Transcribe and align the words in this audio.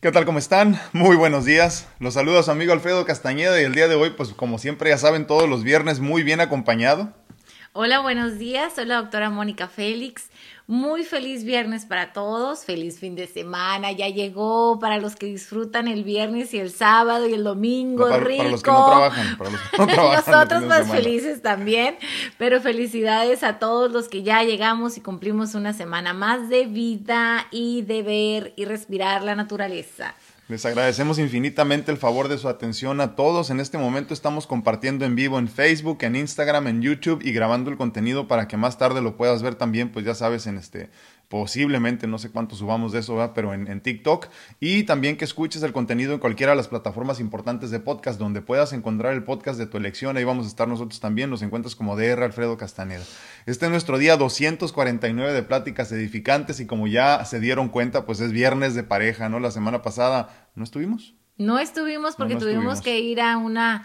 ¿Qué 0.00 0.10
tal? 0.10 0.24
¿Cómo 0.24 0.38
están? 0.38 0.80
Muy 0.94 1.14
buenos 1.14 1.44
días. 1.44 1.86
Los 1.98 2.14
saluda 2.14 2.42
su 2.42 2.50
amigo 2.50 2.72
Alfredo 2.72 3.04
Castañeda 3.04 3.60
y 3.60 3.64
el 3.64 3.74
día 3.74 3.86
de 3.86 3.96
hoy, 3.96 4.08
pues 4.16 4.30
como 4.30 4.56
siempre 4.56 4.88
ya 4.88 4.96
saben, 4.96 5.26
todos 5.26 5.46
los 5.46 5.62
viernes 5.62 6.00
muy 6.00 6.22
bien 6.22 6.40
acompañado. 6.40 7.12
Hola, 7.72 8.00
buenos 8.00 8.36
días. 8.36 8.72
Soy 8.74 8.86
la 8.86 8.96
doctora 8.96 9.30
Mónica 9.30 9.68
Félix. 9.68 10.28
Muy 10.66 11.04
feliz 11.04 11.44
viernes 11.44 11.86
para 11.86 12.12
todos, 12.12 12.64
feliz 12.64 12.98
fin 12.98 13.14
de 13.14 13.28
semana, 13.28 13.92
ya 13.92 14.08
llegó 14.08 14.80
para 14.80 14.98
los 14.98 15.14
que 15.14 15.26
disfrutan 15.26 15.86
el 15.86 16.02
viernes 16.02 16.52
y 16.52 16.58
el 16.58 16.72
sábado 16.72 17.28
y 17.28 17.34
el 17.34 17.44
domingo, 17.44 18.08
para, 18.08 18.24
rico. 18.24 18.38
Para 18.38 18.50
los 18.50 18.62
que 18.62 18.70
no 18.70 18.86
trabajan, 18.86 19.38
para 19.38 19.50
los 19.50 19.60
que 19.60 19.78
no 19.78 19.86
trabajan 19.94 20.32
Nosotros 20.34 20.62
más 20.64 20.90
felices 20.90 21.42
también, 21.42 21.96
pero 22.38 22.60
felicidades 22.60 23.44
a 23.44 23.60
todos 23.60 23.92
los 23.92 24.08
que 24.08 24.24
ya 24.24 24.42
llegamos 24.42 24.96
y 24.96 25.00
cumplimos 25.00 25.54
una 25.54 25.72
semana 25.72 26.12
más 26.12 26.48
de 26.48 26.66
vida 26.66 27.46
y 27.52 27.82
de 27.82 28.02
ver 28.02 28.52
y 28.56 28.64
respirar 28.64 29.22
la 29.22 29.36
naturaleza. 29.36 30.16
Les 30.50 30.66
agradecemos 30.66 31.20
infinitamente 31.20 31.92
el 31.92 31.96
favor 31.96 32.26
de 32.26 32.36
su 32.36 32.48
atención 32.48 33.00
a 33.00 33.14
todos. 33.14 33.50
En 33.50 33.60
este 33.60 33.78
momento 33.78 34.12
estamos 34.12 34.48
compartiendo 34.48 35.04
en 35.04 35.14
vivo 35.14 35.38
en 35.38 35.46
Facebook, 35.46 35.98
en 36.00 36.16
Instagram, 36.16 36.66
en 36.66 36.82
YouTube 36.82 37.24
y 37.24 37.30
grabando 37.30 37.70
el 37.70 37.76
contenido 37.76 38.26
para 38.26 38.48
que 38.48 38.56
más 38.56 38.76
tarde 38.76 39.00
lo 39.00 39.16
puedas 39.16 39.44
ver 39.44 39.54
también, 39.54 39.92
pues 39.92 40.04
ya 40.04 40.16
sabes, 40.16 40.48
en 40.48 40.58
este 40.58 40.90
posiblemente, 41.30 42.08
no 42.08 42.18
sé 42.18 42.32
cuánto 42.32 42.56
subamos 42.56 42.90
de 42.90 42.98
eso, 42.98 43.14
¿verdad? 43.14 43.30
pero 43.36 43.54
en, 43.54 43.68
en, 43.68 43.80
TikTok. 43.80 44.26
Y 44.58 44.82
también 44.82 45.16
que 45.16 45.24
escuches 45.24 45.62
el 45.62 45.72
contenido 45.72 46.12
en 46.12 46.18
cualquiera 46.18 46.52
de 46.52 46.56
las 46.56 46.66
plataformas 46.66 47.20
importantes 47.20 47.70
de 47.70 47.78
podcast, 47.78 48.18
donde 48.18 48.42
puedas 48.42 48.72
encontrar 48.72 49.12
el 49.12 49.22
podcast 49.22 49.56
de 49.56 49.66
tu 49.66 49.76
elección. 49.76 50.16
Ahí 50.16 50.24
vamos 50.24 50.46
a 50.46 50.48
estar 50.48 50.66
nosotros 50.66 50.98
también. 50.98 51.30
Nos 51.30 51.42
encuentras 51.42 51.76
como 51.76 51.96
DR 51.96 52.20
Alfredo 52.24 52.56
Castaneda. 52.56 53.04
Este 53.46 53.66
es 53.66 53.70
nuestro 53.70 53.96
día 53.96 54.16
249 54.16 55.32
de 55.32 55.42
pláticas 55.44 55.92
edificantes 55.92 56.58
y 56.58 56.66
como 56.66 56.88
ya 56.88 57.24
se 57.24 57.38
dieron 57.38 57.68
cuenta, 57.68 58.06
pues 58.06 58.18
es 58.18 58.32
viernes 58.32 58.74
de 58.74 58.82
pareja, 58.82 59.28
¿no? 59.28 59.38
La 59.38 59.52
semana 59.52 59.82
pasada, 59.82 60.50
¿no 60.56 60.64
estuvimos? 60.64 61.14
No 61.36 61.60
estuvimos 61.60 62.16
porque 62.16 62.34
no, 62.34 62.40
no 62.40 62.46
tuvimos 62.46 62.78
estuvimos. 62.78 62.80
que 62.82 62.98
ir 62.98 63.20
a 63.20 63.36
una, 63.36 63.84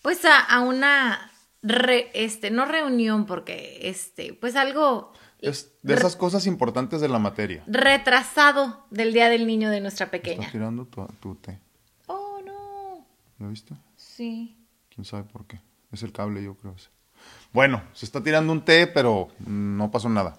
pues 0.00 0.24
a, 0.24 0.38
a 0.38 0.60
una, 0.60 1.30
re, 1.60 2.10
este, 2.14 2.50
no 2.50 2.64
reunión 2.64 3.26
porque, 3.26 3.80
este, 3.82 4.32
pues 4.32 4.56
algo 4.56 5.12
es 5.40 5.72
de 5.82 5.94
esas 5.94 6.16
cosas 6.16 6.46
importantes 6.46 7.00
de 7.00 7.08
la 7.08 7.18
materia. 7.18 7.62
Retrasado 7.66 8.84
del 8.90 9.12
Día 9.12 9.28
del 9.28 9.46
Niño 9.46 9.70
de 9.70 9.80
nuestra 9.80 10.10
pequeña. 10.10 10.40
Está 10.46 10.52
tirando 10.52 10.86
tu, 10.86 11.06
tu 11.20 11.34
té. 11.36 11.58
Oh, 12.06 12.40
no. 12.44 13.06
¿Lo 13.38 13.48
viste? 13.48 13.74
Sí. 13.96 14.56
¿Quién 14.94 15.04
sabe 15.04 15.24
por 15.24 15.46
qué? 15.46 15.60
Es 15.92 16.02
el 16.02 16.12
cable, 16.12 16.42
yo 16.42 16.54
creo. 16.54 16.74
Bueno, 17.52 17.82
se 17.92 18.04
está 18.04 18.22
tirando 18.22 18.52
un 18.52 18.64
té, 18.64 18.86
pero 18.86 19.28
no 19.46 19.90
pasó 19.90 20.08
nada. 20.08 20.38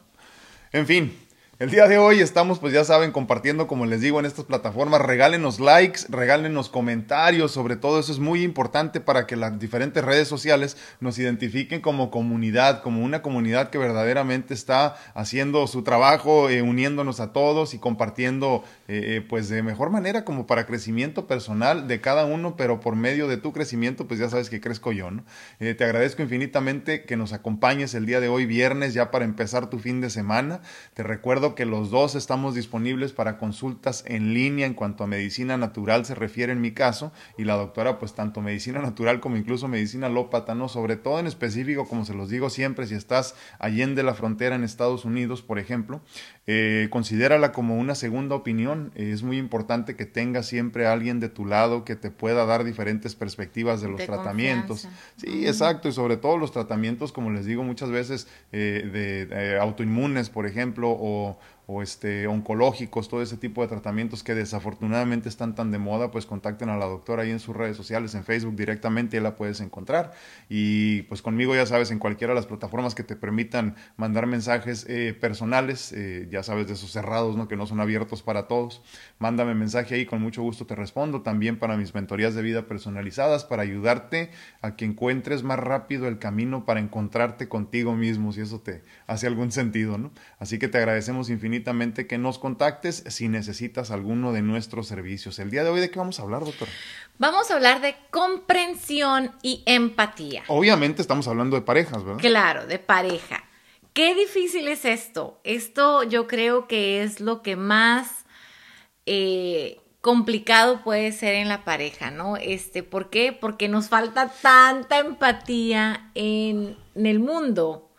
En 0.72 0.86
fin, 0.86 1.18
el 1.60 1.70
día 1.70 1.90
de 1.90 1.98
hoy 1.98 2.22
estamos, 2.22 2.58
pues 2.60 2.72
ya 2.72 2.86
saben, 2.86 3.12
compartiendo, 3.12 3.68
como 3.68 3.86
les 3.86 4.00
digo, 4.00 4.18
en 4.18 4.26
estas 4.26 4.46
plataformas. 4.46 5.02
Regálenos 5.02 5.60
likes, 5.60 6.04
regálenos 6.08 6.70
comentarios, 6.70 7.52
sobre 7.52 7.76
todo 7.76 8.00
eso 8.00 8.14
es 8.14 8.20
muy 8.20 8.44
importante 8.44 9.02
para 9.02 9.28
que 9.28 9.36
las 9.36 9.60
diferentes 9.60 10.02
redes 10.02 10.30
sociales 10.30 10.78
nos 11.02 11.20
identifiquen 11.20 11.82
como 11.82 12.12
comunidad, 12.12 12.82
como 12.82 13.04
una 13.04 13.22
comunidad 13.22 13.72
que 13.72 13.78
verdaderamente 13.78 14.54
está 14.54 14.96
haciendo 15.14 15.68
su 15.68 15.84
trabajo, 15.84 16.50
eh, 16.50 16.62
uniéndonos 16.62 17.20
a 17.20 17.34
todos 17.34 17.74
y 17.74 17.78
compartiendo, 17.78 18.64
eh, 18.88 19.22
pues 19.28 19.50
de 19.50 19.62
mejor 19.62 19.90
manera, 19.90 20.24
como 20.24 20.48
para 20.48 20.66
crecimiento 20.66 21.28
personal 21.28 21.90
de 21.90 22.00
cada 22.00 22.24
uno, 22.26 22.56
pero 22.56 22.80
por 22.80 22.96
medio 22.96 23.28
de 23.28 23.36
tu 23.36 23.52
crecimiento, 23.52 24.08
pues 24.08 24.22
ya 24.22 24.30
sabes 24.30 24.50
que 24.50 24.62
crezco 24.62 24.94
yo, 24.94 25.12
¿no? 25.12 25.26
Eh, 25.60 25.74
te 25.74 25.84
agradezco 25.84 26.22
infinitamente 26.22 27.04
que 27.04 27.18
nos 27.18 27.34
acompañes 27.34 27.96
el 27.96 28.06
día 28.06 28.22
de 28.22 28.30
hoy, 28.30 28.46
viernes, 28.46 28.94
ya 28.94 29.12
para 29.12 29.26
empezar 29.26 29.70
tu 29.70 29.78
fin 29.78 30.00
de 30.00 30.10
semana. 30.10 30.62
Te 30.94 31.04
recuerdo 31.04 31.49
que 31.56 31.66
los 31.66 31.92
dos 31.92 32.16
estamos 32.16 32.56
disponibles 32.56 33.14
para 33.14 33.38
consultas 33.38 34.04
en 34.08 34.34
línea 34.34 34.66
en 34.66 34.74
cuanto 34.74 35.04
a 35.04 35.08
medicina 35.08 35.58
natural 35.58 36.06
se 36.06 36.16
refiere 36.16 36.52
en 36.52 36.62
mi 36.62 36.72
caso 36.72 37.12
y 37.38 37.44
la 37.44 37.56
doctora 37.56 38.00
pues 38.00 38.14
tanto 38.14 38.42
medicina 38.42 38.80
natural 38.82 39.20
como 39.20 39.38
incluso 39.38 39.68
medicina 39.68 40.08
alópata, 40.08 40.56
¿no? 40.56 40.70
Sobre 40.70 40.96
todo 40.96 41.20
en 41.20 41.28
específico, 41.28 41.88
como 41.88 42.06
se 42.06 42.14
los 42.14 42.30
digo 42.30 42.50
siempre, 42.50 42.88
si 42.88 42.96
estás 42.96 43.36
allende 43.60 44.04
la 44.04 44.14
frontera 44.14 44.56
en 44.56 44.64
Estados 44.64 45.06
Unidos, 45.06 45.42
por 45.42 45.60
ejemplo, 45.60 46.02
eh, 46.48 46.88
considérala 46.90 47.52
como 47.52 47.78
una 47.78 47.96
segunda 47.96 48.36
opinión. 48.36 48.92
Eh, 48.96 49.12
es 49.14 49.24
muy 49.24 49.38
importante 49.38 49.96
que 49.96 50.06
tengas 50.06 50.48
siempre 50.48 50.88
a 50.88 50.94
alguien 50.94 51.20
de 51.20 51.30
tu 51.30 51.46
lado 51.46 51.86
que 51.86 51.96
te 51.96 52.12
pueda 52.12 52.46
dar 52.46 52.64
diferentes 52.64 53.16
perspectivas 53.16 53.82
de 53.82 53.90
los 53.90 54.00
de 54.00 54.06
tratamientos. 54.06 54.82
confianza. 54.82 55.00
Sí, 55.18 55.48
exacto, 55.48 55.90
y 55.90 55.92
sobre 55.92 56.18
todo 56.18 56.38
los 56.38 56.52
tratamientos, 56.52 57.12
como 57.12 57.32
les 57.32 57.46
digo 57.46 57.64
muchas 57.64 57.90
veces, 57.90 58.28
eh, 58.52 58.90
de, 58.92 59.26
de 59.26 59.60
autoinmunes, 59.60 60.30
por 60.30 60.46
ejemplo, 60.46 60.90
o, 60.90 61.39
o 61.72 61.84
este, 61.84 62.26
oncológicos, 62.26 63.10
todo 63.10 63.22
ese 63.22 63.38
tipo 63.38 63.62
de 63.62 63.68
tratamientos 63.68 64.24
que 64.24 64.34
desafortunadamente 64.34 65.30
están 65.30 65.54
tan 65.54 65.70
de 65.70 65.78
moda, 65.78 66.10
pues 66.10 66.26
contacten 66.26 66.68
a 66.70 66.78
la 66.78 66.88
doctora 66.88 67.22
ahí 67.22 67.30
en 67.30 67.40
sus 67.40 67.56
redes 67.56 67.78
sociales, 67.78 68.16
en 68.16 68.24
Facebook 68.24 68.56
directamente, 68.56 69.18
ya 69.18 69.22
la 69.22 69.36
puedes 69.36 69.62
encontrar. 69.62 70.12
Y 70.50 71.04
pues 71.04 71.22
conmigo, 71.22 71.54
ya 71.54 71.68
sabes, 71.68 71.92
en 71.92 72.00
cualquiera 72.00 72.34
de 72.34 72.40
las 72.40 72.48
plataformas 72.48 72.96
que 72.96 73.04
te 73.04 73.16
permitan 73.16 73.76
mandar 73.98 74.26
mensajes 74.26 74.84
eh, 74.90 75.14
personales, 75.14 75.92
eh, 75.92 76.28
ya 76.32 76.42
sabes, 76.42 76.66
de 76.66 76.74
esos 76.74 76.92
cerrados, 76.92 77.38
¿no? 77.38 77.48
que 77.48 77.56
no 77.56 77.68
son 77.68 77.80
abiertos 77.80 78.24
para 78.24 78.48
todos, 78.48 78.82
mándame 79.20 79.54
mensaje 79.54 79.94
ahí, 79.94 80.08
con 80.08 80.24
mucho 80.24 80.42
gusto 80.42 80.66
te 80.66 80.74
respondo. 80.74 81.22
También 81.22 81.60
para 81.60 81.78
mis 81.78 81.94
mentorías 81.94 82.34
de 82.34 82.42
vida 82.42 82.66
personalizadas, 82.66 83.46
para 83.46 83.62
ayudarte 83.62 84.32
a 84.64 84.76
que 84.76 84.86
encuentres 84.86 85.44
más 85.44 85.60
rápido 85.60 86.08
el 86.08 86.18
camino 86.18 86.66
para 86.66 86.80
encontrarte 86.80 87.48
contigo 87.48 87.96
mismo, 87.96 88.34
si 88.34 88.42
eso 88.42 88.60
te 88.60 88.82
hace 89.06 89.28
algún 89.28 89.52
sentido, 89.52 90.00
¿no? 90.00 90.12
Así 90.40 90.58
que 90.58 90.68
te 90.68 90.80
agradecemos 90.80 91.30
infinitamente 91.30 91.59
que 92.08 92.18
nos 92.18 92.40
contactes 92.40 93.04
si 93.08 93.28
necesitas 93.28 93.92
alguno 93.92 94.32
de 94.32 94.42
nuestros 94.42 94.88
servicios. 94.88 95.40
El 95.40 95.52
día 95.52 95.64
de 95.64 95.70
hoy, 95.70 95.80
¿de 95.80 95.90
qué 95.90 96.00
vamos 96.00 96.20
a 96.20 96.24
hablar, 96.24 96.44
doctor? 96.44 96.68
Vamos 97.18 97.52
a 97.52 97.56
hablar 97.56 97.82
de 97.82 97.96
comprensión 98.12 99.32
y 99.42 99.64
empatía. 99.66 100.44
Obviamente 100.48 101.02
estamos 101.02 101.28
hablando 101.28 101.56
de 101.56 101.62
parejas, 101.64 102.04
¿verdad? 102.04 102.22
Claro, 102.22 102.66
de 102.66 102.80
pareja. 102.80 103.44
Qué 103.94 104.16
difícil 104.16 104.68
es 104.68 104.86
esto. 104.86 105.40
Esto 105.44 106.04
yo 106.04 106.28
creo 106.28 106.68
que 106.68 107.04
es 107.04 107.20
lo 107.20 107.42
que 107.42 107.56
más 107.56 108.26
eh, 109.06 109.82
complicado 110.02 110.84
puede 110.84 111.12
ser 111.12 111.36
en 111.36 111.50
la 111.50 111.66
pareja, 111.66 112.10
¿no? 112.12 112.38
Este, 112.38 112.84
¿por 112.84 113.10
qué? 113.10 113.34
Porque 113.34 113.68
nos 113.68 113.90
falta 113.90 114.32
tanta 114.42 115.00
empatía 115.00 116.12
en, 116.16 116.78
en 116.96 117.06
el 117.06 117.20
mundo 117.20 117.92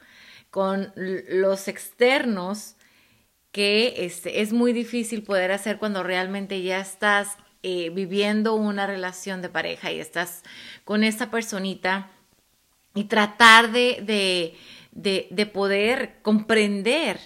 con 0.50 0.92
los 0.96 1.68
externos 1.68 2.76
que 3.52 3.94
este, 4.04 4.40
es 4.42 4.52
muy 4.52 4.72
difícil 4.72 5.22
poder 5.22 5.52
hacer 5.52 5.78
cuando 5.78 6.02
realmente 6.02 6.62
ya 6.62 6.80
estás 6.80 7.36
eh, 7.62 7.90
viviendo 7.90 8.54
una 8.54 8.86
relación 8.86 9.42
de 9.42 9.48
pareja 9.48 9.92
y 9.92 10.00
estás 10.00 10.42
con 10.84 11.04
esta 11.04 11.30
personita 11.30 12.10
y 12.94 13.04
tratar 13.04 13.72
de, 13.72 14.00
de, 14.02 14.56
de, 14.92 15.28
de 15.30 15.46
poder 15.46 16.18
comprender 16.22 17.18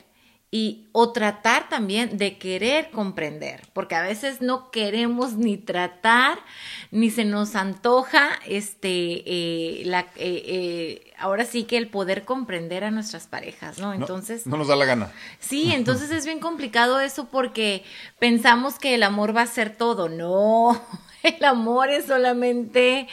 y 0.54 0.86
o 0.92 1.10
tratar 1.10 1.68
también 1.68 2.16
de 2.16 2.38
querer 2.38 2.92
comprender, 2.92 3.62
porque 3.72 3.96
a 3.96 4.02
veces 4.02 4.40
no 4.40 4.70
queremos 4.70 5.32
ni 5.32 5.56
tratar, 5.56 6.38
ni 6.92 7.10
se 7.10 7.24
nos 7.24 7.56
antoja, 7.56 8.28
este, 8.46 9.24
eh, 9.26 9.82
la, 9.84 10.02
eh, 10.14 10.44
eh, 10.46 11.12
ahora 11.18 11.44
sí 11.44 11.64
que 11.64 11.76
el 11.76 11.88
poder 11.88 12.24
comprender 12.24 12.84
a 12.84 12.92
nuestras 12.92 13.26
parejas, 13.26 13.80
¿no? 13.80 13.94
Entonces, 13.94 14.46
no, 14.46 14.52
no 14.52 14.58
nos 14.58 14.68
da 14.68 14.76
la 14.76 14.84
gana. 14.84 15.10
Sí, 15.40 15.72
entonces 15.74 16.12
es 16.12 16.24
bien 16.24 16.38
complicado 16.38 17.00
eso 17.00 17.26
porque 17.32 17.82
pensamos 18.20 18.78
que 18.78 18.94
el 18.94 19.02
amor 19.02 19.36
va 19.36 19.42
a 19.42 19.46
ser 19.46 19.76
todo, 19.76 20.08
no, 20.08 20.80
el 21.24 21.44
amor 21.44 21.90
es 21.90 22.04
solamente 22.04 23.08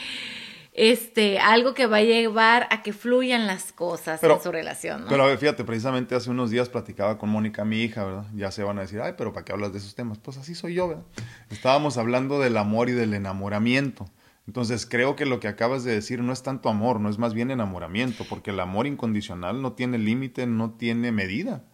este, 0.72 1.38
algo 1.38 1.74
que 1.74 1.86
va 1.86 1.98
a 1.98 2.02
llevar 2.02 2.66
a 2.70 2.82
que 2.82 2.92
fluyan 2.92 3.46
las 3.46 3.72
cosas 3.72 4.20
Pero- 4.20 4.36
en 4.36 4.42
su 4.42 4.50
relación, 4.50 5.02
¿no? 5.02 5.08
Pero 5.08 5.36
fíjate, 5.36 5.64
precisamente 5.64 6.14
hace 6.14 6.30
unos 6.30 6.50
días 6.50 6.68
platicaba 6.68 7.18
con 7.18 7.28
Mónica, 7.28 7.64
mi 7.64 7.82
hija, 7.82 8.04
¿verdad? 8.04 8.24
Ya 8.34 8.50
se 8.50 8.62
van 8.62 8.78
a 8.78 8.82
decir, 8.82 9.00
ay, 9.00 9.14
pero 9.18 9.32
¿para 9.32 9.44
qué 9.44 9.52
hablas 9.52 9.72
de 9.72 9.78
esos 9.78 9.94
temas? 9.94 10.18
Pues 10.18 10.38
así 10.38 10.54
soy 10.54 10.74
yo, 10.74 10.88
¿verdad? 10.88 11.04
Estábamos 11.50 11.98
hablando 11.98 12.40
del 12.40 12.56
amor 12.56 12.88
y 12.88 12.92
del 12.92 13.12
enamoramiento. 13.14 14.06
Entonces 14.46 14.86
creo 14.86 15.14
que 15.14 15.26
lo 15.26 15.38
que 15.40 15.46
acabas 15.48 15.84
de 15.84 15.92
decir 15.92 16.20
no 16.20 16.32
es 16.32 16.42
tanto 16.42 16.68
amor, 16.68 16.98
no 17.00 17.08
es 17.08 17.18
más 17.18 17.32
bien 17.34 17.50
enamoramiento, 17.50 18.24
porque 18.28 18.50
el 18.50 18.58
amor 18.58 18.86
incondicional 18.86 19.62
no 19.62 19.74
tiene 19.74 19.98
límite, 19.98 20.46
no 20.46 20.72
tiene 20.72 21.12
medida. 21.12 21.64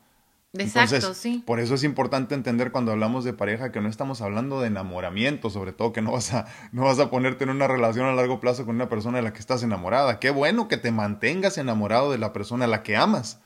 Exacto, 0.64 0.96
Entonces, 0.96 1.22
sí. 1.22 1.42
Por 1.46 1.60
eso 1.60 1.74
es 1.74 1.84
importante 1.84 2.34
entender 2.34 2.72
cuando 2.72 2.92
hablamos 2.92 3.24
de 3.24 3.32
pareja 3.32 3.72
que 3.72 3.80
no 3.80 3.88
estamos 3.88 4.20
hablando 4.20 4.60
de 4.60 4.68
enamoramiento, 4.68 5.50
sobre 5.50 5.72
todo 5.72 5.92
que 5.92 6.02
no 6.02 6.12
vas 6.12 6.32
a 6.34 6.46
no 6.72 6.84
vas 6.84 6.98
a 6.98 7.10
ponerte 7.10 7.44
en 7.44 7.50
una 7.50 7.68
relación 7.68 8.06
a 8.06 8.14
largo 8.14 8.40
plazo 8.40 8.66
con 8.66 8.76
una 8.76 8.88
persona 8.88 9.18
de 9.18 9.22
la 9.24 9.32
que 9.32 9.40
estás 9.40 9.62
enamorada. 9.62 10.18
Qué 10.18 10.30
bueno 10.30 10.68
que 10.68 10.76
te 10.76 10.90
mantengas 10.90 11.58
enamorado 11.58 12.10
de 12.10 12.18
la 12.18 12.32
persona 12.32 12.64
a 12.64 12.68
la 12.68 12.82
que 12.82 12.96
amas, 12.96 13.40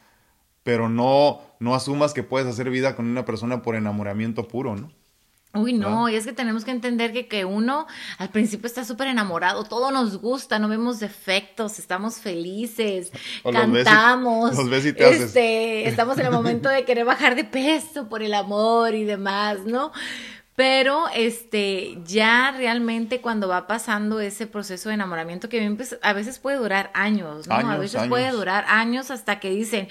pero 0.63 0.89
no 0.89 1.41
no 1.61 1.75
asumas 1.75 2.13
que 2.15 2.23
puedes 2.23 2.49
hacer 2.49 2.71
vida 2.71 2.97
con 2.97 3.07
una 3.07 3.25
persona 3.25 3.63
por 3.63 3.77
enamoramiento 3.77 4.49
puro, 4.49 4.77
¿no? 4.77 4.91
Uy, 5.55 5.75
no, 5.75 6.09
y 6.09 6.15
es 6.15 6.25
que 6.25 6.33
tenemos 6.33 6.65
que 6.65 6.71
entender 6.71 7.13
que, 7.13 7.29
que 7.29 7.45
uno 7.45 7.87
al 8.17 8.31
principio 8.31 8.67
está 8.67 8.87
súper 8.87 9.09
enamorado, 9.09 9.65
todo 9.65 9.91
nos 9.91 10.17
gusta, 10.19 10.59
no 10.59 10.67
vemos 10.67 10.99
defectos, 10.99 11.79
estamos 11.79 12.17
felices, 12.17 13.13
O 13.43 13.53
los 13.53 13.71
ves 13.71 13.83
y- 13.83 13.85
cantamos, 13.85 14.57
los 14.57 14.71
ves 14.71 14.87
y 14.87 14.93
te 14.95 15.05
haces. 15.05 15.21
este, 15.23 15.89
estamos 15.89 16.17
en 16.19 16.27
el 16.27 16.33
momento 16.33 16.71
de 16.71 16.85
querer 16.87 17.05
bajar 17.05 17.35
de 17.35 17.45
peso 17.45 18.09
por 18.09 18.23
el 18.23 18.33
amor 18.33 18.95
y 18.95 19.05
demás, 19.05 19.59
¿no? 19.67 19.93
Pero 20.55 21.05
este, 21.15 21.99
ya 22.07 22.53
realmente 22.57 23.21
cuando 23.23 23.49
va 23.49 23.67
pasando 23.67 24.21
ese 24.21 24.47
proceso 24.47 24.91
de 24.91 24.97
enamoramiento 24.97 25.49
que 25.49 25.71
pues, 25.77 25.99
a 26.03 26.13
veces 26.13 26.39
puede 26.39 26.59
durar 26.59 26.91
años, 26.95 27.47
¿no? 27.47 27.55
a 27.55 27.77
veces 27.79 28.07
puede 28.09 28.31
durar 28.31 28.65
años 28.69 29.11
hasta 29.11 29.41
que 29.41 29.49
dicen, 29.51 29.89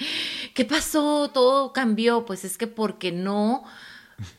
¿qué 0.54 0.64
pasó? 0.64 1.30
Todo 1.34 1.74
cambió. 1.74 2.26
Pues 2.26 2.46
es 2.46 2.60
que 2.60 2.68
porque 2.68 3.12
no, 3.12 3.64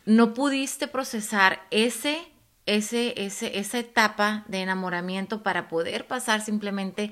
no 0.05 0.35
pudiste 0.35 0.89
procesar 0.89 1.67
ese, 1.71 2.19
ese, 2.67 3.15
ese, 3.17 3.59
esa 3.59 3.79
etapa 3.79 4.45
de 4.49 4.61
enamoramiento 4.61 5.43
para 5.43 5.69
poder 5.69 6.07
pasar 6.07 6.45
simplemente 6.45 7.11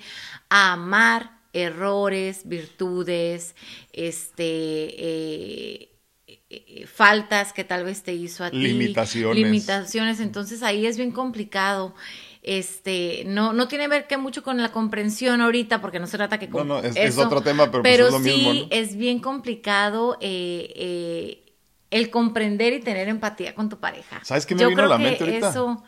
a 0.48 0.72
amar 0.72 1.40
errores, 1.52 2.42
virtudes, 2.44 3.54
este, 3.92 4.44
eh, 4.44 5.90
eh, 6.48 6.86
faltas 6.86 7.52
que 7.52 7.64
tal 7.64 7.84
vez 7.84 8.02
te 8.02 8.12
hizo 8.12 8.44
a 8.44 8.50
ti. 8.50 8.56
Limitaciones. 8.56 9.36
Limitaciones. 9.36 10.20
Entonces 10.20 10.62
ahí 10.62 10.86
es 10.86 10.96
bien 10.96 11.10
complicado. 11.10 11.94
Este, 12.42 13.24
no, 13.26 13.52
no 13.52 13.68
tiene 13.68 13.84
que 13.84 13.88
ver 13.88 14.06
que 14.06 14.16
mucho 14.16 14.42
con 14.42 14.56
la 14.62 14.72
comprensión 14.72 15.40
ahorita, 15.42 15.80
porque 15.80 16.00
no 16.00 16.06
se 16.06 16.16
trata 16.16 16.38
que 16.38 16.48
con 16.48 16.66
No, 16.66 16.80
no, 16.80 16.88
es, 16.88 17.18
otro 17.18 17.42
tema, 17.42 17.70
pero, 17.70 17.82
pues 17.82 18.00
es 18.00 18.10
lo 18.10 18.18
sí 18.18 18.46
mismo, 18.46 18.68
es 18.70 18.96
bien 18.96 19.18
complicado 19.18 20.16
eh, 20.20 21.42
el 21.90 22.10
comprender 22.10 22.72
y 22.72 22.80
tener 22.80 23.08
empatía 23.08 23.54
con 23.54 23.68
tu 23.68 23.78
pareja. 23.78 24.20
¿Sabes 24.24 24.46
qué 24.46 24.54
me 24.54 24.66
vino 24.66 24.82
a 24.82 24.86
la 24.86 24.98
mente 24.98 25.24
ahorita? 25.24 25.50
Eso, 25.50 25.84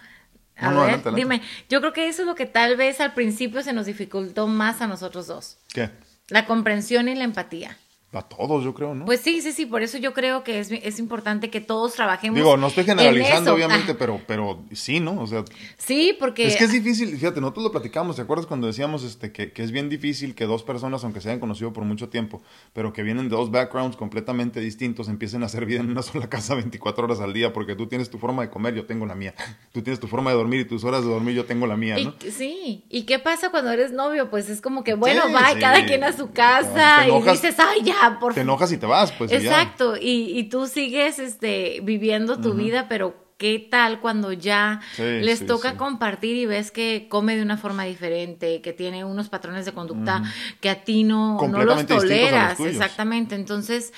a 0.57 0.71
ver, 0.71 1.15
dime, 1.15 1.43
yo 1.69 1.81
creo 1.81 1.93
que 1.93 2.09
eso 2.09 2.23
es 2.23 2.29
lo 2.29 2.35
que 2.35 2.47
tal 2.47 2.77
vez 2.77 3.01
al 3.01 3.15
principio 3.15 3.63
se 3.63 3.73
nos 3.73 3.87
dificultó 3.87 4.47
más 4.47 4.81
a 4.81 4.87
nosotros 4.87 5.27
dos. 5.27 5.59
¿Qué? 5.73 5.91
La 6.29 6.47
comprensión 6.47 7.09
y 7.09 7.15
la 7.15 7.25
empatía. 7.25 7.77
A 8.15 8.21
todos, 8.21 8.63
yo 8.63 8.75
creo, 8.75 8.95
¿no? 8.95 9.07
Pues 9.07 9.21
sí, 9.21 9.41
sí, 9.41 9.53
sí, 9.53 9.65
por 9.65 9.83
eso 9.83 9.97
yo 9.97 10.13
creo 10.13 10.45
que 10.45 10.61
es, 10.61 10.71
es 10.71 10.99
importante 10.99 11.49
que 11.49 11.63
todos 11.63 11.95
trabajemos. 11.95 12.37
Digo, 12.37 12.59
no 12.59 12.67
estoy 12.67 12.85
generalizando, 12.85 13.55
obviamente, 13.55 13.95
pero, 13.95 14.21
pero 14.27 14.63
sí, 14.73 15.01
¿no? 15.01 15.19
O 15.19 15.27
sea. 15.27 15.45
Sí, 15.79 16.15
porque. 16.21 16.47
Es 16.47 16.57
que 16.57 16.65
es 16.65 16.73
difícil, 16.73 17.17
fíjate, 17.17 17.41
nosotros 17.41 17.65
lo 17.65 17.73
platicamos, 17.73 18.17
¿te 18.17 18.23
acuerdas 18.23 18.47
cuando 18.47 18.67
decíamos 18.67 19.03
este, 19.03 19.33
que, 19.33 19.53
que 19.53 19.63
es 19.63 19.71
bien 19.71 19.89
difícil 19.89 20.35
que 20.35 20.45
dos 20.45 20.63
personas, 20.63 21.03
aunque 21.05 21.23
se 21.23 21.31
hayan 21.31 21.41
conocido 21.41 21.73
por 21.73 21.85
mucho 21.85 22.11
tiempo, 22.11 22.43
pero 22.75 22.93
que 22.93 23.03
vienen 23.03 23.31
de 23.31 23.37
dos 23.37 23.51
backgrounds 23.51 23.97
completamente 23.97 24.61
distintos, 24.61 25.09
empiecen 25.09 25.43
a 25.43 25.47
hacer 25.47 25.65
vida 25.65 25.81
en 25.81 25.91
una 25.91 26.03
sola 26.03 26.29
casa 26.29 26.55
24 26.55 27.05
horas 27.05 27.21
al 27.21 27.33
día, 27.33 27.55
porque 27.55 27.75
tú 27.75 27.87
tienes 27.87 28.11
tu 28.11 28.19
forma 28.19 28.43
de 28.43 28.51
comer, 28.51 28.75
yo 28.75 28.85
tengo 28.85 29.07
la 29.07 29.15
mía. 29.15 29.35
Tú 29.73 29.81
tienes 29.81 30.01
tu 30.01 30.07
forma 30.07 30.33
de 30.33 30.37
dormir 30.37 30.61
y 30.61 30.65
tus 30.67 30.85
horas 30.85 31.03
de 31.03 31.11
dormir, 31.11 31.35
yo 31.35 31.47
tengo 31.47 31.67
la 31.67 31.79
mía, 31.79 31.97
¿no? 32.05 32.15
sí, 32.31 32.85
¿y 32.91 33.05
qué 33.05 33.19
pasa 33.19 33.49
cuando 33.51 33.71
eres 33.71 33.91
novio? 33.91 34.29
Pues 34.29 34.51
es 34.51 34.61
como 34.61 34.85
que, 34.85 34.93
bueno, 34.93 35.33
va, 35.33 35.59
cada 35.59 35.87
quien 35.87 36.05
a 36.05 36.13
su 36.13 36.31
casa 36.31 37.09
y 37.09 37.23
dices, 37.23 37.57
ay, 37.59 37.83
ya, 37.83 38.02
por 38.21 38.35
Te 38.35 38.41
enojas 38.41 38.73
y 38.73 38.79
te 38.79 38.87
vas, 38.87 39.13
pues. 39.13 39.33
Exacto, 39.33 39.97
y, 39.97 40.39
y, 40.39 40.45
tú 40.45 40.67
sigues 40.67 41.19
este, 41.19 41.81
viviendo 41.83 42.41
tu 42.41 42.55
vida, 42.55 42.87
pero 42.89 43.15
¿qué 43.43 43.59
tal 43.59 44.01
cuando 44.01 44.33
ya 44.33 44.81
les 44.99 45.45
toca 45.47 45.77
compartir 45.77 46.37
y 46.37 46.47
ves 46.47 46.71
que 46.71 47.07
come 47.09 47.35
de 47.37 47.43
una 47.43 47.57
forma 47.57 47.85
diferente, 47.85 48.61
que 48.61 48.73
tiene 48.73 49.05
unos 49.05 49.29
patrones 49.29 49.65
de 49.65 49.73
conducta 49.73 50.23
que 50.61 50.71
a 50.71 50.85
ti 50.85 51.03
no, 51.03 51.41
no 51.49 51.65
los 51.65 51.85
toleras? 51.87 52.61
Exactamente, 52.61 53.35
entonces 53.35 53.93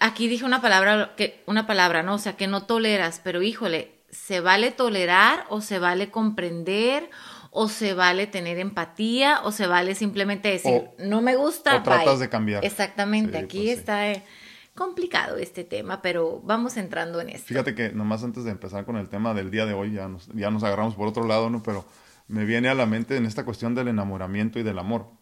aquí 0.00 0.28
dije 0.28 0.46
una 0.46 0.62
palabra, 0.62 1.12
que, 1.16 1.42
una 1.46 1.66
palabra, 1.66 2.02
¿no? 2.02 2.14
O 2.14 2.18
sea, 2.18 2.36
que 2.36 2.46
no 2.46 2.64
toleras, 2.64 3.20
pero 3.22 3.42
híjole, 3.42 3.92
¿se 4.10 4.40
vale 4.40 4.70
tolerar 4.70 5.44
o 5.50 5.60
se 5.60 5.78
vale 5.78 6.10
comprender? 6.10 7.10
O 7.56 7.68
se 7.68 7.94
vale 7.94 8.26
tener 8.26 8.58
empatía 8.58 9.40
o 9.44 9.52
se 9.52 9.68
vale 9.68 9.94
simplemente 9.94 10.48
decir, 10.48 10.90
no 10.98 11.22
me 11.22 11.36
gusta. 11.36 11.76
O 11.76 11.82
tratas 11.84 12.18
de 12.18 12.28
cambiar. 12.28 12.64
Exactamente, 12.64 13.38
aquí 13.38 13.66
pues 13.66 13.78
está 13.78 14.10
eh, 14.10 14.24
complicado 14.74 15.36
este 15.36 15.62
tema, 15.62 16.02
pero 16.02 16.40
vamos 16.42 16.76
entrando 16.76 17.20
en 17.20 17.28
esto. 17.28 17.46
Fíjate 17.46 17.76
que 17.76 17.90
nomás 17.90 18.24
antes 18.24 18.42
de 18.42 18.50
empezar 18.50 18.84
con 18.84 18.96
el 18.96 19.08
tema 19.08 19.34
del 19.34 19.52
día 19.52 19.66
de 19.66 19.72
hoy, 19.72 19.92
ya 19.92 20.08
nos, 20.08 20.26
ya 20.34 20.50
nos 20.50 20.64
agarramos 20.64 20.96
por 20.96 21.06
otro 21.06 21.28
lado, 21.28 21.48
¿no? 21.48 21.62
Pero 21.62 21.84
me 22.26 22.44
viene 22.44 22.68
a 22.68 22.74
la 22.74 22.86
mente 22.86 23.16
en 23.16 23.24
esta 23.24 23.44
cuestión 23.44 23.76
del 23.76 23.86
enamoramiento 23.86 24.58
y 24.58 24.64
del 24.64 24.80
amor. 24.80 25.12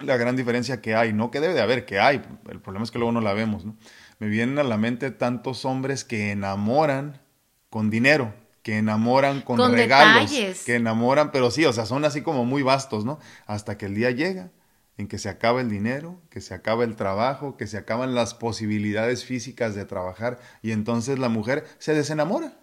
La 0.00 0.16
gran 0.16 0.36
diferencia 0.36 0.80
que 0.80 0.94
hay, 0.94 1.12
no 1.12 1.30
que 1.30 1.40
debe 1.40 1.52
de 1.52 1.60
haber, 1.60 1.84
que 1.84 2.00
hay, 2.00 2.22
el 2.48 2.60
problema 2.60 2.84
es 2.84 2.90
que 2.90 2.98
luego 2.98 3.12
no 3.12 3.20
la 3.20 3.34
vemos, 3.34 3.66
¿no? 3.66 3.76
Me 4.20 4.28
vienen 4.28 4.58
a 4.58 4.62
la 4.62 4.78
mente 4.78 5.10
tantos 5.10 5.66
hombres 5.66 6.02
que 6.02 6.30
enamoran 6.30 7.20
con 7.68 7.90
dinero 7.90 8.32
que 8.62 8.78
enamoran 8.78 9.40
con, 9.40 9.72
regalos, 9.72 10.30
que 10.64 10.76
enamoran, 10.76 11.32
pero 11.32 11.50
sí, 11.50 11.64
o 11.64 11.72
sea, 11.72 11.84
son 11.84 12.04
así 12.04 12.22
como 12.22 12.44
muy 12.44 12.62
vastos, 12.62 13.04
¿no? 13.04 13.18
Hasta 13.46 13.76
que 13.76 13.86
el 13.86 13.94
día 13.94 14.10
llega 14.10 14.50
en 14.96 15.08
que 15.08 15.18
se 15.18 15.28
acaba 15.28 15.60
el 15.60 15.68
dinero, 15.68 16.20
que 16.30 16.40
se 16.40 16.54
acaba 16.54 16.84
el 16.84 16.94
trabajo, 16.94 17.56
que 17.56 17.66
se 17.66 17.76
acaban 17.76 18.14
las 18.14 18.34
posibilidades 18.34 19.24
físicas 19.24 19.74
de 19.74 19.84
trabajar 19.84 20.38
y 20.62 20.70
entonces 20.72 21.18
la 21.18 21.28
mujer 21.28 21.64
se 21.78 21.94
desenamora, 21.94 22.54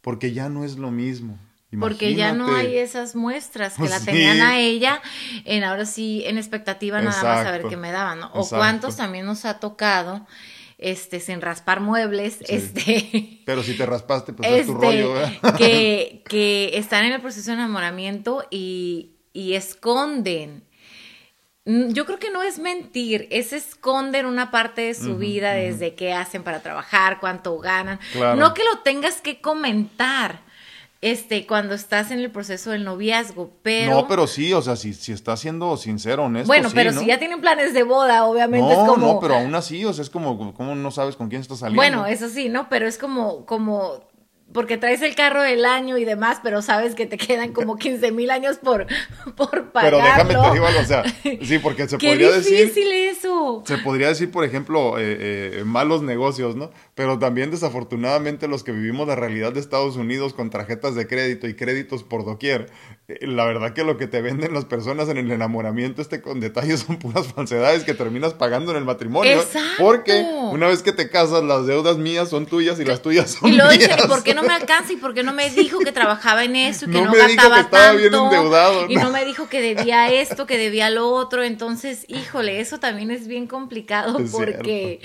porque 0.00 0.32
ya 0.32 0.48
no 0.48 0.64
es 0.64 0.76
lo 0.76 0.90
mismo. 0.90 1.38
Porque 1.80 2.14
ya 2.14 2.34
no 2.34 2.54
hay 2.54 2.76
esas 2.76 3.16
muestras 3.16 3.76
que 3.76 3.88
la 3.88 4.00
tenían 4.04 4.42
a 4.42 4.58
ella, 4.58 5.00
en 5.44 5.64
ahora 5.64 5.86
sí, 5.86 6.22
en 6.26 6.36
expectativa 6.36 7.00
nada 7.00 7.22
más 7.22 7.46
a 7.46 7.50
ver 7.50 7.64
qué 7.68 7.76
me 7.76 7.92
daban, 7.92 8.20
¿no? 8.20 8.30
O 8.34 8.46
cuántos 8.46 8.96
también 8.96 9.24
nos 9.24 9.44
ha 9.44 9.58
tocado 9.58 10.26
este, 10.82 11.20
sin 11.20 11.40
raspar 11.40 11.80
muebles, 11.80 12.38
este... 12.48 13.40
Pero 13.46 13.62
si 13.62 13.76
te 13.76 13.86
raspaste, 13.86 14.32
pues 14.32 14.48
es 14.48 14.66
tu 14.66 14.72
este, 14.72 14.84
rollo, 14.84 15.14
Que, 15.58 16.22
que 16.28 16.72
están 16.74 17.04
en 17.04 17.12
el 17.12 17.20
proceso 17.20 17.50
de 17.50 17.56
enamoramiento 17.56 18.46
y, 18.50 19.16
y 19.32 19.54
esconden. 19.54 20.64
Mm, 21.64 21.92
yo 21.92 22.06
creo 22.06 22.18
que 22.18 22.30
no 22.30 22.42
es 22.42 22.58
mentir, 22.58 23.28
es 23.30 23.52
esconder 23.52 24.26
una 24.26 24.50
parte 24.50 24.82
de 24.82 24.94
su 24.94 25.16
vida 25.16 25.52
desde 25.52 25.94
qué 25.94 26.12
hacen 26.12 26.42
para 26.42 26.60
trabajar, 26.60 27.20
cuánto 27.20 27.58
ganan. 27.58 28.00
No 28.14 28.52
que 28.54 28.64
lo 28.64 28.80
tengas 28.80 29.20
que 29.20 29.40
comentar, 29.40 30.42
este, 31.02 31.48
cuando 31.48 31.74
estás 31.74 32.12
en 32.12 32.20
el 32.20 32.30
proceso 32.30 32.70
del 32.70 32.84
noviazgo, 32.84 33.50
pero... 33.62 33.90
No, 33.90 34.08
pero 34.08 34.28
sí, 34.28 34.52
o 34.52 34.62
sea, 34.62 34.76
si, 34.76 34.94
si 34.94 35.10
estás 35.10 35.40
siendo 35.40 35.76
sincero, 35.76 36.24
honesto, 36.24 36.46
Bueno, 36.46 36.70
pero 36.72 36.92
si 36.92 37.06
ya 37.06 37.18
tienen 37.18 37.40
planes 37.40 37.74
de 37.74 37.82
boda, 37.82 38.24
obviamente 38.24 38.72
es 38.72 38.78
como... 38.78 39.14
No, 39.14 39.20
pero 39.20 39.34
aún 39.34 39.52
así, 39.56 39.84
o 39.84 39.92
sea, 39.92 40.02
es 40.02 40.10
como, 40.10 40.54
como 40.54 40.76
no 40.76 40.90
sabes 40.92 41.16
con 41.16 41.28
quién 41.28 41.42
estás 41.42 41.58
saliendo. 41.58 41.80
Bueno, 41.80 42.06
eso 42.06 42.28
sí, 42.28 42.48
¿no? 42.48 42.68
Pero 42.68 42.86
es 42.86 42.98
como, 42.98 43.44
como 43.46 44.04
porque 44.52 44.76
traes 44.78 45.02
el 45.02 45.14
carro 45.14 45.42
del 45.42 45.64
año 45.64 45.98
y 45.98 46.04
demás, 46.04 46.38
pero 46.42 46.62
sabes 46.62 46.94
que 46.94 47.06
te 47.06 47.18
quedan 47.18 47.52
como 47.52 47.76
15 47.76 48.12
mil 48.12 48.30
años 48.30 48.58
por, 48.58 48.86
por 49.36 49.70
pagarlo. 49.70 49.98
Pero 49.98 50.04
déjame 50.04 50.34
te 50.34 50.52
digo 50.52 50.66
algo, 50.66 50.80
o 50.80 50.84
sea, 50.84 51.04
sí, 51.42 51.58
porque 51.58 51.88
se 51.88 51.98
podría 51.98 52.30
decir... 52.30 52.56
¡Qué 52.56 52.64
difícil 52.64 52.92
eso! 52.92 53.62
Se 53.66 53.78
podría 53.78 54.08
decir, 54.08 54.30
por 54.30 54.44
ejemplo, 54.44 54.98
eh, 54.98 55.60
eh, 55.60 55.62
malos 55.64 56.02
negocios, 56.02 56.56
¿no? 56.56 56.70
Pero 56.94 57.18
también 57.18 57.50
desafortunadamente 57.50 58.48
los 58.48 58.64
que 58.64 58.72
vivimos 58.72 59.08
la 59.08 59.16
realidad 59.16 59.52
de 59.52 59.60
Estados 59.60 59.96
Unidos 59.96 60.34
con 60.34 60.50
tarjetas 60.50 60.94
de 60.94 61.06
crédito 61.06 61.48
y 61.48 61.54
créditos 61.54 62.02
por 62.04 62.24
doquier, 62.24 62.70
la 63.20 63.44
verdad 63.44 63.72
que 63.72 63.84
lo 63.84 63.96
que 63.96 64.06
te 64.06 64.22
venden 64.22 64.54
las 64.54 64.64
personas 64.64 65.08
en 65.08 65.18
el 65.18 65.30
enamoramiento 65.30 66.02
este 66.02 66.20
con 66.20 66.40
detalles 66.40 66.80
son 66.86 66.98
puras 66.98 67.26
falsedades 67.26 67.84
que 67.84 67.94
terminas 67.94 68.34
pagando 68.34 68.72
en 68.72 68.78
el 68.78 68.84
matrimonio. 68.84 69.32
Exacto. 69.32 69.68
Porque 69.78 70.24
una 70.50 70.68
vez 70.68 70.82
que 70.82 70.92
te 70.92 71.10
casas, 71.10 71.42
las 71.44 71.66
deudas 71.66 71.96
mías 71.98 72.28
son 72.28 72.46
tuyas 72.46 72.78
y 72.80 72.84
las 72.84 73.02
tuyas 73.02 73.30
son 73.30 73.50
y 73.50 73.56
luego 73.56 73.72
Dice, 73.72 73.96
¿por 74.06 74.22
qué 74.22 74.34
no 74.34 74.42
me 74.42 74.52
alcanza? 74.52 74.92
¿Y 74.92 74.96
por 74.96 75.14
qué 75.14 75.22
no 75.22 75.32
me 75.32 75.50
dijo 75.50 75.78
que 75.78 75.92
trabajaba 75.92 76.44
en 76.44 76.56
eso 76.56 76.86
y 76.86 76.92
que 76.92 76.98
no, 76.98 77.06
no 77.06 77.12
me 77.12 77.26
dijo 77.26 77.50
que 77.52 77.60
estaba 77.60 77.92
Bien 77.92 78.14
endeudado, 78.14 78.86
y 78.88 78.96
no 78.96 79.10
me 79.10 79.24
dijo 79.24 79.48
que 79.48 79.60
debía 79.60 80.10
esto, 80.10 80.46
que 80.46 80.58
debía 80.58 80.90
lo 80.90 81.08
otro. 81.08 81.42
Entonces, 81.42 82.04
híjole, 82.08 82.60
eso 82.60 82.78
también 82.78 83.10
es 83.10 83.26
bien 83.26 83.46
complicado 83.46 84.18
porque... 84.30 85.00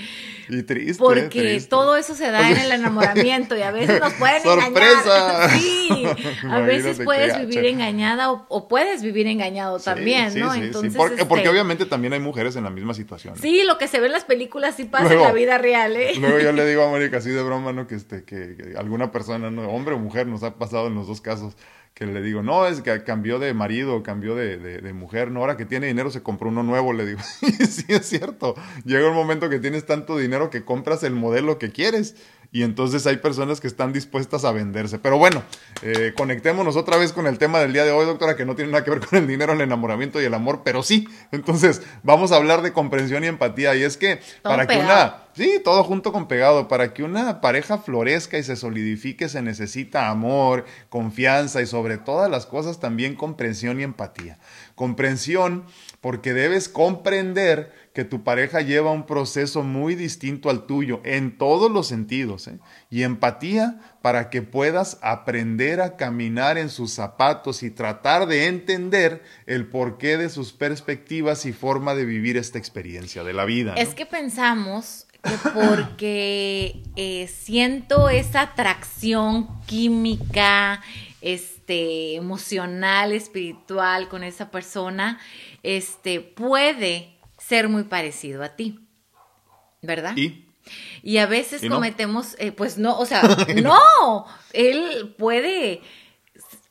Y 0.50 0.62
triste. 0.62 0.98
Porque 0.98 1.60
todo 1.68 1.96
eso 1.96 2.14
se 2.14 2.30
da 2.30 2.50
en 2.50 2.56
el 2.56 2.72
enamoramiento 2.72 3.56
y 3.56 3.62
a 3.62 3.70
veces 3.70 4.00
nos 4.00 4.14
pueden 4.14 4.42
¡Sorpresa! 4.42 5.46
engañar. 5.46 5.50
Sí, 5.58 6.06
a 6.50 6.60
veces 6.60 7.00
puedes 7.04 7.38
vivir 7.40 7.66
engañada 7.98 8.30
o, 8.30 8.68
puedes 8.68 9.02
vivir 9.02 9.26
engañado 9.26 9.78
también, 9.78 10.38
¿no? 10.38 10.54
Entonces, 10.54 10.94
porque, 10.94 11.24
porque, 11.24 11.42
este 11.42 11.50
obviamente 11.50 11.86
también 11.86 12.12
hay 12.12 12.20
mujeres 12.20 12.56
en 12.56 12.64
la 12.64 12.70
misma 12.70 12.94
situación. 12.94 13.36
Sí, 13.36 13.62
lo 13.64 13.78
que 13.78 13.88
se 13.88 14.00
ve 14.00 14.06
en 14.06 14.12
las 14.12 14.24
películas 14.24 14.76
sí 14.76 14.84
pasa 14.84 15.12
en 15.12 15.20
la 15.20 15.32
vida 15.32 15.58
real, 15.58 15.96
¿eh? 15.96 16.12
Luego 16.18 16.38
yo 16.38 16.52
le 16.52 16.66
digo 16.66 16.82
a 16.82 16.88
Mónica 16.90 17.18
así 17.18 17.30
de 17.30 17.42
broma, 17.42 17.72
¿no? 17.72 17.86
Que, 17.86 17.96
este, 17.96 18.24
que, 18.24 18.74
alguna 18.76 19.10
persona, 19.10 19.50
¿no? 19.50 19.68
hombre 19.68 19.94
o 19.94 19.98
mujer, 19.98 20.26
nos 20.26 20.42
ha 20.42 20.54
pasado 20.54 20.86
en 20.86 20.94
los 20.94 21.06
dos 21.06 21.20
casos 21.20 21.56
que 21.98 22.06
le 22.06 22.22
digo, 22.22 22.44
no, 22.44 22.64
es 22.68 22.80
que 22.80 23.02
cambió 23.02 23.40
de 23.40 23.52
marido, 23.54 24.04
cambió 24.04 24.36
de, 24.36 24.56
de, 24.56 24.92
mujer, 24.92 25.32
no, 25.32 25.40
ahora 25.40 25.56
que 25.56 25.64
tiene 25.64 25.88
dinero 25.88 26.12
se 26.12 26.22
compró 26.22 26.48
uno 26.48 26.62
nuevo, 26.62 26.92
le 26.92 27.04
digo, 27.04 27.18
sí 27.40 27.86
es 27.88 28.06
cierto, 28.06 28.54
llega 28.84 29.08
un 29.08 29.16
momento 29.16 29.48
que 29.48 29.58
tienes 29.58 29.84
tanto 29.84 30.16
dinero 30.16 30.48
que 30.48 30.64
compras 30.64 31.02
el 31.02 31.14
modelo 31.14 31.58
que 31.58 31.72
quieres 31.72 32.14
y 32.50 32.62
entonces 32.62 33.06
hay 33.06 33.18
personas 33.18 33.60
que 33.60 33.66
están 33.66 33.92
dispuestas 33.92 34.44
a 34.46 34.52
venderse. 34.52 34.98
Pero 34.98 35.18
bueno, 35.18 35.42
eh, 35.82 36.14
conectémonos 36.16 36.76
otra 36.76 36.96
vez 36.96 37.12
con 37.12 37.26
el 37.26 37.36
tema 37.36 37.60
del 37.60 37.74
día 37.74 37.84
de 37.84 37.90
hoy, 37.90 38.06
doctora, 38.06 38.36
que 38.36 38.46
no 38.46 38.56
tiene 38.56 38.72
nada 38.72 38.84
que 38.84 38.90
ver 38.90 39.00
con 39.06 39.18
el 39.18 39.26
dinero, 39.26 39.52
el 39.52 39.60
enamoramiento 39.60 40.20
y 40.20 40.24
el 40.24 40.32
amor, 40.32 40.62
pero 40.64 40.82
sí. 40.82 41.06
Entonces, 41.30 41.82
vamos 42.02 42.32
a 42.32 42.36
hablar 42.36 42.62
de 42.62 42.72
comprensión 42.72 43.22
y 43.22 43.26
empatía. 43.26 43.74
Y 43.76 43.82
es 43.82 43.96
que 43.96 44.20
para 44.42 44.66
que 44.66 44.78
una... 44.78 45.24
Sí, 45.34 45.60
todo 45.62 45.84
junto 45.84 46.10
con 46.10 46.26
pegado. 46.26 46.66
Para 46.66 46.92
que 46.92 47.04
una 47.04 47.40
pareja 47.40 47.78
florezca 47.78 48.38
y 48.38 48.42
se 48.42 48.56
solidifique 48.56 49.28
se 49.28 49.40
necesita 49.40 50.08
amor, 50.08 50.64
confianza 50.88 51.62
y 51.62 51.66
sobre 51.66 51.96
todas 51.96 52.28
las 52.28 52.44
cosas 52.44 52.80
también 52.80 53.14
comprensión 53.14 53.78
y 53.78 53.84
empatía. 53.84 54.38
Comprensión 54.74 55.64
porque 56.00 56.32
debes 56.32 56.68
comprender 56.68 57.72
que 57.98 58.04
tu 58.04 58.22
pareja 58.22 58.60
lleva 58.60 58.92
un 58.92 59.06
proceso 59.06 59.64
muy 59.64 59.96
distinto 59.96 60.50
al 60.50 60.66
tuyo 60.66 61.00
en 61.02 61.36
todos 61.36 61.68
los 61.68 61.88
sentidos. 61.88 62.46
¿eh? 62.46 62.60
Y 62.90 63.02
empatía 63.02 63.80
para 64.02 64.30
que 64.30 64.40
puedas 64.40 65.00
aprender 65.02 65.80
a 65.80 65.96
caminar 65.96 66.58
en 66.58 66.68
sus 66.68 66.92
zapatos 66.92 67.64
y 67.64 67.72
tratar 67.72 68.28
de 68.28 68.46
entender 68.46 69.24
el 69.46 69.66
porqué 69.66 70.16
de 70.16 70.28
sus 70.28 70.52
perspectivas 70.52 71.44
y 71.44 71.52
forma 71.52 71.96
de 71.96 72.04
vivir 72.04 72.36
esta 72.36 72.56
experiencia 72.56 73.24
de 73.24 73.32
la 73.32 73.44
vida. 73.44 73.74
Es 73.74 73.96
que 73.96 74.06
pensamos 74.06 75.08
que 75.24 75.32
porque 75.52 76.84
eh, 76.94 77.26
siento 77.26 78.08
esa 78.10 78.42
atracción 78.42 79.60
química, 79.66 80.82
este, 81.20 82.14
emocional, 82.14 83.10
espiritual 83.10 84.08
con 84.08 84.22
esa 84.22 84.52
persona, 84.52 85.18
este, 85.64 86.20
puede 86.20 87.17
ser 87.48 87.68
muy 87.68 87.84
parecido 87.84 88.42
a 88.42 88.50
ti, 88.50 88.80
¿verdad? 89.82 90.16
¿Y? 90.16 90.44
Y 91.02 91.18
a 91.18 91.26
veces 91.26 91.62
cometemos, 91.68 92.36
eh, 92.38 92.52
pues 92.52 92.76
no, 92.78 92.98
o 92.98 93.06
sea, 93.06 93.22
no, 93.62 94.26
él 94.52 95.14
puede 95.16 95.80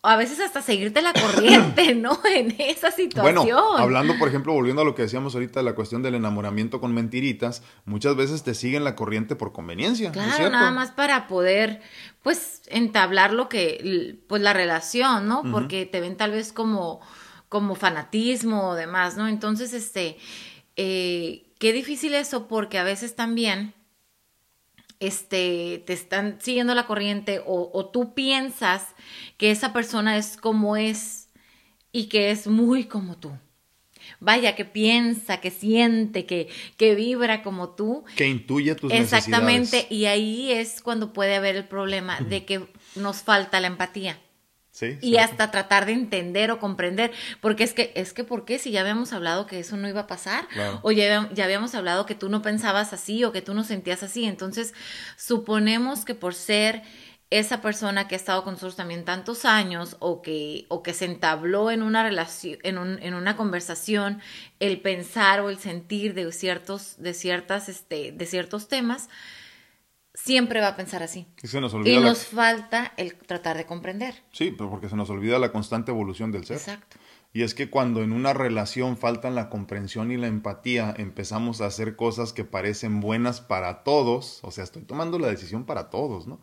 a 0.04 0.16
veces 0.16 0.40
hasta 0.40 0.62
seguirte 0.62 1.02
la 1.02 1.12
corriente, 1.12 1.94
¿no? 1.96 2.20
En 2.34 2.56
esa 2.60 2.92
situación. 2.92 3.46
Bueno, 3.46 3.78
hablando, 3.78 4.18
por 4.18 4.30
ejemplo, 4.30 4.54
volviendo 4.54 4.82
a 4.82 4.86
lo 4.86 4.96
que 4.96 5.02
decíamos 5.02 5.34
ahorita, 5.34 5.62
la 5.64 5.76
cuestión 5.76 6.02
del 6.02 6.16
enamoramiento 6.16 6.80
con 6.80 6.94
mentiritas, 6.94 7.64
muchas 7.86 8.16
veces 8.16 8.44
te 8.44 8.54
siguen 8.54 8.84
la 8.84 8.96
corriente 8.96 9.36
por 9.36 9.52
conveniencia. 9.52 10.12
Claro, 10.12 10.50
nada 10.50 10.72
más 10.72 10.92
para 10.92 11.28
poder, 11.28 11.82
pues, 12.24 12.62
entablar 12.68 13.34
lo 13.34 13.50
que, 13.50 14.18
pues, 14.28 14.42
la 14.42 14.54
relación, 14.54 15.28
¿no? 15.28 15.44
Porque 15.52 15.86
te 15.86 16.00
ven 16.00 16.16
tal 16.16 16.32
vez 16.32 16.54
como, 16.54 17.02
como 17.50 17.76
fanatismo 17.76 18.70
o 18.70 18.76
demás, 18.76 19.18
¿no? 19.18 19.28
Entonces, 19.28 19.74
este, 19.74 20.18
eh, 20.78 21.48
qué 21.60 21.74
difícil 21.74 22.14
eso, 22.14 22.48
porque 22.48 22.78
a 22.78 22.84
veces 22.84 23.16
también 23.16 23.74
este, 25.00 25.84
te 25.86 25.94
están 25.94 26.40
siguiendo 26.40 26.76
la 26.76 26.88
corriente 26.88 27.42
o, 27.46 27.70
o, 27.74 27.86
tú 27.90 28.14
piensas 28.14 28.86
que 29.38 29.52
esa 29.52 29.74
persona 29.74 30.18
es 30.18 30.38
como 30.38 30.78
es 30.78 31.30
y 31.92 32.06
que 32.06 32.32
es 32.32 32.48
muy 32.48 32.86
como 32.86 33.18
tú. 33.18 33.32
Vaya, 34.20 34.56
que 34.56 34.66
piensa, 34.66 35.42
que 35.42 35.52
siente, 35.52 36.26
que, 36.26 36.48
que 36.78 36.96
vibra 36.96 37.44
como 37.44 37.72
tú. 37.72 38.06
Que 38.16 38.28
intuye 38.28 38.74
tus 38.74 38.92
Exactamente, 38.92 39.86
y 39.90 40.06
ahí 40.06 40.52
es 40.52 40.82
cuando 40.82 41.12
puede 41.12 41.36
haber 41.36 41.56
el 41.56 41.68
problema 41.68 42.20
de 42.22 42.46
que 42.46 42.66
nos 42.96 43.22
falta 43.22 43.60
la 43.60 43.68
empatía 43.68 44.18
y 45.02 45.18
hasta 45.18 45.52
tratar 45.52 45.86
de 45.86 45.94
entender 45.94 46.52
o 46.52 46.60
comprender, 46.60 47.12
porque 47.42 47.64
es 47.64 47.74
que, 47.74 47.92
es 47.96 48.14
que, 48.14 48.24
¿por 48.24 48.46
qué? 48.46 48.60
Si 48.60 48.72
ya 48.72 48.82
habíamos 48.82 49.14
hablado 49.14 49.46
que 49.46 49.60
eso 49.60 49.78
no 49.78 49.88
iba 49.88 50.02
a 50.02 50.08
pasar, 50.08 50.48
o 50.82 50.92
ya, 50.92 51.30
ya, 51.34 51.46
habíamos 51.46 51.76
hablado 51.76 52.06
que 52.06 52.16
tú 52.16 52.30
no 52.30 52.42
pensabas 52.42 52.94
así 52.94 53.24
o 53.24 53.32
que 53.32 53.42
tú 53.42 53.54
no 53.54 53.64
sentías 53.64 54.04
así, 54.04 54.26
entonces 54.26 54.74
suponemos 55.16 56.06
que 56.06 56.16
por 56.16 56.34
ser 56.34 56.84
esa 57.30 57.62
persona 57.62 58.08
que 58.08 58.16
ha 58.16 58.18
estado 58.18 58.44
con 58.44 58.54
nosotros 58.54 58.78
también 58.78 59.04
tantos 59.04 59.44
años 59.44 59.98
o 60.00 60.22
que, 60.22 60.66
o 60.70 60.82
que 60.82 60.94
se 60.94 61.06
entabló 61.06 61.72
en 61.72 61.84
una 61.84 62.02
relación, 62.04 62.58
en, 62.64 62.78
un, 62.78 63.00
en 63.04 63.14
una 63.16 63.36
conversación, 63.36 64.22
el 64.60 64.80
pensar 64.80 65.42
o 65.42 65.50
el 65.50 65.58
sentir 65.60 66.14
de 66.14 66.32
ciertos, 66.32 66.96
de 66.98 67.14
ciertas, 67.14 67.68
este, 67.68 68.14
de 68.14 68.26
ciertos 68.26 68.70
temas, 68.70 69.10
siempre 70.18 70.60
va 70.60 70.70
a 70.70 70.76
pensar 70.76 71.04
así. 71.04 71.28
Y, 71.86 71.98
nos 72.00 72.26
falta 72.26 72.94
el 72.98 73.16
tratar 73.16 73.56
de 73.56 73.66
comprender. 73.66 74.16
Sí, 74.32 74.54
pero 74.58 74.70
porque 74.70 74.90
se 74.90 74.96
nos 74.96 75.10
olvida 75.10 75.38
la 75.38 75.52
constante 75.52 75.92
evolución 75.92 76.32
del 76.32 76.46
ser. 76.46 76.58
Exacto. 76.58 76.98
Y 77.38 77.44
es 77.44 77.54
que 77.54 77.70
cuando 77.70 78.02
en 78.02 78.14
una 78.14 78.34
relación 78.34 78.98
faltan 78.98 79.36
la 79.36 79.48
comprensión 79.48 80.12
y 80.12 80.18
la 80.18 80.26
empatía, 80.26 80.92
empezamos 80.98 81.62
a 81.62 81.68
hacer 81.68 81.96
cosas 81.96 82.34
que 82.34 82.44
parecen 82.44 83.00
buenas 83.00 83.42
para 83.42 83.84
todos, 83.84 84.40
o 84.42 84.50
sea, 84.50 84.64
estoy 84.64 84.82
tomando 84.82 85.20
la 85.20 85.28
decisión 85.28 85.64
para 85.64 85.92
todos, 85.92 86.26
¿no? 86.26 86.40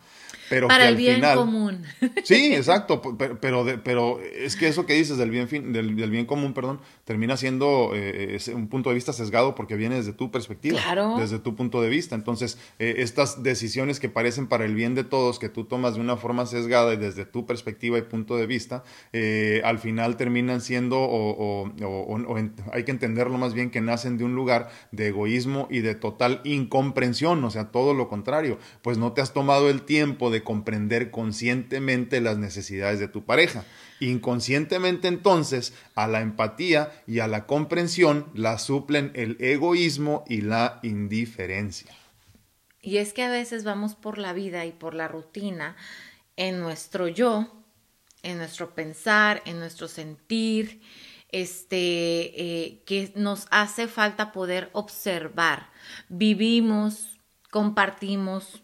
Pero 0.48 0.68
para 0.68 0.88
el 0.88 0.94
bien 0.94 1.20
común. 1.34 1.82
Sí, 2.22 2.54
exacto, 2.54 3.02
pero, 3.40 3.66
pero, 3.82 4.20
es 4.20 4.54
que 4.54 4.68
eso 4.68 4.86
que 4.86 4.94
dices 4.94 5.18
del 5.18 5.30
bien, 5.30 5.72
del, 5.72 5.96
del 5.96 6.10
bien 6.10 6.26
común, 6.26 6.54
perdón, 6.54 6.80
termina 7.04 7.36
siendo 7.36 7.90
eh, 7.92 8.38
un 8.54 8.68
punto 8.68 8.90
de 8.90 8.94
vista 8.94 9.12
sesgado 9.12 9.56
porque 9.56 9.74
viene 9.74 9.96
desde 9.96 10.12
tu 10.12 10.30
perspectiva, 10.30 10.80
claro. 10.80 11.16
desde 11.18 11.40
tu 11.40 11.56
punto 11.56 11.82
de 11.82 11.88
vista. 11.88 12.14
Entonces, 12.14 12.56
eh, 12.78 12.94
estas 12.98 13.42
decisiones 13.42 13.98
que 13.98 14.08
parecen 14.08 14.46
para 14.46 14.64
el 14.64 14.76
bien 14.76 14.94
de 14.94 15.02
todos, 15.02 15.40
que 15.40 15.48
tú 15.48 15.64
tomas 15.64 15.96
de 15.96 16.00
una 16.00 16.16
forma 16.16 16.46
sesgada 16.46 16.94
y 16.94 16.98
desde 16.98 17.24
tu 17.24 17.46
perspectiva 17.46 17.98
y 17.98 18.02
punto 18.02 18.36
de 18.36 18.46
vista, 18.46 18.84
eh, 19.12 19.60
al 19.64 19.80
final 19.80 20.16
terminan 20.16 20.60
siendo 20.60 20.83
o, 20.92 21.70
hay 22.72 22.84
que 22.84 22.90
entenderlo 22.90 23.38
más 23.38 23.54
bien 23.54 23.70
que 23.70 23.80
nacen 23.80 24.18
de 24.18 24.24
un 24.24 24.34
lugar 24.34 24.70
de 24.92 25.08
egoísmo 25.08 25.68
y 25.70 25.80
de 25.80 25.94
total 25.94 26.40
incomprensión, 26.44 27.42
o 27.44 27.50
sea, 27.50 27.70
todo 27.70 27.94
lo 27.94 28.08
contrario, 28.08 28.58
pues 28.82 28.98
no 28.98 29.12
te 29.12 29.20
has 29.20 29.32
tomado 29.32 29.70
el 29.70 29.82
tiempo 29.82 30.30
de 30.30 30.42
comprender 30.42 31.10
conscientemente 31.10 32.20
las 32.20 32.38
necesidades 32.38 33.00
de 33.00 33.08
tu 33.08 33.24
pareja. 33.24 33.64
Inconscientemente 34.00 35.08
entonces 35.08 35.72
a 35.94 36.06
la 36.08 36.20
empatía 36.20 36.92
y 37.06 37.20
a 37.20 37.28
la 37.28 37.46
comprensión 37.46 38.26
la 38.34 38.58
suplen 38.58 39.12
el 39.14 39.36
egoísmo 39.40 40.24
y 40.28 40.40
la 40.40 40.80
indiferencia. 40.82 41.92
Y 42.82 42.98
es 42.98 43.12
que 43.12 43.22
a 43.22 43.30
veces 43.30 43.64
vamos 43.64 43.94
por 43.94 44.18
la 44.18 44.34
vida 44.34 44.66
y 44.66 44.72
por 44.72 44.94
la 44.94 45.08
rutina 45.08 45.76
en 46.36 46.60
nuestro 46.60 47.08
yo 47.08 47.63
en 48.24 48.38
nuestro 48.38 48.74
pensar, 48.74 49.42
en 49.46 49.60
nuestro 49.60 49.86
sentir, 49.86 50.80
este, 51.30 51.76
eh, 52.40 52.82
que 52.86 53.12
nos 53.16 53.46
hace 53.50 53.88
falta 53.88 54.32
poder 54.32 54.70
observar. 54.72 55.70
Vivimos, 56.08 57.18
compartimos, 57.50 58.62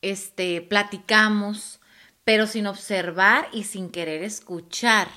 este, 0.00 0.60
platicamos, 0.62 1.80
pero 2.24 2.46
sin 2.46 2.66
observar 2.66 3.48
y 3.52 3.64
sin 3.64 3.90
querer 3.90 4.22
escuchar. 4.22 5.08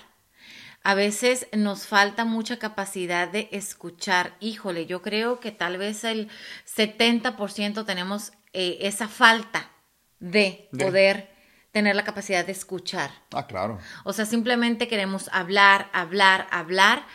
A 0.84 0.94
veces 0.94 1.48
nos 1.52 1.88
falta 1.88 2.26
mucha 2.26 2.60
capacidad 2.60 3.28
de 3.28 3.50
escuchar. 3.52 4.36
Híjole, 4.40 4.86
yo 4.86 5.02
creo 5.02 5.40
que 5.40 5.52
tal 5.52 5.78
vez 5.78 6.04
el 6.04 6.30
70% 6.68 7.86
tenemos 7.86 8.34
eh, 8.54 8.78
esa 8.82 9.08
falta 9.08 9.72
de, 10.20 10.70
de. 10.72 10.86
poder 10.86 11.35
tener 11.76 11.94
la 11.94 12.06
capacidad 12.06 12.46
de 12.46 12.54
escuchar. 12.54 13.12
Ah, 13.34 13.48
claro. 13.48 13.80
O 14.06 14.14
sea, 14.14 14.26
simplemente 14.26 14.88
queremos 14.88 15.30
hablar, 15.34 15.90
hablar, 15.92 16.48
hablar. 16.50 17.06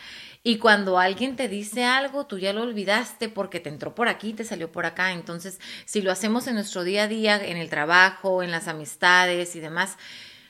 Y 0.43 0.59
cuando 0.59 0.99
alguien 0.99 1.35
te 1.35 1.47
dice 1.47 1.83
algo, 1.83 2.27
tú 2.27 2.37
ya 2.37 2.53
lo 2.53 2.61
olvidaste 2.61 3.27
porque 3.27 3.59
te 3.59 3.69
entró 3.69 3.95
por 3.95 4.07
aquí, 4.07 4.33
te 4.33 4.43
salió 4.43 4.71
por 4.71 4.85
acá. 4.85 5.13
Entonces, 5.13 5.59
si 5.85 6.03
lo 6.03 6.11
hacemos 6.11 6.45
en 6.45 6.53
nuestro 6.53 6.83
día 6.83 7.05
a 7.05 7.07
día, 7.07 7.43
en 7.43 7.57
el 7.57 7.71
trabajo, 7.71 8.43
en 8.43 8.51
las 8.51 8.67
amistades 8.67 9.55
y 9.55 9.61
demás, 9.61 9.97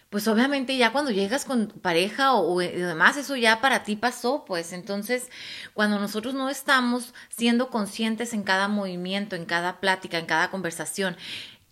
pues 0.09 0.27
obviamente 0.27 0.75
ya 0.75 0.91
cuando 0.91 1.11
llegas 1.11 1.45
con 1.45 1.67
pareja 1.67 2.33
o, 2.33 2.55
o, 2.55 2.59
demás, 2.59 3.15
eso 3.15 3.37
ya 3.37 3.61
para 3.61 3.83
ti 3.83 3.95
pasó, 3.95 4.43
pues 4.43 4.73
entonces 4.73 5.29
cuando 5.73 5.99
nosotros 5.99 6.33
no 6.33 6.49
estamos 6.49 7.13
siendo 7.29 7.69
conscientes 7.69 8.33
en 8.33 8.43
cada 8.43 8.67
movimiento, 8.67 9.37
en 9.37 9.45
cada 9.45 9.79
plática, 9.79 10.17
en 10.17 10.25
cada 10.25 10.51
conversación, 10.51 11.15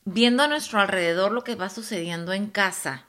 viendo 0.06 0.44
a 0.44 0.48
nuestro 0.48 0.80
alrededor 0.80 1.32
lo 1.32 1.44
que 1.44 1.56
va 1.56 1.70
sucediendo 1.70 2.34
en 2.34 2.48
casa, 2.48 3.06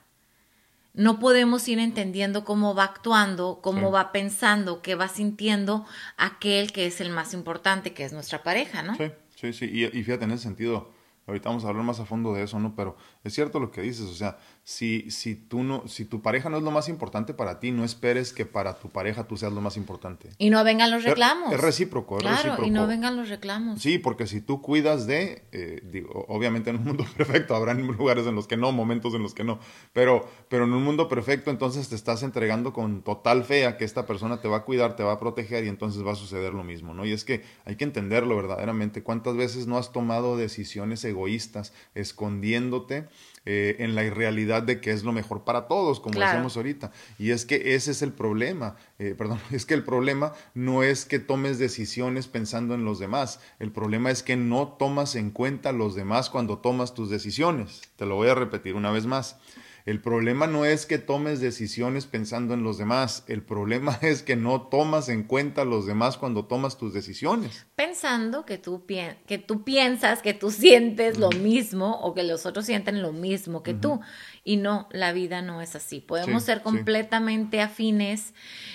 no 0.92 1.18
podemos 1.18 1.66
ir 1.68 1.78
entendiendo 1.78 2.44
cómo 2.44 2.74
va 2.74 2.84
actuando, 2.84 3.60
cómo 3.62 3.92
va 3.92 4.12
pensando, 4.12 4.82
qué 4.82 4.96
va 4.96 5.08
sintiendo 5.08 5.86
aquel 6.16 6.72
que 6.72 6.86
es 6.86 7.00
el 7.00 7.10
más 7.10 7.32
importante, 7.32 7.92
que 7.92 8.04
es 8.04 8.12
nuestra 8.12 8.42
pareja, 8.42 8.82
¿no? 8.82 8.96
Sí, 8.96 9.10
sí, 9.36 9.52
sí. 9.52 9.70
Y, 9.72 9.84
y 9.84 10.02
fíjate, 10.02 10.24
en 10.24 10.32
ese 10.32 10.42
sentido, 10.42 10.90
ahorita 11.26 11.48
vamos 11.48 11.64
a 11.64 11.68
hablar 11.68 11.84
más 11.84 12.00
a 12.00 12.04
fondo 12.04 12.34
de 12.34 12.42
eso, 12.42 12.58
¿no? 12.58 12.74
Pero 12.74 12.96
es 13.22 13.32
cierto 13.32 13.60
lo 13.60 13.70
que 13.70 13.82
dices, 13.82 14.06
o 14.06 14.14
sea, 14.14 14.38
si, 14.64 15.10
si, 15.10 15.34
tú 15.34 15.62
no, 15.62 15.88
si 15.88 16.04
tu 16.04 16.22
pareja 16.22 16.48
no 16.48 16.58
es 16.58 16.62
lo 16.62 16.70
más 16.70 16.88
importante 16.88 17.34
para 17.34 17.58
ti, 17.60 17.72
no 17.72 17.84
esperes 17.84 18.32
que 18.32 18.46
para 18.46 18.78
tu 18.78 18.88
pareja 18.88 19.24
tú 19.24 19.36
seas 19.36 19.52
lo 19.52 19.60
más 19.60 19.76
importante. 19.76 20.30
Y 20.38 20.50
no 20.50 20.62
vengan 20.62 20.90
los 20.90 21.02
reclamos. 21.02 21.52
Es, 21.52 21.60
recíproco, 21.60 22.18
es 22.18 22.22
claro, 22.22 22.64
y 22.64 22.70
no 22.70 22.86
vengan 22.86 23.16
los 23.16 23.28
reclamos. 23.28 23.80
Sí, 23.80 23.98
porque 23.98 24.26
si 24.26 24.40
tú 24.40 24.62
cuidas 24.62 25.06
de, 25.06 25.44
eh, 25.52 25.82
digo, 25.90 26.24
obviamente 26.28 26.70
en 26.70 26.76
un 26.76 26.84
mundo 26.84 27.04
perfecto, 27.16 27.56
habrá 27.56 27.74
lugares 27.74 28.26
en 28.26 28.34
los 28.34 28.46
que 28.46 28.56
no, 28.56 28.70
momentos 28.70 29.14
en 29.14 29.22
los 29.22 29.34
que 29.34 29.44
no, 29.44 29.58
pero, 29.92 30.28
pero 30.48 30.64
en 30.64 30.72
un 30.72 30.84
mundo 30.84 31.08
perfecto 31.08 31.50
entonces 31.50 31.88
te 31.88 31.94
estás 31.94 32.22
entregando 32.22 32.72
con 32.72 33.02
total 33.02 33.44
fe 33.44 33.66
a 33.66 33.76
que 33.76 33.84
esta 33.84 34.06
persona 34.06 34.40
te 34.40 34.48
va 34.48 34.58
a 34.58 34.64
cuidar, 34.64 34.94
te 34.94 35.02
va 35.02 35.12
a 35.12 35.18
proteger 35.20 35.64
y 35.64 35.68
entonces 35.68 36.06
va 36.06 36.12
a 36.12 36.16
suceder 36.16 36.54
lo 36.54 36.64
mismo, 36.64 36.94
¿no? 36.94 37.04
Y 37.04 37.12
es 37.12 37.24
que 37.24 37.42
hay 37.64 37.76
que 37.76 37.84
entenderlo 37.84 38.36
verdaderamente. 38.36 39.02
¿Cuántas 39.02 39.36
veces 39.36 39.66
no 39.66 39.78
has 39.78 39.92
tomado 39.92 40.36
decisiones 40.36 41.04
egoístas 41.04 41.72
escondiéndote? 41.94 43.08
Eh, 43.46 43.76
en 43.78 43.94
la 43.94 44.04
irrealidad 44.04 44.62
de 44.62 44.82
que 44.82 44.90
es 44.90 45.02
lo 45.02 45.12
mejor 45.12 45.44
para 45.44 45.66
todos, 45.66 45.98
como 45.98 46.20
decimos 46.20 46.58
ahorita. 46.58 46.92
Y 47.18 47.30
es 47.30 47.46
que 47.46 47.74
ese 47.74 47.92
es 47.92 48.02
el 48.02 48.12
problema, 48.12 48.76
eh, 48.98 49.14
perdón, 49.16 49.40
es 49.50 49.64
que 49.64 49.72
el 49.72 49.82
problema 49.82 50.34
no 50.52 50.82
es 50.82 51.06
que 51.06 51.18
tomes 51.20 51.58
decisiones 51.58 52.28
pensando 52.28 52.74
en 52.74 52.84
los 52.84 52.98
demás, 52.98 53.40
el 53.58 53.72
problema 53.72 54.10
es 54.10 54.22
que 54.22 54.36
no 54.36 54.68
tomas 54.68 55.14
en 55.14 55.30
cuenta 55.30 55.72
los 55.72 55.94
demás 55.94 56.28
cuando 56.28 56.58
tomas 56.58 56.92
tus 56.92 57.08
decisiones. 57.08 57.80
Te 57.96 58.04
lo 58.04 58.16
voy 58.16 58.28
a 58.28 58.34
repetir 58.34 58.74
una 58.74 58.90
vez 58.90 59.06
más. 59.06 59.38
El 59.90 60.00
problema 60.00 60.46
no 60.46 60.64
es 60.64 60.86
que 60.86 60.98
tomes 60.98 61.40
decisiones 61.40 62.06
pensando 62.06 62.54
en 62.54 62.62
los 62.62 62.78
demás, 62.78 63.24
el 63.26 63.42
problema 63.42 63.98
es 64.02 64.22
que 64.22 64.36
no 64.36 64.68
tomas 64.68 65.08
en 65.08 65.24
cuenta 65.24 65.62
a 65.62 65.64
los 65.64 65.84
demás 65.84 66.16
cuando 66.16 66.44
tomas 66.44 66.78
tus 66.78 66.94
decisiones. 66.94 67.66
Pensando 67.74 68.46
que 68.46 68.56
tú, 68.56 68.86
que 68.86 69.38
tú 69.38 69.64
piensas, 69.64 70.22
que 70.22 70.32
tú 70.32 70.50
sientes 70.52 71.18
lo 71.18 71.30
mismo 71.30 71.98
o 72.02 72.14
que 72.14 72.22
los 72.22 72.46
otros 72.46 72.66
sienten 72.66 73.02
lo 73.02 73.12
mismo 73.12 73.64
que 73.64 73.74
tú. 73.74 74.00
Y 74.44 74.58
no, 74.58 74.88
la 74.92 75.12
vida 75.12 75.42
no 75.42 75.60
es 75.60 75.74
así. 75.74 75.98
Podemos 75.98 76.44
ser 76.44 76.62
completamente 76.62 77.60
afines, 77.60 78.32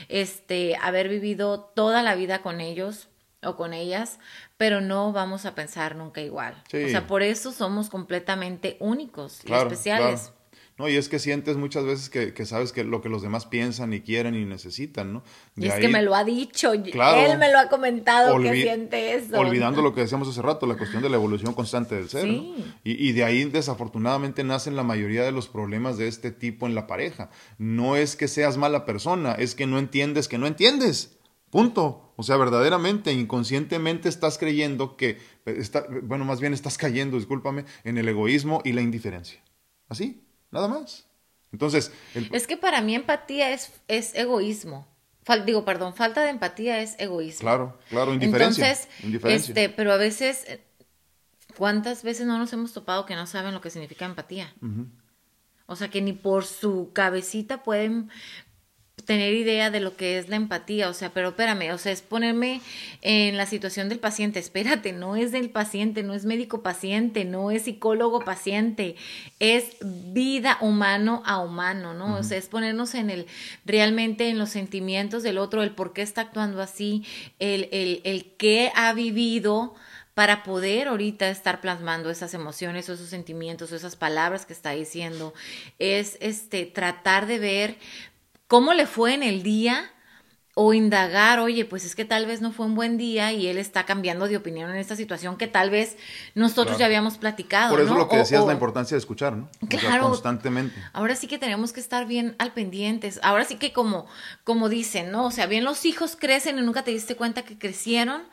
este, 0.09 0.75
haber 0.81 1.07
vivido 1.07 1.61
toda 1.61 2.03
la 2.03 2.15
vida 2.15 2.41
con 2.41 2.59
ellos, 2.59 3.07
o 3.41 3.55
con 3.55 3.73
ellas, 3.73 4.19
pero 4.57 4.81
no 4.81 5.13
vamos 5.13 5.45
a 5.45 5.55
pensar 5.55 5.95
nunca 5.95 6.19
igual. 6.19 6.61
O 6.65 6.89
sea, 6.89 7.07
por 7.07 7.21
eso 7.21 7.51
somos 7.53 7.89
completamente 7.89 8.75
únicos 8.79 9.41
y 9.45 9.53
especiales. 9.53 10.33
No, 10.77 10.89
y 10.89 10.97
es 10.97 11.07
que 11.07 11.19
sientes 11.19 11.55
muchas 11.55 11.85
veces 11.85 12.09
que, 12.09 12.45
sabes 12.45 12.73
que 12.73 12.83
lo 12.83 13.01
que 13.01 13.07
los 13.07 13.21
demás 13.21 13.45
piensan 13.45 13.93
y 13.93 14.01
quieren 14.01 14.35
y 14.35 14.43
necesitan, 14.43 15.13
¿no? 15.13 15.23
y 15.55 15.67
es 15.67 15.75
que 15.75 15.87
me 15.87 16.01
lo 16.01 16.13
ha 16.13 16.25
dicho, 16.25 16.73
él 16.73 16.91
me 17.39 17.49
lo 17.49 17.59
ha 17.59 17.69
comentado 17.69 18.37
que 18.41 18.53
siente 18.61 19.13
eso. 19.13 19.39
Olvidando 19.39 19.81
lo 19.81 19.93
que 19.95 20.01
decíamos 20.01 20.27
hace 20.27 20.41
rato, 20.41 20.65
la 20.65 20.75
cuestión 20.75 21.01
de 21.01 21.09
la 21.09 21.15
evolución 21.15 21.53
constante 21.53 21.95
del 21.95 22.09
ser. 22.09 22.27
Y, 22.27 22.65
y 22.83 23.13
de 23.13 23.23
ahí 23.23 23.45
desafortunadamente 23.45 24.43
nacen 24.43 24.75
la 24.75 24.83
mayoría 24.83 25.23
de 25.23 25.31
los 25.31 25.47
problemas 25.47 25.97
de 25.97 26.09
este 26.09 26.31
tipo 26.31 26.67
en 26.67 26.75
la 26.75 26.87
pareja. 26.87 27.29
No 27.57 27.95
es 27.95 28.17
que 28.17 28.27
seas 28.27 28.57
mala 28.57 28.85
persona, 28.85 29.31
es 29.31 29.55
que 29.55 29.67
no 29.67 29.79
entiendes 29.79 30.27
que 30.27 30.37
no 30.37 30.45
entiendes. 30.45 31.17
Punto. 31.51 32.13
O 32.17 32.23
sea, 32.23 32.35
verdaderamente, 32.35 33.13
inconscientemente 33.13 34.09
estás 34.09 34.37
creyendo 34.37 34.97
que, 34.97 35.19
está, 35.45 35.85
bueno, 36.03 36.25
más 36.25 36.41
bien 36.41 36.53
estás 36.53 36.77
cayendo, 36.77 37.15
discúlpame, 37.15 37.63
en 37.85 37.97
el 37.97 38.09
egoísmo 38.09 38.61
y 38.65 38.73
la 38.73 38.81
indiferencia. 38.81 39.41
Así, 39.87 40.24
nada 40.51 40.67
más. 40.67 41.05
Entonces... 41.51 41.91
Es 42.31 42.47
que 42.47 42.57
para 42.57 42.81
mí 42.81 42.95
empatía 42.95 43.51
es, 43.51 43.71
es 43.87 44.13
egoísmo. 44.15 44.87
digo, 45.45 45.65
perdón, 45.65 45.95
falta 45.95 46.23
de 46.23 46.29
empatía 46.29 46.81
es 46.81 46.95
egoísmo. 46.99 47.41
Claro, 47.41 47.77
claro, 47.89 48.13
indiferencia. 48.13 48.75
Entonces, 49.01 49.49
este, 49.49 49.69
pero 49.69 49.93
a 49.93 49.97
veces, 49.97 50.43
eh, 50.47 50.63
¿cuántas 51.57 52.03
veces 52.03 52.27
no 52.27 52.37
nos 52.37 52.51
hemos 52.53 52.73
topado 52.73 53.05
que 53.05 53.15
no 53.15 53.25
saben 53.25 53.53
lo 53.53 53.61
que 53.61 53.69
significa 53.69 54.05
empatía? 54.05 54.53
O 55.67 55.75
sea, 55.75 55.89
que 55.89 56.01
ni 56.01 56.13
por 56.13 56.45
su 56.45 56.91
cabecita 56.93 57.63
pueden 57.63 58.09
tener 59.03 59.33
idea 59.33 59.69
de 59.69 59.79
lo 59.79 59.95
que 59.95 60.17
es 60.17 60.29
la 60.29 60.35
empatía, 60.35 60.89
o 60.89 60.93
sea, 60.93 61.11
pero 61.11 61.29
espérame, 61.29 61.73
o 61.73 61.77
sea, 61.77 61.91
es 61.91 62.01
ponerme 62.01 62.61
en 63.01 63.37
la 63.37 63.45
situación 63.45 63.89
del 63.89 63.99
paciente, 63.99 64.39
espérate, 64.39 64.93
no 64.93 65.15
es 65.15 65.31
del 65.31 65.49
paciente, 65.49 66.01
no 66.01 66.13
es 66.13 66.25
médico 66.25 66.63
paciente, 66.63 67.25
no 67.25 67.51
es 67.51 67.63
psicólogo 67.63 68.21
paciente, 68.21 68.95
es 69.39 69.77
vida 69.81 70.57
humano 70.61 71.21
a 71.25 71.39
humano, 71.39 71.93
¿no? 71.93 72.17
O 72.17 72.23
sea, 72.23 72.37
es 72.37 72.47
ponernos 72.47 72.95
en 72.95 73.09
el, 73.09 73.27
realmente 73.65 74.29
en 74.29 74.37
los 74.37 74.49
sentimientos 74.49 75.23
del 75.23 75.37
otro, 75.37 75.61
el 75.61 75.71
por 75.71 75.93
qué 75.93 76.01
está 76.01 76.21
actuando 76.21 76.61
así, 76.61 77.03
el, 77.39 77.69
el, 77.71 78.01
el 78.05 78.33
qué 78.37 78.71
ha 78.75 78.93
vivido, 78.93 79.75
para 80.15 80.43
poder 80.43 80.87
ahorita 80.87 81.29
estar 81.29 81.59
plasmando 81.59 82.09
esas 82.09 82.33
emociones 82.33 82.87
o 82.87 82.93
esos 82.93 83.09
sentimientos 83.09 83.71
o 83.71 83.75
esas 83.75 83.97
palabras 83.97 84.45
que 84.45 84.53
está 84.53 84.71
diciendo, 84.71 85.33
es 85.77 86.17
este 86.21 86.65
tratar 86.65 87.27
de 87.27 87.37
ver 87.37 87.77
cómo 88.47 88.73
le 88.73 88.85
fue 88.85 89.13
en 89.13 89.23
el 89.23 89.43
día 89.43 89.91
o 90.57 90.73
indagar, 90.73 91.39
oye, 91.39 91.65
pues 91.65 91.83
es 91.83 91.95
que 91.95 92.05
tal 92.05 92.25
vez 92.25 92.39
no 92.39 92.53
fue 92.53 92.65
un 92.65 92.75
buen 92.75 92.97
día 92.97 93.33
y 93.33 93.47
él 93.47 93.57
está 93.57 93.85
cambiando 93.85 94.25
de 94.29 94.37
opinión 94.37 94.69
en 94.69 94.77
esta 94.77 94.95
situación 94.95 95.35
que 95.35 95.47
tal 95.47 95.69
vez 95.69 95.97
nosotros 96.33 96.77
ya 96.77 96.85
habíamos 96.85 97.17
platicado. 97.17 97.71
Por 97.71 97.81
eso 97.81 97.93
lo 97.97 98.07
que 98.07 98.15
decías, 98.15 98.45
la 98.45 98.53
importancia 98.53 98.95
de 98.95 98.99
escuchar, 98.99 99.35
¿no? 99.35 99.49
Claro. 99.67 100.07
constantemente. 100.07 100.81
Ahora 100.93 101.17
sí 101.17 101.27
que 101.27 101.37
tenemos 101.37 101.73
que 101.73 101.81
estar 101.81 102.07
bien 102.07 102.37
al 102.39 102.53
pendientes. 102.53 103.19
Ahora 103.21 103.43
sí 103.43 103.57
que 103.57 103.73
como, 103.73 104.07
como 104.45 104.69
dicen, 104.69 105.11
¿no? 105.11 105.25
O 105.25 105.31
sea, 105.31 105.45
bien 105.45 105.65
los 105.65 105.85
hijos 105.85 106.15
crecen 106.15 106.57
y 106.57 106.61
nunca 106.61 106.83
te 106.83 106.91
diste 106.91 107.17
cuenta 107.17 107.41
que 107.41 107.57
crecieron 107.57 108.23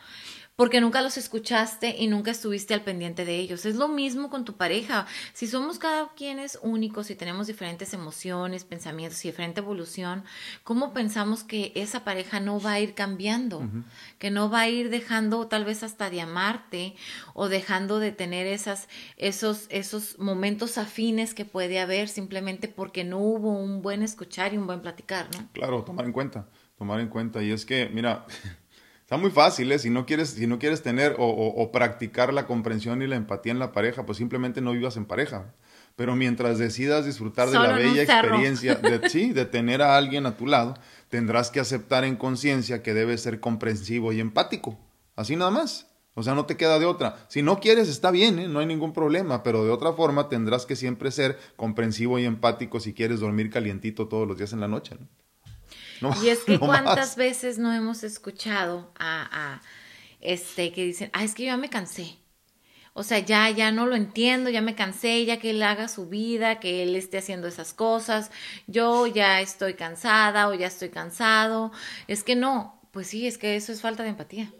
porque 0.56 0.80
nunca 0.80 1.00
los 1.00 1.16
escuchaste 1.16 1.96
y 1.98 2.08
nunca 2.08 2.30
estuviste 2.30 2.74
al 2.74 2.82
pendiente 2.82 3.24
de 3.24 3.36
ellos. 3.36 3.64
Es 3.64 3.76
lo 3.76 3.88
mismo 3.88 4.28
con 4.28 4.44
tu 4.44 4.56
pareja. 4.56 5.06
Si 5.32 5.46
somos 5.46 5.78
cada 5.78 6.10
quien 6.14 6.38
es 6.38 6.58
únicos 6.62 7.10
y 7.10 7.14
tenemos 7.14 7.46
diferentes 7.46 7.94
emociones, 7.94 8.64
pensamientos 8.64 9.24
y 9.24 9.28
diferente 9.28 9.60
evolución, 9.60 10.24
¿cómo 10.62 10.92
pensamos 10.92 11.42
que 11.42 11.72
esa 11.74 12.04
pareja 12.04 12.38
no 12.38 12.60
va 12.60 12.72
a 12.72 12.80
ir 12.80 12.94
cambiando? 12.94 13.62
Que 14.18 14.30
no 14.30 14.50
va 14.50 14.60
a 14.60 14.68
ir 14.68 14.90
dejando 14.90 15.46
tal 15.48 15.64
vez 15.64 15.82
hasta 15.82 16.10
de 16.10 16.20
amarte 16.20 16.94
o 17.34 17.48
dejando 17.48 17.98
de 17.98 18.12
tener 18.12 18.46
esas, 18.46 18.88
esos, 19.16 19.66
esos 19.70 20.18
momentos 20.18 20.76
afines 20.76 21.34
que 21.34 21.44
puede 21.44 21.80
haber 21.80 22.08
simplemente 22.08 22.68
porque 22.68 23.04
no 23.04 23.18
hubo 23.18 23.52
un 23.52 23.80
buen 23.80 24.02
escuchar 24.02 24.52
y 24.52 24.58
un 24.58 24.66
buen 24.66 24.82
platicar, 24.82 25.28
¿no? 25.34 25.48
Claro, 25.52 25.82
tomar 25.82 26.04
en 26.04 26.12
cuenta, 26.12 26.46
tomar 26.76 27.00
en 27.00 27.08
cuenta. 27.08 27.42
Y 27.42 27.52
es 27.52 27.64
que, 27.64 27.88
mira, 27.92 28.26
Está 29.12 29.20
muy 29.20 29.30
fácil, 29.30 29.70
¿eh? 29.70 29.78
Si 29.78 29.90
no 29.90 30.06
quieres, 30.06 30.30
si 30.30 30.46
no 30.46 30.58
quieres 30.58 30.80
tener 30.80 31.16
o, 31.18 31.70
practicar 31.70 32.32
la 32.32 32.46
comprensión 32.46 33.02
y 33.02 33.06
la 33.06 33.16
empatía 33.16 33.52
en 33.52 33.58
la 33.58 33.70
pareja, 33.70 34.06
pues 34.06 34.16
simplemente 34.16 34.62
no 34.62 34.72
vivas 34.72 34.96
en 34.96 35.04
pareja. 35.04 35.52
Pero 35.96 36.16
mientras 36.16 36.56
decidas 36.56 37.04
disfrutar 37.04 37.50
de 37.50 37.58
la 37.58 37.72
bella 37.74 38.04
experiencia 38.04 38.74
de, 38.76 39.06
sí, 39.10 39.34
de 39.34 39.44
tener 39.44 39.82
a 39.82 39.98
alguien 39.98 40.24
a 40.24 40.38
tu 40.38 40.46
lado, 40.46 40.78
tendrás 41.10 41.50
que 41.50 41.60
aceptar 41.60 42.04
en 42.04 42.16
conciencia 42.16 42.82
que 42.82 42.94
debes 42.94 43.20
ser 43.20 43.38
comprensivo 43.38 44.14
y 44.14 44.20
empático. 44.20 44.78
Así 45.14 45.36
nada 45.36 45.50
más. 45.50 45.88
O 46.14 46.22
sea, 46.22 46.34
no 46.34 46.46
te 46.46 46.56
queda 46.56 46.78
de 46.78 46.86
otra. 46.86 47.26
Si 47.28 47.42
no 47.42 47.60
quieres, 47.60 47.90
está 47.90 48.10
bien, 48.10 48.38
¿eh? 48.38 48.48
no 48.48 48.60
hay 48.60 48.66
ningún 48.66 48.94
problema, 48.94 49.42
pero 49.42 49.62
de 49.62 49.72
otra 49.72 49.92
forma 49.92 50.30
tendrás 50.30 50.64
que 50.64 50.74
siempre 50.74 51.10
ser 51.10 51.38
comprensivo 51.56 52.18
y 52.18 52.24
empático 52.24 52.80
si 52.80 52.94
quieres 52.94 53.20
dormir 53.20 53.50
calientito 53.50 54.08
todos 54.08 54.26
los 54.26 54.38
días 54.38 54.54
en 54.54 54.60
la 54.60 54.68
noche. 54.68 54.96
¿no? 54.98 55.06
Y 56.22 56.28
es 56.28 56.40
que 56.40 56.58
cuántas 56.58 57.16
veces 57.16 57.58
no 57.58 57.72
hemos 57.72 58.04
escuchado 58.04 58.92
a, 58.98 59.60
este 60.20 60.72
que 60.72 60.84
dicen, 60.84 61.10
ah, 61.12 61.24
es 61.24 61.34
que 61.34 61.44
yo 61.44 61.48
ya 61.48 61.56
me 61.56 61.68
cansé. 61.68 62.16
O 62.94 63.02
sea, 63.02 63.18
ya, 63.18 63.48
ya 63.50 63.72
no 63.72 63.86
lo 63.86 63.96
entiendo, 63.96 64.50
ya 64.50 64.60
me 64.60 64.74
cansé, 64.74 65.24
ya 65.24 65.38
que 65.38 65.50
él 65.50 65.62
haga 65.62 65.88
su 65.88 66.08
vida, 66.08 66.60
que 66.60 66.82
él 66.82 66.94
esté 66.94 67.18
haciendo 67.18 67.48
esas 67.48 67.72
cosas, 67.72 68.30
yo 68.66 69.06
ya 69.06 69.40
estoy 69.40 69.74
cansada 69.74 70.48
o 70.48 70.54
ya 70.54 70.66
estoy 70.66 70.90
cansado. 70.90 71.72
Es 72.06 72.22
que 72.22 72.36
no, 72.36 72.80
pues 72.90 73.06
sí, 73.06 73.26
es 73.26 73.38
que 73.38 73.56
eso 73.56 73.72
es 73.72 73.80
falta 73.80 74.02
de 74.02 74.10
empatía. 74.10 74.52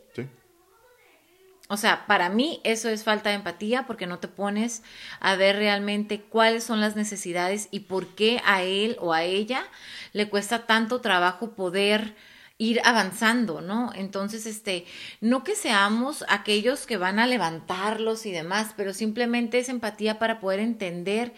O 1.69 1.77
sea, 1.77 2.07
para 2.07 2.29
mí 2.29 2.61
eso 2.65 2.89
es 2.89 3.05
falta 3.05 3.31
de 3.31 3.37
empatía 3.37 3.87
porque 3.87 4.07
no 4.07 4.19
te 4.19 4.29
pones 4.29 4.83
a 5.21 5.37
ver 5.37 5.57
realmente 5.57 6.21
cuáles 6.21 6.65
son 6.65 6.81
las 6.81 6.97
necesidades 6.97 7.69
y 7.71 7.81
por 7.81 8.09
qué 8.15 8.43
a 8.45 8.63
él 8.63 8.97
o 9.01 9.13
a 9.13 9.23
ella 9.23 9.65
le 10.13 10.29
cuesta 10.29 10.67
tanto 10.67 11.01
trabajo 11.01 11.53
poder 11.53 12.15
ir 12.59 12.81
avanzando, 12.85 13.61
¿no? 13.61 13.91
Entonces, 13.95 14.47
este, 14.47 14.85
no 15.21 15.43
que 15.43 15.57
seamos 15.57 16.25
aquellos 16.29 16.87
que 16.87 16.97
van 16.97 17.19
a 17.19 17.27
levantarlos 17.27 18.27
y 18.27 18.33
demás, 18.33 18.75
pero 18.77 18.93
simplemente 18.93 19.59
es 19.59 19.69
empatía 19.69 20.19
para 20.19 20.41
poder 20.41 20.61
entender 20.61 21.33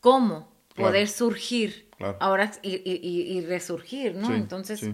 cómo 0.00 0.48
poder 0.76 1.08
surgir 1.08 1.88
ahora 2.20 2.52
y, 2.62 3.40
resurgir, 3.42 4.14
¿no? 4.14 4.34
Entonces, 4.34 4.90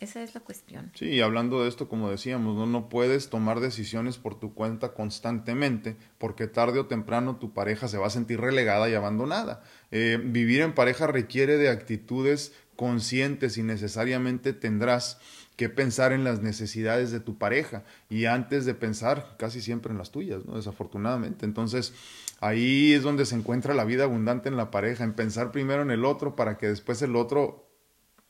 esa 0.00 0.22
es 0.22 0.34
la 0.34 0.40
cuestión. 0.40 0.90
Sí, 0.94 1.20
hablando 1.20 1.62
de 1.62 1.68
esto, 1.68 1.88
como 1.88 2.10
decíamos, 2.10 2.56
¿no? 2.56 2.66
no 2.66 2.88
puedes 2.88 3.28
tomar 3.28 3.60
decisiones 3.60 4.16
por 4.16 4.38
tu 4.38 4.54
cuenta 4.54 4.94
constantemente, 4.94 5.96
porque 6.16 6.46
tarde 6.46 6.80
o 6.80 6.86
temprano 6.86 7.36
tu 7.36 7.52
pareja 7.52 7.86
se 7.86 7.98
va 7.98 8.06
a 8.06 8.10
sentir 8.10 8.40
relegada 8.40 8.88
y 8.88 8.94
abandonada. 8.94 9.62
Eh, 9.90 10.18
vivir 10.22 10.62
en 10.62 10.74
pareja 10.74 11.06
requiere 11.06 11.58
de 11.58 11.68
actitudes 11.68 12.54
conscientes 12.76 13.58
y 13.58 13.62
necesariamente 13.62 14.54
tendrás 14.54 15.18
que 15.56 15.68
pensar 15.68 16.14
en 16.14 16.24
las 16.24 16.40
necesidades 16.40 17.10
de 17.10 17.20
tu 17.20 17.36
pareja 17.36 17.84
y 18.08 18.24
antes 18.24 18.64
de 18.64 18.72
pensar 18.72 19.36
casi 19.38 19.60
siempre 19.60 19.92
en 19.92 19.98
las 19.98 20.10
tuyas, 20.10 20.46
¿no? 20.46 20.56
Desafortunadamente. 20.56 21.44
Entonces, 21.44 21.92
ahí 22.40 22.94
es 22.94 23.02
donde 23.02 23.26
se 23.26 23.34
encuentra 23.34 23.74
la 23.74 23.84
vida 23.84 24.04
abundante 24.04 24.48
en 24.48 24.56
la 24.56 24.70
pareja, 24.70 25.04
en 25.04 25.12
pensar 25.12 25.52
primero 25.52 25.82
en 25.82 25.90
el 25.90 26.06
otro 26.06 26.36
para 26.36 26.56
que 26.56 26.68
después 26.68 27.02
el 27.02 27.16
otro, 27.16 27.68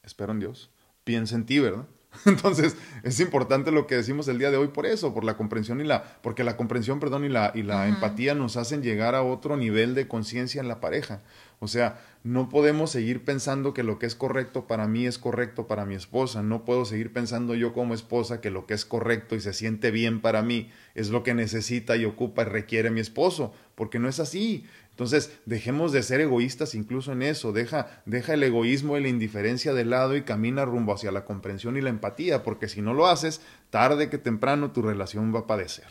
espero 0.02 0.32
en 0.32 0.40
Dios, 0.40 0.72
piensa 1.04 1.36
en 1.36 1.46
ti, 1.46 1.58
¿verdad? 1.58 1.86
Entonces, 2.26 2.76
es 3.02 3.20
importante 3.20 3.70
lo 3.70 3.86
que 3.86 3.94
decimos 3.94 4.26
el 4.28 4.38
día 4.38 4.50
de 4.50 4.56
hoy 4.56 4.68
por 4.68 4.84
eso, 4.86 5.14
por 5.14 5.24
la 5.24 5.36
comprensión 5.36 5.80
y 5.80 5.84
la, 5.84 6.02
porque 6.22 6.44
la 6.44 6.56
comprensión, 6.56 6.98
perdón, 6.98 7.24
y 7.24 7.28
la, 7.28 7.52
y 7.54 7.62
la 7.62 7.88
empatía 7.88 8.34
nos 8.34 8.56
hacen 8.56 8.82
llegar 8.82 9.14
a 9.14 9.22
otro 9.22 9.56
nivel 9.56 9.94
de 9.94 10.08
conciencia 10.08 10.60
en 10.60 10.68
la 10.68 10.80
pareja. 10.80 11.22
O 11.60 11.68
sea, 11.68 12.00
no 12.24 12.48
podemos 12.48 12.90
seguir 12.90 13.24
pensando 13.24 13.74
que 13.74 13.82
lo 13.82 13.98
que 13.98 14.06
es 14.06 14.14
correcto 14.14 14.66
para 14.66 14.88
mí 14.88 15.06
es 15.06 15.18
correcto 15.18 15.66
para 15.66 15.84
mi 15.84 15.94
esposa. 15.94 16.42
No 16.42 16.64
puedo 16.64 16.84
seguir 16.84 17.12
pensando 17.12 17.54
yo 17.54 17.72
como 17.74 17.94
esposa 17.94 18.40
que 18.40 18.50
lo 18.50 18.66
que 18.66 18.74
es 18.74 18.84
correcto 18.84 19.36
y 19.36 19.40
se 19.40 19.52
siente 19.52 19.90
bien 19.90 20.20
para 20.20 20.42
mí 20.42 20.70
es 20.94 21.10
lo 21.10 21.22
que 21.22 21.34
necesita 21.34 21.96
y 21.96 22.06
ocupa 22.06 22.42
y 22.42 22.46
requiere 22.46 22.90
mi 22.90 23.00
esposo, 23.00 23.52
porque 23.74 23.98
no 23.98 24.08
es 24.08 24.20
así. 24.20 24.66
Entonces, 24.90 25.38
dejemos 25.46 25.92
de 25.92 26.02
ser 26.02 26.20
egoístas 26.20 26.74
incluso 26.74 27.12
en 27.12 27.22
eso, 27.22 27.52
deja, 27.52 28.02
deja 28.04 28.34
el 28.34 28.42
egoísmo 28.42 28.98
y 28.98 29.02
la 29.02 29.08
indiferencia 29.08 29.72
de 29.72 29.84
lado 29.84 30.14
y 30.16 30.22
camina 30.22 30.64
rumbo 30.64 30.92
hacia 30.92 31.10
la 31.10 31.24
comprensión 31.24 31.76
y 31.76 31.80
la 31.80 31.90
empatía, 31.90 32.42
porque 32.42 32.68
si 32.68 32.82
no 32.82 32.92
lo 32.92 33.06
haces, 33.06 33.40
tarde 33.70 34.10
que 34.10 34.18
temprano 34.18 34.72
tu 34.72 34.82
relación 34.82 35.34
va 35.34 35.40
a 35.40 35.46
padecer. 35.46 35.86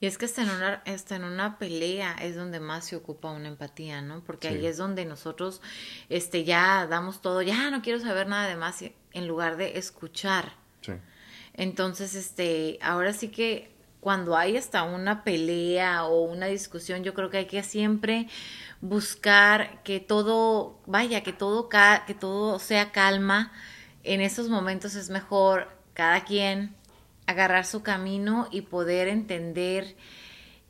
Y 0.00 0.06
es 0.06 0.16
que 0.16 0.24
hasta 0.24 0.42
en, 0.42 0.50
una, 0.50 0.82
hasta 0.86 1.16
en 1.16 1.24
una 1.24 1.58
pelea 1.58 2.16
es 2.22 2.34
donde 2.34 2.58
más 2.58 2.86
se 2.86 2.96
ocupa 2.96 3.30
una 3.30 3.48
empatía, 3.48 4.00
¿no? 4.00 4.24
Porque 4.24 4.48
ahí 4.48 4.64
es 4.64 4.78
donde 4.78 5.04
nosotros 5.04 5.60
este, 6.08 6.44
ya 6.44 6.86
damos 6.86 7.20
todo, 7.20 7.42
ya 7.42 7.70
no 7.70 7.82
quiero 7.82 8.00
saber 8.00 8.26
nada 8.26 8.48
de 8.48 8.56
más, 8.56 8.82
en 8.82 9.28
lugar 9.28 9.58
de 9.58 9.78
escuchar. 9.78 10.54
Sí. 10.80 10.92
Entonces, 11.52 12.14
este, 12.14 12.78
ahora 12.80 13.12
sí 13.12 13.28
que 13.28 13.70
cuando 14.00 14.36
hay 14.36 14.56
hasta 14.56 14.82
una 14.82 15.24
pelea 15.24 16.04
o 16.04 16.22
una 16.22 16.46
discusión, 16.46 17.04
yo 17.04 17.14
creo 17.14 17.30
que 17.30 17.38
hay 17.38 17.46
que 17.46 17.62
siempre 17.62 18.28
buscar 18.80 19.82
que 19.82 20.00
todo, 20.00 20.80
vaya, 20.86 21.22
que 21.22 21.32
todo, 21.32 21.68
que 22.06 22.14
todo 22.14 22.58
sea 22.58 22.92
calma. 22.92 23.52
En 24.02 24.20
esos 24.22 24.48
momentos 24.48 24.94
es 24.94 25.10
mejor 25.10 25.68
cada 25.92 26.24
quien 26.24 26.74
agarrar 27.26 27.66
su 27.66 27.82
camino 27.82 28.48
y 28.50 28.62
poder 28.62 29.08
entender, 29.08 29.96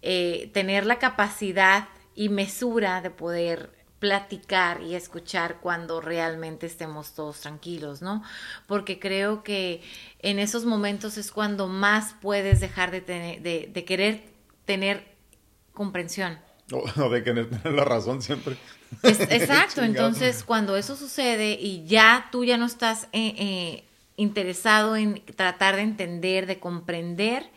eh, 0.03 0.51
tener 0.53 0.85
la 0.85 0.99
capacidad 0.99 1.89
y 2.15 2.29
mesura 2.29 3.01
de 3.01 3.11
poder 3.11 3.80
platicar 4.01 4.81
y 4.83 4.95
escuchar 4.95 5.59
cuando 5.61 6.01
realmente 6.01 6.67
estemos 6.67 7.13
todos 7.13 7.41
tranquilos, 7.41 8.01
¿no? 8.01 8.23
Porque 8.67 8.99
creo 8.99 9.45
que 9.45 9.83
en 10.21 10.39
esos 10.39 10.65
momentos 10.65 11.19
es 11.19 11.31
cuando 11.31 11.69
más 11.69 12.15
puedes 12.21 12.61
dejar 12.61 12.91
de, 12.91 13.03
tener, 13.03 13.43
de, 13.43 13.85
querer 13.85 14.25
tener 14.65 15.07
comprensión. 15.75 16.39
O, 16.73 17.11
de 17.11 17.23
querer 17.23 17.51
tener 17.51 17.73
la 17.75 17.85
razón 17.85 18.23
siempre. 18.23 18.57
exacto, 19.03 19.83
entonces 19.85 20.45
cuando 20.45 20.77
eso 20.79 20.97
sucede 20.97 21.53
y 21.61 21.85
ya 21.85 22.29
tú 22.33 22.45
ya 22.45 22.57
no 22.57 22.65
estás 22.65 23.05
eh, 23.13 23.35
eh, 23.37 23.85
interesado 24.17 24.97
en 24.97 25.23
tratar 25.37 25.77
de 25.77 25.83
entender, 25.83 26.47
de 26.47 26.59
comprender, 26.59 27.51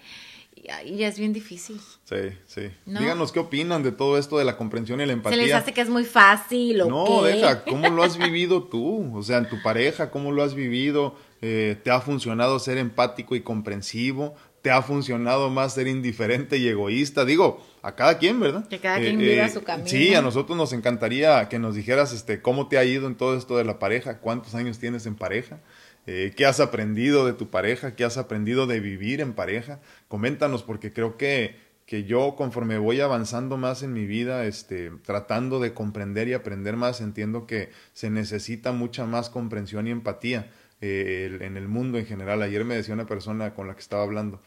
y 0.86 0.98
ya 0.98 1.08
es 1.08 1.18
bien 1.18 1.32
difícil. 1.32 1.80
Sí, 2.14 2.38
sí. 2.46 2.72
Díganos 2.86 3.32
qué 3.32 3.40
opinan 3.40 3.84
de 3.84 3.92
todo 3.92 4.18
esto 4.18 4.38
de 4.38 4.46
la 4.46 4.58
comprensión 4.58 5.02
y 5.02 5.06
la 5.06 5.14
empatía. 5.14 5.40
Se 5.40 5.46
les 5.46 5.56
hace 5.56 5.74
que 5.74 5.82
es 5.82 5.90
muy 5.90 6.06
fácil 6.06 6.82
o 6.82 6.90
No, 6.90 7.24
deja, 7.24 7.64
¿cómo 7.64 7.90
lo 7.90 8.04
has 8.04 8.18
vivido 8.18 8.64
tú? 8.64 9.16
O 9.16 9.24
sea, 9.24 9.38
en 9.38 9.50
tu 9.50 9.62
pareja, 9.62 10.12
¿cómo 10.12 10.32
lo 10.32 10.44
has 10.44 10.56
vivido? 10.56 11.16
Eh, 11.42 11.78
¿Te 11.84 11.92
ha 11.92 12.00
funcionado 12.00 12.60
ser 12.60 12.78
empático 12.78 13.36
y 13.36 13.42
comprensivo? 13.42 14.36
¿Te 14.62 14.72
ha 14.72 14.82
funcionado 14.82 15.50
más 15.50 15.74
ser 15.74 15.88
indiferente 15.88 16.58
y 16.58 16.68
egoísta? 16.70 17.26
Digo, 17.26 17.62
a 17.82 17.96
cada 17.96 18.18
quien, 18.18 18.40
¿verdad? 18.40 18.66
Que 18.68 18.80
cada 18.80 19.00
quien 19.00 19.18
viva 19.18 19.46
eh, 19.46 19.50
su 19.50 19.62
camino. 19.62 19.90
Sí, 19.90 20.16
a 20.16 20.22
nosotros 20.22 20.58
nos 20.58 20.72
encantaría 20.72 21.50
que 21.50 21.60
nos 21.60 21.76
dijeras 21.76 22.14
este, 22.14 22.42
cómo 22.42 22.70
te 22.70 22.78
ha 22.78 22.86
ido 22.86 23.08
en 23.08 23.16
todo 23.16 23.38
esto 23.38 23.58
de 23.58 23.66
la 23.66 23.78
pareja, 23.78 24.20
cuántos 24.20 24.56
años 24.56 24.80
tienes 24.80 25.06
en 25.06 25.16
pareja. 25.16 25.60
Eh, 26.06 26.34
qué 26.36 26.46
has 26.46 26.60
aprendido 26.60 27.26
de 27.26 27.34
tu 27.34 27.50
pareja, 27.50 27.96
qué 27.96 28.04
has 28.04 28.18
aprendido 28.18 28.68
de 28.68 28.80
vivir 28.80 29.22
en 29.22 29.34
pareja. 29.34 29.80
Coméntanos 30.08 30.64
porque 30.64 30.92
creo 30.92 31.18
que, 31.18 31.58
que 31.86 32.06
yo 32.06 32.36
conforme 32.36 32.78
voy 32.78 33.02
avanzando 33.02 33.58
más 33.58 33.84
en 33.84 33.94
mi 33.94 34.06
vida, 34.06 34.46
este, 34.46 34.92
tratando 35.04 35.60
de 35.60 35.74
comprender 35.74 36.28
y 36.28 36.34
aprender 36.34 36.78
más, 36.78 37.02
entiendo 37.02 37.46
que 37.46 37.72
se 37.94 38.10
necesita 38.10 38.72
mucha 38.72 39.06
más 39.06 39.30
comprensión 39.30 39.88
y 39.88 39.92
empatía 39.92 40.50
eh, 40.82 41.38
en 41.42 41.58
el 41.58 41.68
mundo 41.68 41.98
en 41.98 42.06
general. 42.06 42.42
Ayer 42.42 42.64
me 42.66 42.76
decía 42.76 42.94
una 42.94 43.06
persona 43.06 43.54
con 43.54 43.68
la 43.68 43.76
que 43.76 43.82
estaba 43.82 44.04
hablando, 44.04 44.42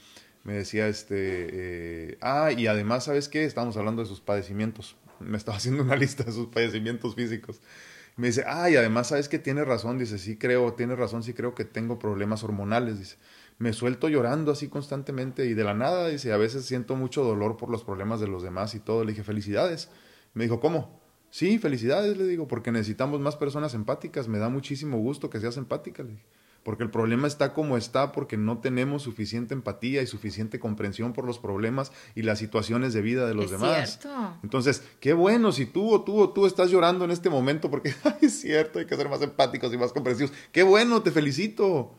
me 0.47 0.53
decía, 0.53 0.87
este, 0.87 1.17
eh, 1.19 2.19
ah, 2.21 2.53
y 2.57 2.69
además, 2.69 3.05
¿sabes 3.05 3.29
qué? 3.29 3.45
Estábamos 3.45 3.77
hablando 3.77 4.03
de 4.03 4.09
sus 4.09 4.21
padecimientos. 4.21 4.97
Me 5.19 5.37
estaba 5.37 5.57
haciendo 5.57 5.83
una 5.83 5.97
lista 5.97 6.23
de 6.23 6.31
sus 6.31 6.47
padecimientos 6.47 7.17
físicos. 7.17 7.61
Me 8.15 8.29
dice, 8.29 8.45
ay, 8.47 8.77
además, 8.77 9.09
¿sabes 9.09 9.29
que 9.29 9.41
Tiene 9.41 9.65
razón, 9.65 9.99
dice, 9.99 10.19
sí 10.19 10.37
creo, 10.37 10.73
tiene 10.75 10.95
razón, 10.95 11.25
sí 11.25 11.35
creo 11.35 11.57
que 11.57 11.65
tengo 11.65 11.99
problemas 11.99 12.45
hormonales, 12.45 12.99
dice. 13.01 13.17
Me 13.59 13.73
suelto 13.73 14.09
llorando 14.09 14.53
así 14.53 14.69
constantemente 14.69 15.47
y 15.47 15.55
de 15.55 15.65
la 15.65 15.75
nada, 15.75 16.09
dice, 16.09 16.33
a 16.33 16.37
veces 16.37 16.65
siento 16.67 16.95
mucho 16.95 17.25
dolor 17.25 17.57
por 17.57 17.71
los 17.71 17.85
problemas 17.85 18.21
de 18.21 18.29
los 18.29 18.43
demás 18.43 18.75
y 18.75 18.81
todo. 18.81 19.05
Le 19.05 19.13
dije, 19.13 19.25
felicidades. 19.25 19.89
Me 20.35 20.45
dijo, 20.45 20.61
¿cómo? 20.61 21.01
Sí, 21.31 21.59
felicidades, 21.59 22.17
le 22.17 22.25
digo, 22.25 22.47
porque 22.49 22.71
necesitamos 22.71 23.21
más 23.21 23.37
personas 23.37 23.75
empáticas. 23.75 24.29
Me 24.29 24.39
da 24.39 24.49
muchísimo 24.49 24.99
gusto 24.99 25.31
que 25.31 25.41
seas 25.41 25.57
empática, 25.57 26.03
le 26.03 26.11
dije 26.11 26.27
porque 26.67 26.83
el 26.83 26.91
problema 26.91 27.29
está 27.29 27.55
como 27.55 27.77
está, 27.77 28.11
porque 28.11 28.37
no 28.37 28.59
tenemos 28.59 29.05
suficiente 29.05 29.55
empatía 29.55 30.03
y 30.03 30.07
suficiente 30.09 30.59
comprensión 30.59 31.13
por 31.13 31.25
los 31.25 31.39
problemas 31.39 31.93
y 32.17 32.23
las 32.23 32.41
situaciones 32.41 32.93
de 32.93 33.03
vida 33.03 33.25
de 33.25 33.35
los 33.35 33.53
demás. 33.53 34.01
Entonces, 34.43 34.83
qué 34.99 35.13
bueno 35.13 35.53
si 35.53 35.67
tú 35.67 35.95
o 35.95 36.03
tú 36.03 36.19
o 36.19 36.31
tú 36.31 36.45
estás 36.45 36.73
llorando 36.73 37.05
en 37.05 37.13
este 37.13 37.31
momento 37.31 37.71
porque 37.71 37.95
es 38.21 38.41
cierto, 38.41 38.81
hay 38.81 38.87
que 38.87 38.97
ser 38.97 39.09
más 39.09 39.23
empáticos 39.23 39.73
y 39.73 39.79
más 39.79 39.93
comprensivos. 39.93 40.33
Qué 40.51 40.65
bueno, 40.65 41.05
te 41.05 41.13
felicito, 41.13 41.95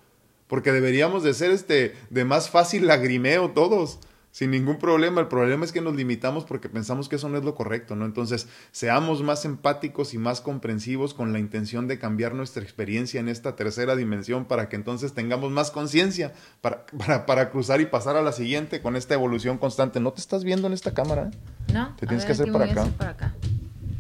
porque 0.47 0.71
deberíamos 0.71 1.23
de 1.23 1.33
ser 1.33 1.51
este 1.51 1.95
de 2.09 2.25
más 2.25 2.49
fácil 2.49 2.87
lagrimeo 2.87 3.51
todos 3.51 3.99
sin 4.37 4.51
ningún 4.51 4.77
problema. 4.77 5.19
El 5.19 5.27
problema 5.29 5.65
es 5.65 5.71
que 5.71 5.81
nos 5.81 5.95
limitamos 5.95 6.43
porque 6.43 6.69
pensamos 6.69 7.09
que 7.09 7.15
eso 7.15 7.27
no 7.27 7.39
es 7.39 7.43
lo 7.43 7.55
correcto, 7.55 7.95
¿no? 7.95 8.05
Entonces, 8.05 8.47
seamos 8.71 9.23
más 9.23 9.45
empáticos 9.45 10.13
y 10.13 10.19
más 10.19 10.41
comprensivos 10.41 11.15
con 11.15 11.33
la 11.33 11.39
intención 11.39 11.87
de 11.87 11.97
cambiar 11.97 12.35
nuestra 12.35 12.61
experiencia 12.61 13.19
en 13.19 13.29
esta 13.29 13.55
tercera 13.55 13.95
dimensión 13.95 14.45
para 14.45 14.69
que 14.69 14.75
entonces 14.75 15.13
tengamos 15.13 15.49
más 15.49 15.71
conciencia 15.71 16.33
para, 16.61 16.85
para, 16.85 17.25
para, 17.25 17.49
cruzar 17.49 17.81
y 17.81 17.87
pasar 17.87 18.15
a 18.15 18.21
la 18.21 18.31
siguiente 18.31 18.79
con 18.79 18.95
esta 18.95 19.15
evolución 19.15 19.57
constante. 19.57 19.99
¿No 19.99 20.13
te 20.13 20.21
estás 20.21 20.43
viendo 20.43 20.67
en 20.67 20.73
esta 20.73 20.93
cámara? 20.93 21.31
¿eh? 21.33 21.73
No. 21.73 21.95
Te 21.95 22.05
tienes 22.05 22.23
que 22.23 22.33
hacer 22.33 22.51
para 22.51 22.65
acá. 22.65 23.33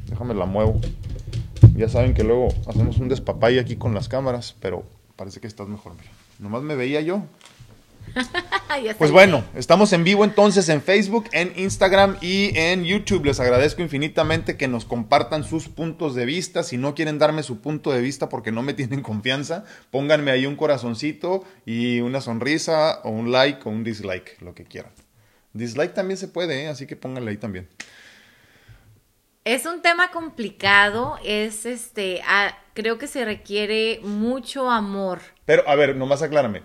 Déjame 0.07 0.35
la 0.35 0.45
muevo. 0.45 0.79
Ya 1.75 1.89
saben 1.89 2.13
que 2.13 2.23
luego 2.23 2.49
hacemos 2.67 2.99
un 2.99 3.09
despapay 3.09 3.57
aquí 3.57 3.75
con 3.75 3.95
las 3.95 4.07
cámaras, 4.07 4.55
pero 4.59 4.83
parece 5.15 5.39
que 5.39 5.47
estás 5.47 5.67
mejor. 5.67 5.93
Mira, 5.95 6.11
nomás 6.39 6.63
me 6.63 6.75
veía 6.75 7.01
yo. 7.01 7.23
pues 8.97 9.11
bueno, 9.11 9.43
estamos 9.55 9.93
en 9.93 10.03
vivo 10.03 10.23
entonces 10.23 10.69
en 10.69 10.81
Facebook, 10.81 11.25
en 11.31 11.53
Instagram 11.55 12.17
y 12.21 12.57
en 12.57 12.83
YouTube. 12.83 13.25
Les 13.25 13.39
agradezco 13.39 13.81
infinitamente 13.81 14.57
que 14.57 14.67
nos 14.67 14.85
compartan 14.85 15.43
sus 15.43 15.67
puntos 15.69 16.15
de 16.15 16.25
vista. 16.25 16.63
Si 16.63 16.77
no 16.77 16.95
quieren 16.95 17.19
darme 17.19 17.43
su 17.43 17.59
punto 17.59 17.91
de 17.91 18.01
vista 18.01 18.29
porque 18.29 18.51
no 18.51 18.61
me 18.61 18.73
tienen 18.75 19.01
confianza, 19.01 19.65
pónganme 19.91 20.31
ahí 20.31 20.45
un 20.45 20.55
corazoncito 20.55 21.43
y 21.65 22.01
una 22.01 22.21
sonrisa 22.21 23.01
o 23.03 23.09
un 23.09 23.31
like 23.31 23.61
o 23.65 23.69
un 23.69 23.83
dislike, 23.83 24.41
lo 24.41 24.53
que 24.53 24.63
quieran. 24.63 24.91
Dislike 25.53 25.93
también 25.93 26.17
se 26.17 26.27
puede, 26.27 26.63
¿eh? 26.63 26.67
así 26.67 26.85
que 26.85 26.95
pónganle 26.95 27.31
ahí 27.31 27.37
también. 27.37 27.67
Es 29.43 29.65
un 29.65 29.81
tema 29.81 30.11
complicado, 30.11 31.17
es 31.23 31.65
este, 31.65 32.21
ah, 32.27 32.55
creo 32.73 32.97
que 32.97 33.07
se 33.07 33.23
requiere 33.23 34.01
mucho 34.03 34.69
amor. 34.69 35.21
Pero, 35.47 35.67
a 35.67 35.73
ver, 35.73 35.95
nomás 35.95 36.21
aclárame 36.21 36.61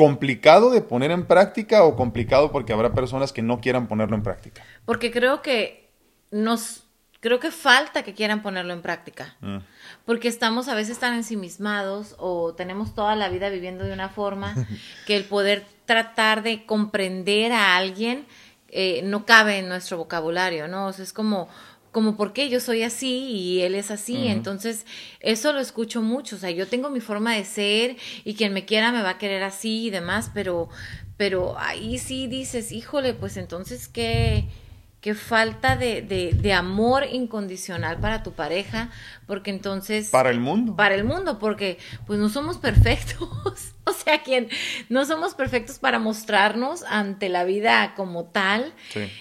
complicado 0.00 0.70
de 0.70 0.80
poner 0.80 1.10
en 1.10 1.26
práctica 1.26 1.84
o 1.84 1.94
complicado 1.94 2.52
porque 2.52 2.72
habrá 2.72 2.94
personas 2.94 3.34
que 3.34 3.42
no 3.42 3.60
quieran 3.60 3.86
ponerlo 3.86 4.16
en 4.16 4.22
práctica? 4.22 4.64
Porque 4.86 5.10
creo 5.10 5.42
que 5.42 5.90
nos 6.30 6.84
creo 7.20 7.38
que 7.38 7.50
falta 7.50 8.02
que 8.02 8.14
quieran 8.14 8.40
ponerlo 8.40 8.72
en 8.72 8.80
práctica. 8.80 9.36
Mm. 9.42 9.58
Porque 10.06 10.28
estamos 10.28 10.68
a 10.68 10.74
veces 10.74 10.98
tan 10.98 11.12
ensimismados 11.12 12.14
o 12.16 12.54
tenemos 12.54 12.94
toda 12.94 13.14
la 13.14 13.28
vida 13.28 13.50
viviendo 13.50 13.84
de 13.84 13.92
una 13.92 14.08
forma 14.08 14.54
que 15.06 15.16
el 15.16 15.24
poder 15.24 15.66
tratar 15.84 16.42
de 16.42 16.64
comprender 16.64 17.52
a 17.52 17.76
alguien 17.76 18.24
eh, 18.68 19.02
no 19.04 19.26
cabe 19.26 19.58
en 19.58 19.68
nuestro 19.68 19.98
vocabulario, 19.98 20.66
¿no? 20.66 20.86
O 20.86 20.92
sea, 20.94 21.04
es 21.04 21.12
como, 21.12 21.50
como 21.92 22.16
por 22.16 22.32
qué 22.32 22.48
yo 22.48 22.60
soy 22.60 22.82
así 22.82 23.26
y 23.30 23.62
él 23.62 23.74
es 23.74 23.90
así. 23.90 24.28
Entonces, 24.28 24.86
eso 25.20 25.52
lo 25.52 25.60
escucho 25.60 26.02
mucho. 26.02 26.36
O 26.36 26.38
sea, 26.38 26.50
yo 26.50 26.66
tengo 26.66 26.90
mi 26.90 27.00
forma 27.00 27.34
de 27.34 27.44
ser 27.44 27.96
y 28.24 28.34
quien 28.34 28.52
me 28.52 28.64
quiera 28.64 28.92
me 28.92 29.02
va 29.02 29.10
a 29.10 29.18
querer 29.18 29.42
así 29.42 29.86
y 29.86 29.90
demás, 29.90 30.30
pero, 30.32 30.68
pero 31.16 31.58
ahí 31.58 31.98
sí 31.98 32.26
dices, 32.26 32.72
híjole, 32.72 33.14
pues 33.14 33.36
entonces, 33.36 33.88
¿qué? 33.88 34.48
Qué 35.00 35.14
falta 35.14 35.76
de, 35.76 36.02
de, 36.02 36.32
de, 36.34 36.52
amor 36.52 37.04
incondicional 37.10 37.98
para 38.00 38.22
tu 38.22 38.32
pareja, 38.32 38.90
porque 39.26 39.50
entonces... 39.50 40.10
Para 40.10 40.30
el 40.30 40.40
mundo. 40.40 40.76
Para 40.76 40.94
el 40.94 41.04
mundo, 41.04 41.38
porque 41.38 41.78
pues 42.06 42.18
no 42.18 42.28
somos 42.28 42.58
perfectos, 42.58 43.28
o 43.84 43.92
sea, 43.92 44.22
quien 44.22 44.48
no 44.88 45.06
somos 45.06 45.34
perfectos 45.34 45.78
para 45.78 45.98
mostrarnos 45.98 46.82
ante 46.84 47.30
la 47.30 47.44
vida 47.44 47.94
como 47.94 48.24
tal, 48.24 48.74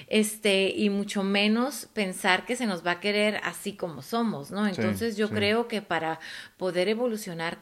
este, 0.07 0.73
y 0.75 0.89
mucho 0.89 1.23
menos 1.23 1.87
pensar 1.93 2.45
que 2.45 2.57
se 2.57 2.65
nos 2.65 2.85
va 2.85 2.91
a 2.91 2.99
querer 2.99 3.39
así 3.43 3.73
como 3.73 4.01
somos, 4.01 4.51
¿no? 4.51 4.67
Entonces 4.67 5.15
yo 5.15 5.29
creo 5.29 5.67
que 5.67 5.81
para 5.81 6.19
poder 6.57 6.89
evolucionar 6.89 7.59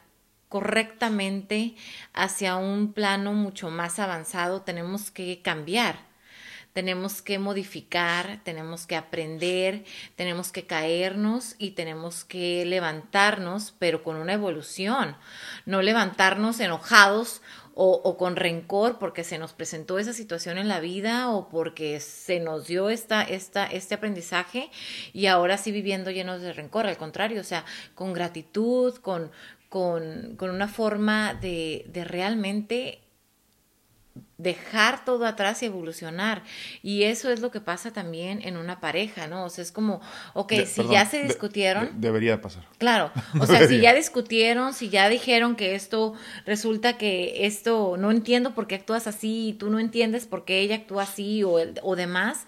correctamente 0.50 1.76
hacia 2.14 2.56
un 2.56 2.94
plano 2.94 3.34
mucho 3.34 3.70
más 3.70 4.00
avanzado 4.00 4.62
tenemos 4.62 5.12
que 5.12 5.42
cambiar 5.42 6.07
tenemos 6.78 7.24
que 7.24 7.40
modificar, 7.40 8.40
tenemos 8.44 8.86
que 8.86 8.96
aprender, 8.96 9.84
tenemos 10.16 10.52
que 10.52 10.68
caernos 10.68 11.56
y 11.58 11.72
tenemos 11.72 12.24
que 12.24 12.66
levantarnos, 12.68 13.74
pero 13.80 14.04
con 14.04 14.16
una 14.16 14.34
evolución, 14.34 15.18
no 15.66 15.82
levantarnos 15.82 16.60
enojados 16.60 17.42
o, 17.74 18.16
con 18.18 18.36
rencor 18.36 19.00
porque 19.00 19.24
se 19.24 19.40
nos 19.40 19.54
presentó 19.54 19.98
esa 19.98 20.14
situación 20.14 20.60
en 20.60 20.68
la 20.68 20.80
vida 20.80 21.32
o 21.32 21.50
porque 21.50 22.00
se 22.00 22.40
nos 22.40 22.68
dio 22.68 22.92
esta, 22.92 23.24
esta, 23.24 23.66
este 23.66 23.96
aprendizaje 23.96 24.70
y 25.14 25.26
ahora 25.26 25.58
sí 25.58 25.72
viviendo 25.72 26.12
llenos 26.12 26.42
de 26.44 26.54
rencor, 26.54 26.86
al 26.86 26.98
contrario, 26.98 27.42
o 27.42 27.44
sea, 27.44 27.66
con 27.96 28.14
gratitud, 28.14 28.94
con, 28.98 29.32
con, 29.70 30.36
con 30.38 30.52
una 30.52 30.68
forma 30.68 31.34
de, 31.34 31.86
de 31.88 32.04
realmente 32.04 33.02
dejar 34.38 35.06
todo 35.06 35.26
atrás 35.26 35.64
y 35.64 35.66
evolucionar. 35.66 36.44
Y 36.84 37.04
eso 37.04 37.30
es 37.30 37.40
lo 37.40 37.52
que 37.52 37.62
pasa 37.62 37.92
también 37.92 38.42
en 38.44 38.58
una 38.58 38.80
pareja, 38.80 39.28
¿no? 39.28 39.46
O 39.46 39.50
sea, 39.50 39.64
es 39.64 39.72
como, 39.72 40.02
ok, 40.34 40.54
si 40.66 40.88
ya 40.88 41.06
se 41.06 41.24
discutieron. 41.24 41.90
debería 42.00 42.42
pasar. 42.42 42.64
Claro, 42.78 43.12
o 43.40 43.46
sea, 43.46 43.68
si 43.68 43.80
ya 43.80 43.94
discutieron, 43.94 44.74
si 44.74 44.90
ya 44.90 45.10
dijeron 45.10 45.56
que 45.56 45.76
esto 45.76 46.14
resulta 46.46 46.98
que 46.98 47.46
esto 47.46 47.96
no 47.98 48.12
entiendo 48.12 48.54
por 48.54 48.68
qué 48.68 48.76
actúas 48.76 49.08
así 49.08 49.50
y 49.50 49.54
tú 49.54 49.70
no 49.70 49.80
entiendes 49.80 50.28
por 50.28 50.46
qué 50.46 50.60
ella 50.60 50.76
actúa 50.76 51.04
así 51.04 51.44
o, 51.44 51.58
o 51.82 51.96
demás, 51.96 52.46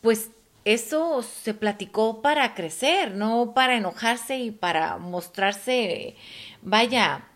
pues 0.00 0.30
eso 0.64 1.22
se 1.22 1.54
platicó 1.54 2.22
para 2.22 2.54
crecer, 2.54 3.14
no 3.14 3.52
para 3.54 3.76
enojarse 3.76 4.38
y 4.38 4.50
para 4.50 4.96
mostrarse, 4.98 6.16
vaya, 6.62 7.26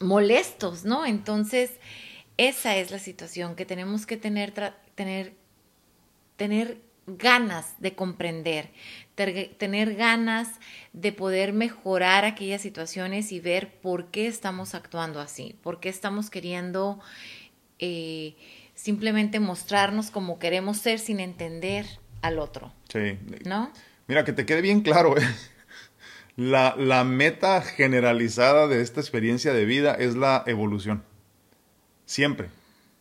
molestos, 0.00 0.84
¿no? 0.84 1.06
Entonces, 1.06 1.72
esa 2.38 2.76
es 2.76 2.90
la 2.90 2.98
situación 2.98 3.56
que 3.56 3.64
tenemos 3.64 4.06
que 4.06 4.16
tener, 4.16 4.52
tener, 4.94 5.34
tener 6.36 6.78
ganas 7.06 7.74
de 7.78 7.94
comprender, 7.94 8.70
tener 9.14 9.94
ganas 9.94 10.48
de 10.92 11.12
poder 11.12 11.52
mejorar 11.52 12.24
aquellas 12.24 12.60
situaciones 12.60 13.32
y 13.32 13.40
ver 13.40 13.80
por 13.80 14.10
qué 14.10 14.26
estamos 14.26 14.74
actuando 14.74 15.20
así, 15.20 15.56
por 15.62 15.80
qué 15.80 15.88
estamos 15.88 16.30
queriendo 16.30 17.00
eh, 17.78 18.34
simplemente 18.74 19.40
mostrarnos 19.40 20.10
como 20.10 20.38
queremos 20.38 20.78
ser 20.78 20.98
sin 20.98 21.20
entender 21.20 21.86
al 22.22 22.38
otro. 22.38 22.72
Sí. 22.88 23.18
¿No? 23.44 23.72
Mira, 24.08 24.24
que 24.24 24.32
te 24.32 24.44
quede 24.44 24.60
bien 24.60 24.80
claro, 24.80 25.16
¿eh? 25.16 25.22
la, 26.36 26.74
la 26.76 27.04
meta 27.04 27.62
generalizada 27.62 28.66
de 28.66 28.82
esta 28.82 29.00
experiencia 29.00 29.52
de 29.52 29.64
vida 29.64 29.94
es 29.94 30.16
la 30.16 30.42
evolución. 30.46 31.04
Siempre. 32.06 32.48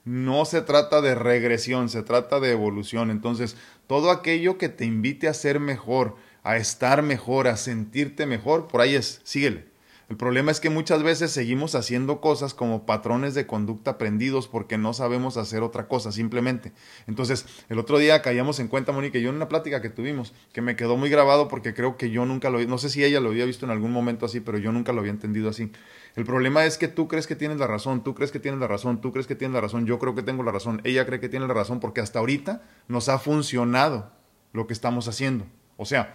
No 0.03 0.45
se 0.45 0.61
trata 0.61 1.01
de 1.01 1.15
regresión, 1.15 1.89
se 1.89 2.03
trata 2.03 2.39
de 2.39 2.51
evolución. 2.51 3.09
Entonces, 3.09 3.55
todo 3.87 4.11
aquello 4.11 4.57
que 4.57 4.69
te 4.69 4.85
invite 4.85 5.27
a 5.27 5.33
ser 5.33 5.59
mejor, 5.59 6.15
a 6.43 6.57
estar 6.57 7.01
mejor, 7.01 7.47
a 7.47 7.55
sentirte 7.55 8.25
mejor, 8.25 8.67
por 8.67 8.81
ahí 8.81 8.95
es, 8.95 9.21
síguele. 9.23 9.65
El 10.07 10.17
problema 10.17 10.51
es 10.51 10.59
que 10.59 10.69
muchas 10.69 11.01
veces 11.01 11.31
seguimos 11.31 11.73
haciendo 11.73 12.21
cosas 12.21 12.53
como 12.53 12.85
patrones 12.85 13.33
de 13.33 13.47
conducta 13.47 13.91
aprendidos 13.91 14.47
porque 14.47 14.77
no 14.77 14.93
sabemos 14.93 15.35
hacer 15.35 15.63
otra 15.63 15.87
cosa, 15.87 16.11
simplemente. 16.11 16.73
Entonces, 17.07 17.47
el 17.69 17.79
otro 17.79 17.97
día 17.97 18.21
caíamos 18.21 18.59
en 18.59 18.67
cuenta, 18.67 18.91
Mónica, 18.91 19.17
yo 19.17 19.29
en 19.29 19.35
una 19.35 19.49
plática 19.49 19.81
que 19.81 19.89
tuvimos, 19.89 20.33
que 20.53 20.61
me 20.61 20.75
quedó 20.75 20.95
muy 20.95 21.09
grabado 21.09 21.47
porque 21.47 21.73
creo 21.73 21.97
que 21.97 22.11
yo 22.11 22.23
nunca 22.27 22.51
lo, 22.51 22.63
no 22.65 22.77
sé 22.77 22.89
si 22.89 23.03
ella 23.03 23.19
lo 23.19 23.29
había 23.29 23.45
visto 23.45 23.65
en 23.65 23.71
algún 23.71 23.91
momento 23.91 24.27
así, 24.27 24.41
pero 24.41 24.59
yo 24.59 24.71
nunca 24.71 24.93
lo 24.93 24.99
había 24.99 25.11
entendido 25.11 25.49
así. 25.49 25.71
El 26.15 26.23
problema 26.25 26.65
es 26.65 26.77
que 26.77 26.87
tú 26.87 27.07
crees 27.07 27.27
que 27.27 27.35
tienes 27.35 27.57
la 27.57 27.67
razón, 27.67 28.03
tú 28.03 28.15
crees 28.15 28.31
que 28.31 28.39
tienes 28.39 28.59
la 28.59 28.67
razón, 28.67 29.01
tú 29.01 29.11
crees 29.11 29.27
que 29.27 29.35
tienes 29.35 29.53
la 29.53 29.61
razón, 29.61 29.85
yo 29.85 29.99
creo 29.99 30.15
que 30.15 30.23
tengo 30.23 30.43
la 30.43 30.51
razón, 30.51 30.79
ella 30.85 31.05
cree 31.05 31.19
que 31.19 31.27
tiene 31.27 31.47
la 31.47 31.53
razón 31.53 31.79
porque 31.79 31.99
hasta 31.99 32.19
ahorita 32.19 32.63
nos 32.87 33.09
ha 33.09 33.19
funcionado 33.19 34.11
lo 34.53 34.65
que 34.65 34.73
estamos 34.73 35.07
haciendo. 35.09 35.45
O 35.75 35.85
sea, 35.85 36.13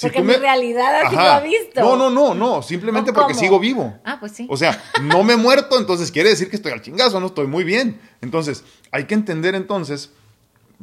porque 0.00 0.18
en 0.18 0.40
realidad 0.40 1.02
así 1.04 1.14
lo 1.14 1.20
ha 1.20 1.40
visto. 1.40 1.80
No, 1.80 1.96
no, 1.96 2.10
no, 2.10 2.34
no, 2.34 2.62
simplemente 2.62 3.12
porque 3.12 3.34
sigo 3.34 3.60
vivo. 3.60 3.98
Ah, 4.04 4.16
pues 4.18 4.32
sí. 4.32 4.46
O 4.50 4.56
sea, 4.56 4.82
no 5.02 5.22
me 5.22 5.34
he 5.34 5.36
muerto, 5.36 5.78
entonces 5.78 6.10
quiere 6.10 6.30
decir 6.30 6.48
que 6.48 6.56
estoy 6.56 6.72
al 6.72 6.80
chingazo, 6.80 7.20
no 7.20 7.26
estoy 7.26 7.46
muy 7.46 7.64
bien. 7.64 8.00
Entonces, 8.22 8.64
hay 8.90 9.04
que 9.04 9.14
entender 9.14 9.54
entonces 9.54 10.12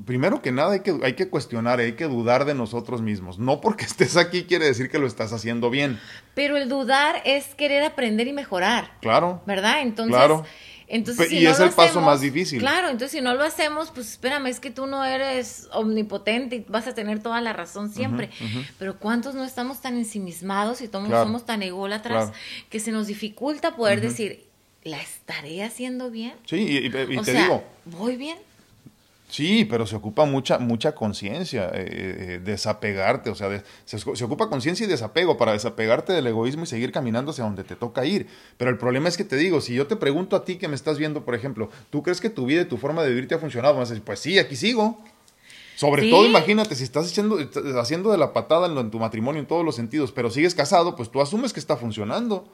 primero 0.05 0.41
que 0.41 0.51
nada 0.51 0.73
hay 0.73 0.79
que, 0.81 0.97
hay 1.03 1.13
que 1.13 1.29
cuestionar, 1.29 1.79
hay 1.79 1.93
que 1.93 2.05
dudar 2.05 2.45
de 2.45 2.55
nosotros 2.55 3.01
mismos. 3.01 3.39
No 3.39 3.61
porque 3.61 3.85
estés 3.85 4.17
aquí 4.17 4.43
quiere 4.43 4.65
decir 4.65 4.89
que 4.89 4.99
lo 4.99 5.07
estás 5.07 5.33
haciendo 5.33 5.69
bien. 5.69 5.99
Pero 6.33 6.57
el 6.57 6.69
dudar 6.69 7.21
es 7.25 7.55
querer 7.55 7.83
aprender 7.83 8.27
y 8.27 8.33
mejorar. 8.33 8.91
Claro. 9.01 9.41
¿Verdad? 9.45 9.81
Entonces, 9.81 10.15
claro. 10.15 10.45
entonces 10.87 11.31
y 11.31 11.45
es 11.45 11.59
el 11.59 11.69
paso 11.69 12.01
más 12.01 12.21
difícil. 12.21 12.59
Claro, 12.59 12.89
entonces 12.89 13.11
si 13.11 13.21
no 13.21 13.35
lo 13.35 13.43
hacemos, 13.43 13.91
pues 13.91 14.11
espérame, 14.11 14.47
es 14.47 14.59
que 14.59 14.71
tú 14.71 14.87
no 14.87 15.05
eres 15.05 15.67
omnipotente 15.73 16.57
y 16.57 16.65
vas 16.67 16.87
a 16.87 16.93
tener 16.93 17.21
toda 17.21 17.39
la 17.41 17.53
razón 17.53 17.91
siempre. 17.91 18.29
Pero 18.79 18.97
¿cuántos 18.97 19.35
no 19.35 19.43
estamos 19.43 19.81
tan 19.81 19.97
ensimismados 19.97 20.81
y 20.81 20.87
todos 20.87 21.09
somos 21.09 21.45
tan 21.45 21.61
ególatras 21.61 22.31
que 22.69 22.79
se 22.79 22.91
nos 22.91 23.07
dificulta 23.07 23.75
poder 23.75 24.01
decir, 24.01 24.47
¿la 24.83 24.99
estaré 25.01 25.63
haciendo 25.63 26.09
bien? 26.09 26.33
Sí, 26.45 26.79
y, 26.83 26.89
te 26.89 27.05
digo. 27.05 27.63
¿Voy 27.85 28.17
bien? 28.17 28.37
Sí, 29.33 29.65
pero 29.65 29.87
se 29.87 29.95
ocupa 29.95 30.25
mucha, 30.25 30.59
mucha 30.59 30.93
conciencia, 30.93 31.71
eh, 31.73 31.87
eh, 31.87 32.41
desapegarte, 32.45 33.31
o 33.31 33.35
sea, 33.35 33.63
se, 33.83 34.23
ocupa 34.23 34.47
conciencia 34.47 34.85
y 34.85 34.87
desapego 34.87 35.37
para 35.37 35.53
desapegarte 35.53 36.13
del 36.13 36.27
egoísmo 36.27 36.65
y 36.65 36.67
seguir 36.67 36.91
caminando 36.91 37.31
hacia 37.31 37.43
donde 37.43 37.63
te 37.63 37.75
toca 37.75 38.05
ir. 38.05 38.27
Pero 38.57 38.69
el 38.69 38.77
problema 38.77 39.09
es 39.09 39.17
que 39.17 39.23
te 39.23 39.35
digo, 39.35 39.59
si 39.59 39.73
yo 39.73 39.87
te 39.87 39.95
pregunto 39.95 40.35
a 40.35 40.45
ti 40.45 40.57
que 40.57 40.67
me 40.67 40.75
estás 40.75 40.99
viendo, 40.99 41.25
por 41.25 41.33
ejemplo, 41.33 41.71
¿tú 41.89 42.03
crees 42.03 42.21
que 42.21 42.29
tu 42.29 42.45
vida 42.45 42.61
y 42.61 42.65
tu 42.65 42.77
forma 42.77 43.01
de 43.01 43.09
vivir 43.09 43.27
te 43.27 43.33
ha 43.33 43.39
funcionado? 43.39 43.73
Vas 43.73 43.89
a 43.89 43.93
decir, 43.93 44.05
pues 44.05 44.19
sí, 44.19 44.37
aquí 44.37 44.55
sigo. 44.55 44.99
Sobre 45.77 46.11
todo, 46.11 46.27
imagínate, 46.27 46.75
si 46.75 46.83
estás 46.83 47.11
haciendo 47.75 48.11
de 48.11 48.17
la 48.19 48.33
patada 48.33 48.67
en, 48.67 48.77
en 48.77 48.91
tu 48.91 48.99
matrimonio 48.99 49.41
en 49.41 49.47
todos 49.47 49.65
los 49.65 49.75
sentidos, 49.75 50.11
pero 50.11 50.29
sigues 50.29 50.53
casado, 50.53 50.95
pues 50.95 51.09
tú 51.09 51.21
asumes 51.21 51.53
que 51.53 51.59
está 51.59 51.75
funcionando. 51.75 52.45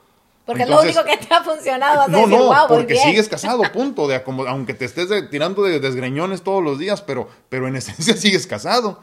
Porque 0.45 0.63
es 0.63 0.69
lo 0.69 0.81
único 0.81 1.03
que 1.03 1.17
te 1.17 1.33
ha 1.33 1.43
funcionado. 1.43 2.07
no, 2.07 2.25
no, 2.25 2.51
porque 2.67 2.95
sigues 2.97 3.29
casado, 3.29 3.61
punto. 3.73 4.07
De, 4.07 4.21
aunque 4.47 4.73
te 4.73 4.85
estés 4.85 5.29
tirando 5.29 5.63
de 5.63 5.79
desgreñones 5.79 6.41
todos 6.41 6.63
los 6.63 6.79
días, 6.79 7.01
pero, 7.01 7.29
pero 7.49 7.67
en 7.67 7.75
esencia 7.77 8.17
sigues 8.17 8.47
casado. 8.47 8.99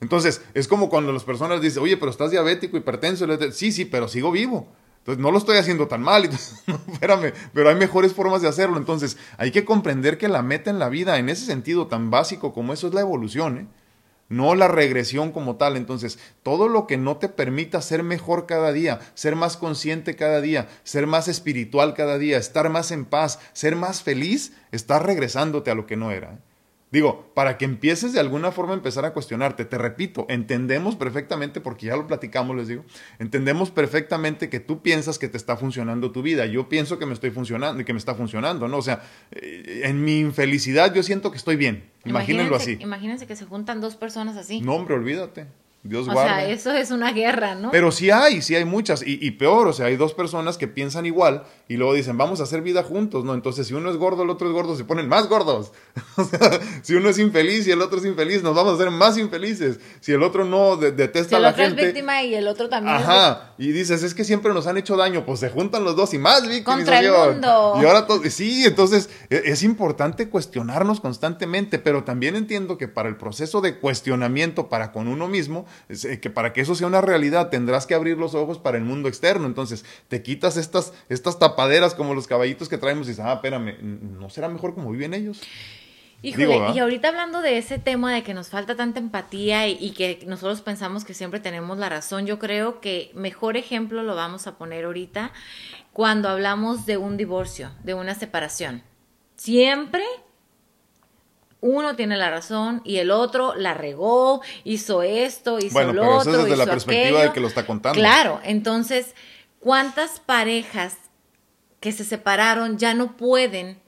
Entonces, 0.00 0.42
es 0.54 0.68
como 0.68 0.88
cuando 0.88 1.12
las 1.12 1.24
personas 1.24 1.60
dicen, 1.60 1.82
oye, 1.82 1.96
pero 1.96 2.10
estás 2.10 2.30
diabético, 2.30 2.76
hipertenso. 2.76 3.26
Sí, 3.52 3.72
sí, 3.72 3.84
pero 3.84 4.08
sigo 4.08 4.30
vivo. 4.30 4.68
Entonces, 4.98 5.22
no 5.22 5.30
lo 5.30 5.38
estoy 5.38 5.56
haciendo 5.56 5.88
tan 5.88 6.02
mal. 6.02 6.24
espérame, 6.92 7.32
pero 7.52 7.68
hay 7.68 7.76
mejores 7.76 8.12
formas 8.12 8.42
de 8.42 8.48
hacerlo. 8.48 8.76
Entonces, 8.76 9.16
hay 9.36 9.50
que 9.50 9.64
comprender 9.64 10.18
que 10.18 10.28
la 10.28 10.42
meta 10.42 10.70
en 10.70 10.78
la 10.78 10.88
vida, 10.88 11.18
en 11.18 11.28
ese 11.28 11.46
sentido 11.46 11.86
tan 11.86 12.10
básico 12.10 12.52
como 12.52 12.72
eso, 12.72 12.88
es 12.88 12.94
la 12.94 13.00
evolución. 13.00 13.58
¿eh? 13.58 13.66
No 14.28 14.54
la 14.54 14.68
regresión 14.68 15.32
como 15.32 15.56
tal. 15.56 15.76
Entonces, 15.76 16.18
todo 16.42 16.68
lo 16.68 16.86
que 16.86 16.96
no 16.96 17.16
te 17.16 17.28
permita 17.28 17.82
ser 17.82 18.02
mejor 18.02 18.46
cada 18.46 18.72
día, 18.72 19.00
ser 19.14 19.36
más 19.36 19.56
consciente 19.56 20.16
cada 20.16 20.40
día, 20.40 20.68
ser 20.84 21.06
más 21.06 21.28
espiritual 21.28 21.94
cada 21.94 22.18
día, 22.18 22.38
estar 22.38 22.68
más 22.70 22.90
en 22.90 23.04
paz, 23.04 23.38
ser 23.52 23.76
más 23.76 24.02
feliz, 24.02 24.52
estás 24.72 25.02
regresándote 25.02 25.70
a 25.70 25.74
lo 25.74 25.86
que 25.86 25.96
no 25.96 26.10
era. 26.10 26.38
Digo, 26.90 27.30
para 27.34 27.58
que 27.58 27.66
empieces 27.66 28.14
de 28.14 28.20
alguna 28.20 28.50
forma 28.50 28.72
a 28.72 28.76
empezar 28.76 29.04
a 29.04 29.12
cuestionarte, 29.12 29.66
te 29.66 29.76
repito, 29.76 30.24
entendemos 30.30 30.96
perfectamente, 30.96 31.60
porque 31.60 31.86
ya 31.86 31.96
lo 31.96 32.06
platicamos, 32.06 32.56
les 32.56 32.68
digo, 32.68 32.84
entendemos 33.18 33.70
perfectamente 33.70 34.48
que 34.48 34.58
tú 34.58 34.80
piensas 34.80 35.18
que 35.18 35.28
te 35.28 35.36
está 35.36 35.58
funcionando 35.58 36.12
tu 36.12 36.22
vida, 36.22 36.46
yo 36.46 36.70
pienso 36.70 36.98
que 36.98 37.04
me 37.04 37.12
estoy 37.12 37.30
funcionando 37.30 37.82
y 37.82 37.84
que 37.84 37.92
me 37.92 37.98
está 37.98 38.14
funcionando, 38.14 38.68
¿no? 38.68 38.78
O 38.78 38.82
sea, 38.82 39.02
eh, 39.32 39.82
en 39.84 40.02
mi 40.02 40.20
infelicidad 40.20 40.94
yo 40.94 41.02
siento 41.02 41.30
que 41.30 41.36
estoy 41.36 41.56
bien, 41.56 41.90
imagínenlo 42.06 42.56
así. 42.56 42.78
Imagínense 42.80 43.26
que 43.26 43.36
se 43.36 43.44
juntan 43.44 43.82
dos 43.82 43.96
personas 43.96 44.38
así. 44.38 44.62
No, 44.62 44.74
hombre, 44.74 44.94
olvídate. 44.94 45.46
Dios 45.82 46.08
o 46.08 46.12
sea, 46.12 46.46
eso 46.48 46.72
es 46.72 46.90
una 46.90 47.12
guerra, 47.12 47.54
¿no? 47.54 47.70
Pero 47.70 47.92
sí 47.92 48.10
hay, 48.10 48.42
sí 48.42 48.54
hay 48.54 48.64
muchas. 48.64 49.06
Y, 49.06 49.24
y, 49.24 49.30
peor, 49.32 49.68
o 49.68 49.72
sea, 49.72 49.86
hay 49.86 49.96
dos 49.96 50.12
personas 50.12 50.58
que 50.58 50.66
piensan 50.66 51.06
igual 51.06 51.44
y 51.68 51.76
luego 51.76 51.92
dicen, 51.92 52.16
vamos 52.16 52.40
a 52.40 52.44
hacer 52.44 52.62
vida 52.62 52.82
juntos, 52.82 53.24
¿no? 53.24 53.34
Entonces, 53.34 53.66
si 53.66 53.74
uno 53.74 53.90
es 53.90 53.96
gordo, 53.98 54.22
el 54.22 54.30
otro 54.30 54.48
es 54.48 54.54
gordo, 54.54 54.74
se 54.74 54.84
ponen 54.84 55.06
más 55.06 55.28
gordos. 55.28 55.72
o 56.16 56.24
sea, 56.24 56.58
si 56.82 56.94
uno 56.94 57.10
es 57.10 57.18
infeliz 57.18 57.66
y 57.66 57.72
el 57.72 57.82
otro 57.82 57.98
es 57.98 58.06
infeliz, 58.06 58.42
nos 58.42 58.54
vamos 58.54 58.72
a 58.72 58.76
hacer 58.76 58.90
más 58.90 59.18
infelices. 59.18 59.78
Si 60.00 60.12
el 60.12 60.22
otro 60.22 60.46
no 60.46 60.76
detesta 60.76 61.36
a 61.36 61.40
la 61.40 61.52
gente. 61.52 61.64
el 61.64 61.72
otro 61.72 61.84
es 61.84 61.86
víctima 61.88 62.22
y 62.22 62.34
el 62.34 62.48
otro 62.48 62.70
también. 62.70 62.96
Ajá. 62.96 63.52
Y 63.58 63.72
dices, 63.72 64.02
es 64.02 64.14
que 64.14 64.24
siempre 64.24 64.54
nos 64.54 64.66
han 64.66 64.78
hecho 64.78 64.96
daño, 64.96 65.26
pues 65.26 65.40
se 65.40 65.50
juntan 65.50 65.84
los 65.84 65.94
dos 65.94 66.14
y 66.14 66.18
más 66.18 66.48
víctimas. 66.48 66.76
Contra 66.76 67.00
el 67.00 67.10
mundo. 67.10 67.74
Y 67.82 67.84
ahora 67.84 68.06
todo. 68.06 68.22
Sí, 68.30 68.64
entonces 68.64 69.10
e, 69.28 69.42
es 69.44 69.62
importante 69.62 70.30
cuestionarnos 70.30 71.00
constantemente, 71.00 71.78
pero 71.78 72.02
también 72.02 72.36
entiendo 72.36 72.78
que 72.78 72.88
para 72.88 73.10
el 73.10 73.16
proceso 73.16 73.60
de 73.60 73.78
cuestionamiento 73.78 74.70
para 74.70 74.90
con 74.90 75.06
uno 75.06 75.28
mismo, 75.28 75.66
eh, 75.88 76.18
que 76.18 76.30
para 76.30 76.54
que 76.54 76.62
eso 76.62 76.74
sea 76.74 76.86
una 76.86 77.02
realidad 77.02 77.50
tendrás 77.50 77.86
que 77.86 77.94
abrir 77.94 78.16
los 78.16 78.34
ojos 78.34 78.58
para 78.58 78.78
el 78.78 78.84
mundo 78.84 79.08
externo. 79.08 79.46
Entonces, 79.46 79.84
te 80.08 80.22
quitas 80.22 80.56
estas, 80.56 80.94
estas 81.10 81.38
tapaderas 81.58 81.92
como 81.92 82.14
los 82.14 82.28
caballitos 82.28 82.68
que 82.68 82.78
traemos 82.78 83.08
y 83.08 83.10
dices, 83.10 83.24
ah, 83.24 83.32
espérame, 83.32 83.76
¿no 83.82 84.30
será 84.30 84.48
mejor 84.48 84.74
como 84.74 84.92
viven 84.92 85.12
ellos? 85.12 85.40
Híjole, 86.22 86.72
y 86.72 86.78
ahorita 86.78 87.08
hablando 87.08 87.42
de 87.42 87.58
ese 87.58 87.78
tema 87.78 88.14
de 88.14 88.22
que 88.22 88.32
nos 88.32 88.48
falta 88.48 88.76
tanta 88.76 89.00
empatía 89.00 89.66
y, 89.66 89.90
que 89.90 90.20
nosotros 90.26 90.60
pensamos 90.60 91.04
que 91.04 91.14
siempre 91.14 91.40
tenemos 91.40 91.76
la 91.76 91.88
razón, 91.88 92.26
yo 92.26 92.38
creo 92.38 92.80
que 92.80 93.10
mejor 93.14 93.56
ejemplo 93.56 94.04
lo 94.04 94.14
vamos 94.14 94.46
a 94.46 94.56
poner 94.56 94.84
ahorita 94.84 95.32
cuando 95.92 96.28
hablamos 96.28 96.86
de 96.86 96.96
un 96.96 97.16
divorcio, 97.16 97.70
de 97.82 97.94
una 97.94 98.14
separación. 98.14 98.84
Siempre 99.36 100.04
uno 101.60 101.96
tiene 101.96 102.16
la 102.16 102.30
razón 102.30 102.82
y 102.84 102.98
el 102.98 103.10
otro 103.10 103.56
la 103.56 103.74
regó, 103.74 104.42
hizo 104.62 105.02
esto, 105.02 105.58
hizo 105.58 105.72
bueno, 105.72 105.92
lo 105.92 106.02
pero 106.02 106.16
otro. 106.18 106.30
Eso 106.30 106.40
es 106.40 106.46
desde 106.46 106.56
la 106.56 106.66
perspectiva 106.66 107.22
de 107.22 107.32
que 107.32 107.40
lo 107.40 107.48
está 107.48 107.66
contando. 107.66 107.98
Claro, 107.98 108.40
entonces, 108.44 109.16
¿cuántas 109.58 110.20
parejas 110.20 111.07
que 111.80 111.92
se 111.92 112.04
separaron 112.04 112.78
ya 112.78 112.94
no 112.94 113.16
pueden 113.16 113.78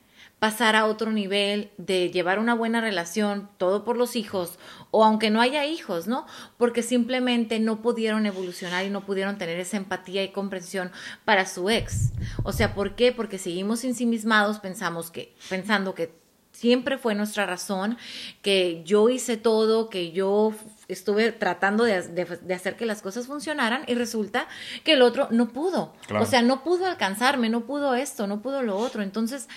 pasar 0.40 0.74
a 0.74 0.86
otro 0.86 1.12
nivel, 1.12 1.70
de 1.76 2.10
llevar 2.10 2.38
una 2.38 2.54
buena 2.54 2.80
relación, 2.80 3.50
todo 3.58 3.84
por 3.84 3.98
los 3.98 4.16
hijos, 4.16 4.58
o 4.90 5.04
aunque 5.04 5.28
no 5.28 5.42
haya 5.42 5.66
hijos, 5.66 6.06
¿no? 6.06 6.26
Porque 6.56 6.82
simplemente 6.82 7.60
no 7.60 7.82
pudieron 7.82 8.24
evolucionar 8.24 8.86
y 8.86 8.90
no 8.90 9.04
pudieron 9.04 9.36
tener 9.36 9.60
esa 9.60 9.76
empatía 9.76 10.24
y 10.24 10.30
comprensión 10.30 10.92
para 11.26 11.44
su 11.44 11.68
ex. 11.68 12.12
O 12.42 12.52
sea, 12.52 12.74
¿por 12.74 12.96
qué? 12.96 13.12
Porque 13.12 13.36
seguimos 13.36 13.84
ensimismados, 13.84 14.60
pensamos 14.60 15.10
que, 15.10 15.34
pensando 15.50 15.94
que 15.94 16.14
siempre 16.52 16.96
fue 16.96 17.14
nuestra 17.14 17.44
razón, 17.44 17.98
que 18.40 18.82
yo 18.84 19.10
hice 19.10 19.36
todo, 19.36 19.90
que 19.90 20.10
yo 20.10 20.54
estuve 20.92 21.32
tratando 21.32 21.84
de, 21.84 22.54
hacer 22.54 22.76
que 22.76 22.86
las 22.86 23.02
cosas 23.02 23.26
funcionaran 23.26 23.84
y 23.86 23.94
resulta 23.94 24.46
que 24.84 24.92
el 24.92 25.02
otro 25.02 25.28
no 25.30 25.48
pudo. 25.48 25.94
O 26.18 26.26
sea, 26.26 26.42
no 26.42 26.62
pudo 26.62 26.86
alcanzarme, 26.86 27.48
no 27.48 27.66
pudo 27.66 27.94
esto, 27.94 28.26
no 28.26 28.42
pudo 28.42 28.62
lo 28.62 28.76
otro. 28.76 29.02
Entonces, 29.02 29.48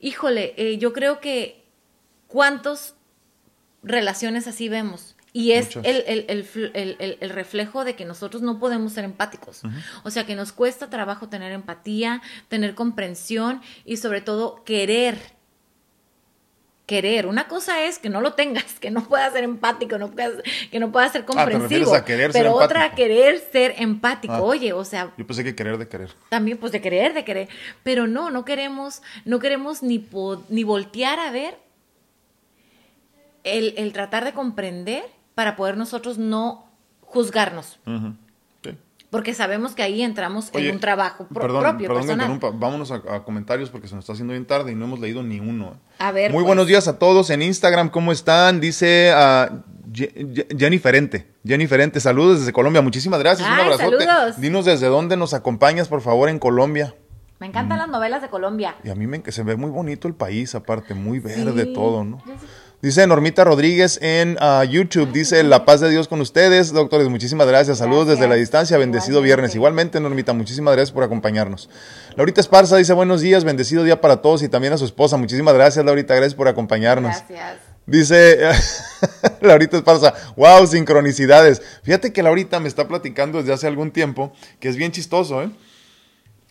híjole, 0.00 0.54
eh, 0.56 0.78
yo 0.78 0.92
creo 0.92 1.20
que 1.20 1.64
cuántas 2.26 2.94
relaciones 3.82 4.46
así 4.46 4.68
vemos. 4.68 5.16
Y 5.32 5.52
es 5.52 5.76
el, 5.84 7.30
reflejo 7.30 7.84
de 7.84 7.94
que 7.94 8.04
nosotros 8.04 8.42
no 8.42 8.58
podemos 8.58 8.92
ser 8.92 9.04
empáticos. 9.04 9.62
O 10.02 10.10
sea, 10.10 10.26
que 10.26 10.34
nos 10.34 10.52
cuesta 10.52 10.90
trabajo 10.90 11.28
tener 11.28 11.52
empatía, 11.52 12.20
tener 12.48 12.74
comprensión 12.74 13.62
y 13.84 13.98
sobre 13.98 14.22
todo 14.22 14.64
querer 14.64 15.39
querer. 16.90 17.26
Una 17.28 17.46
cosa 17.46 17.84
es 17.84 18.00
que 18.00 18.08
no 18.08 18.20
lo 18.20 18.32
tengas, 18.32 18.80
que 18.80 18.90
no 18.90 19.04
puedas 19.04 19.32
ser 19.32 19.44
empático, 19.44 19.96
no 19.96 20.10
que 20.12 20.80
no 20.80 20.90
puedas 20.90 21.12
ser 21.12 21.22
ah, 21.22 21.26
comprensivo. 21.26 21.92
pero 22.32 22.52
otra 22.52 22.96
querer 22.96 23.38
ser 23.52 23.76
empático. 23.78 24.34
Ah. 24.34 24.42
Oye, 24.42 24.72
o 24.72 24.84
sea. 24.84 25.12
Yo 25.16 25.24
pensé 25.24 25.44
que 25.44 25.54
querer 25.54 25.78
de 25.78 25.86
querer. 25.86 26.10
También, 26.30 26.58
pues 26.58 26.72
de 26.72 26.80
querer, 26.80 27.14
de 27.14 27.24
querer. 27.24 27.48
Pero 27.84 28.08
no, 28.08 28.30
no 28.30 28.44
queremos, 28.44 29.02
no 29.24 29.38
queremos 29.38 29.84
ni, 29.84 30.04
ni 30.48 30.64
voltear 30.64 31.20
a 31.20 31.30
ver 31.30 31.58
el, 33.44 33.74
el, 33.76 33.92
tratar 33.92 34.24
de 34.24 34.32
comprender 34.32 35.04
para 35.36 35.54
poder 35.54 35.76
nosotros 35.76 36.18
no 36.18 36.68
juzgarnos 37.02 37.78
porque 39.10 39.34
sabemos 39.34 39.74
que 39.74 39.82
ahí 39.82 40.02
entramos 40.02 40.50
en 40.54 40.74
un 40.74 40.80
trabajo 40.80 41.26
perdón, 41.32 41.62
propio, 41.62 41.88
perdón 41.88 42.06
personal. 42.06 42.54
Vámonos 42.54 42.92
a, 42.92 43.24
comentarios 43.24 43.68
porque 43.68 43.88
se 43.88 43.96
nos 43.96 44.04
está 44.04 44.12
haciendo 44.12 44.32
bien 44.32 44.46
tarde 44.46 44.72
y 44.72 44.74
no 44.74 44.84
hemos 44.84 45.00
leído 45.00 45.22
ni 45.22 45.40
uno. 45.40 45.80
A 45.98 46.12
ver. 46.12 46.30
Muy 46.30 46.38
pues. 46.38 46.46
buenos 46.46 46.66
días 46.68 46.86
a 46.86 46.98
todos 46.98 47.30
en 47.30 47.42
Instagram, 47.42 47.90
¿cómo 47.90 48.12
están? 48.12 48.60
Dice 48.60 49.12
uh, 49.12 49.56
Jenny 49.92 50.78
Ferente. 50.78 51.32
Jenny 51.44 51.66
Ferente, 51.66 51.98
saludos 51.98 52.40
desde 52.40 52.52
Colombia. 52.52 52.82
Muchísimas 52.82 53.18
gracias. 53.18 53.48
un 53.48 53.54
abrazote. 53.54 54.04
Saludos. 54.04 54.40
Dinos 54.40 54.64
desde 54.64 54.86
dónde 54.86 55.16
nos 55.16 55.34
acompañas, 55.34 55.88
por 55.88 56.00
favor, 56.00 56.28
en 56.28 56.38
Colombia. 56.38 56.94
Me 57.40 57.46
encantan 57.46 57.78
mm. 57.78 57.80
las 57.80 57.88
novelas 57.88 58.22
de 58.22 58.28
Colombia. 58.28 58.76
Y 58.84 58.90
a 58.90 58.94
mí 58.94 59.06
me, 59.06 59.22
se 59.26 59.42
ve 59.42 59.56
muy 59.56 59.70
bonito 59.70 60.06
el 60.06 60.14
país, 60.14 60.54
aparte, 60.54 60.94
muy 60.94 61.18
verde 61.18 61.66
todo, 61.66 62.04
¿no? 62.04 62.22
Dice 62.82 63.06
Normita 63.06 63.44
Rodríguez 63.44 63.98
en 64.00 64.38
ah, 64.40 64.64
YouTube, 64.64 65.12
dice 65.12 65.42
la 65.42 65.66
paz 65.66 65.80
de 65.80 65.90
Dios 65.90 66.08
con 66.08 66.22
ustedes, 66.22 66.72
doctores, 66.72 67.10
muchísimas 67.10 67.46
gracias, 67.46 67.76
saludos 67.76 68.06
desde 68.06 68.26
la 68.26 68.36
distancia, 68.36 68.78
bendecido 68.78 69.20
viernes. 69.20 69.54
Igualmente, 69.54 70.00
Normita, 70.00 70.32
muchísimas 70.32 70.72
gracias 70.72 70.90
por 70.90 71.04
acompañarnos. 71.04 71.68
Laurita 72.16 72.40
Esparza 72.40 72.78
dice 72.78 72.94
buenos 72.94 73.20
días, 73.20 73.44
bendecido 73.44 73.84
día 73.84 74.00
para 74.00 74.22
todos 74.22 74.42
y 74.42 74.48
también 74.48 74.72
a 74.72 74.78
su 74.78 74.86
esposa. 74.86 75.18
Muchísimas 75.18 75.52
gracias, 75.52 75.84
Laurita, 75.84 76.14
gracias 76.14 76.34
por 76.34 76.48
acompañarnos. 76.48 77.16
Gracias. 77.28 77.58
Dice 77.84 78.38
Laurita 79.42 79.76
Esparza, 79.76 80.14
wow, 80.36 80.66
sincronicidades. 80.66 81.60
Fíjate 81.82 82.14
que 82.14 82.22
Laurita 82.22 82.60
me 82.60 82.68
está 82.68 82.88
platicando 82.88 83.40
desde 83.40 83.52
hace 83.52 83.66
algún 83.66 83.90
tiempo, 83.90 84.32
que 84.58 84.70
es 84.70 84.76
bien 84.76 84.90
chistoso, 84.90 85.42
¿eh? 85.42 85.50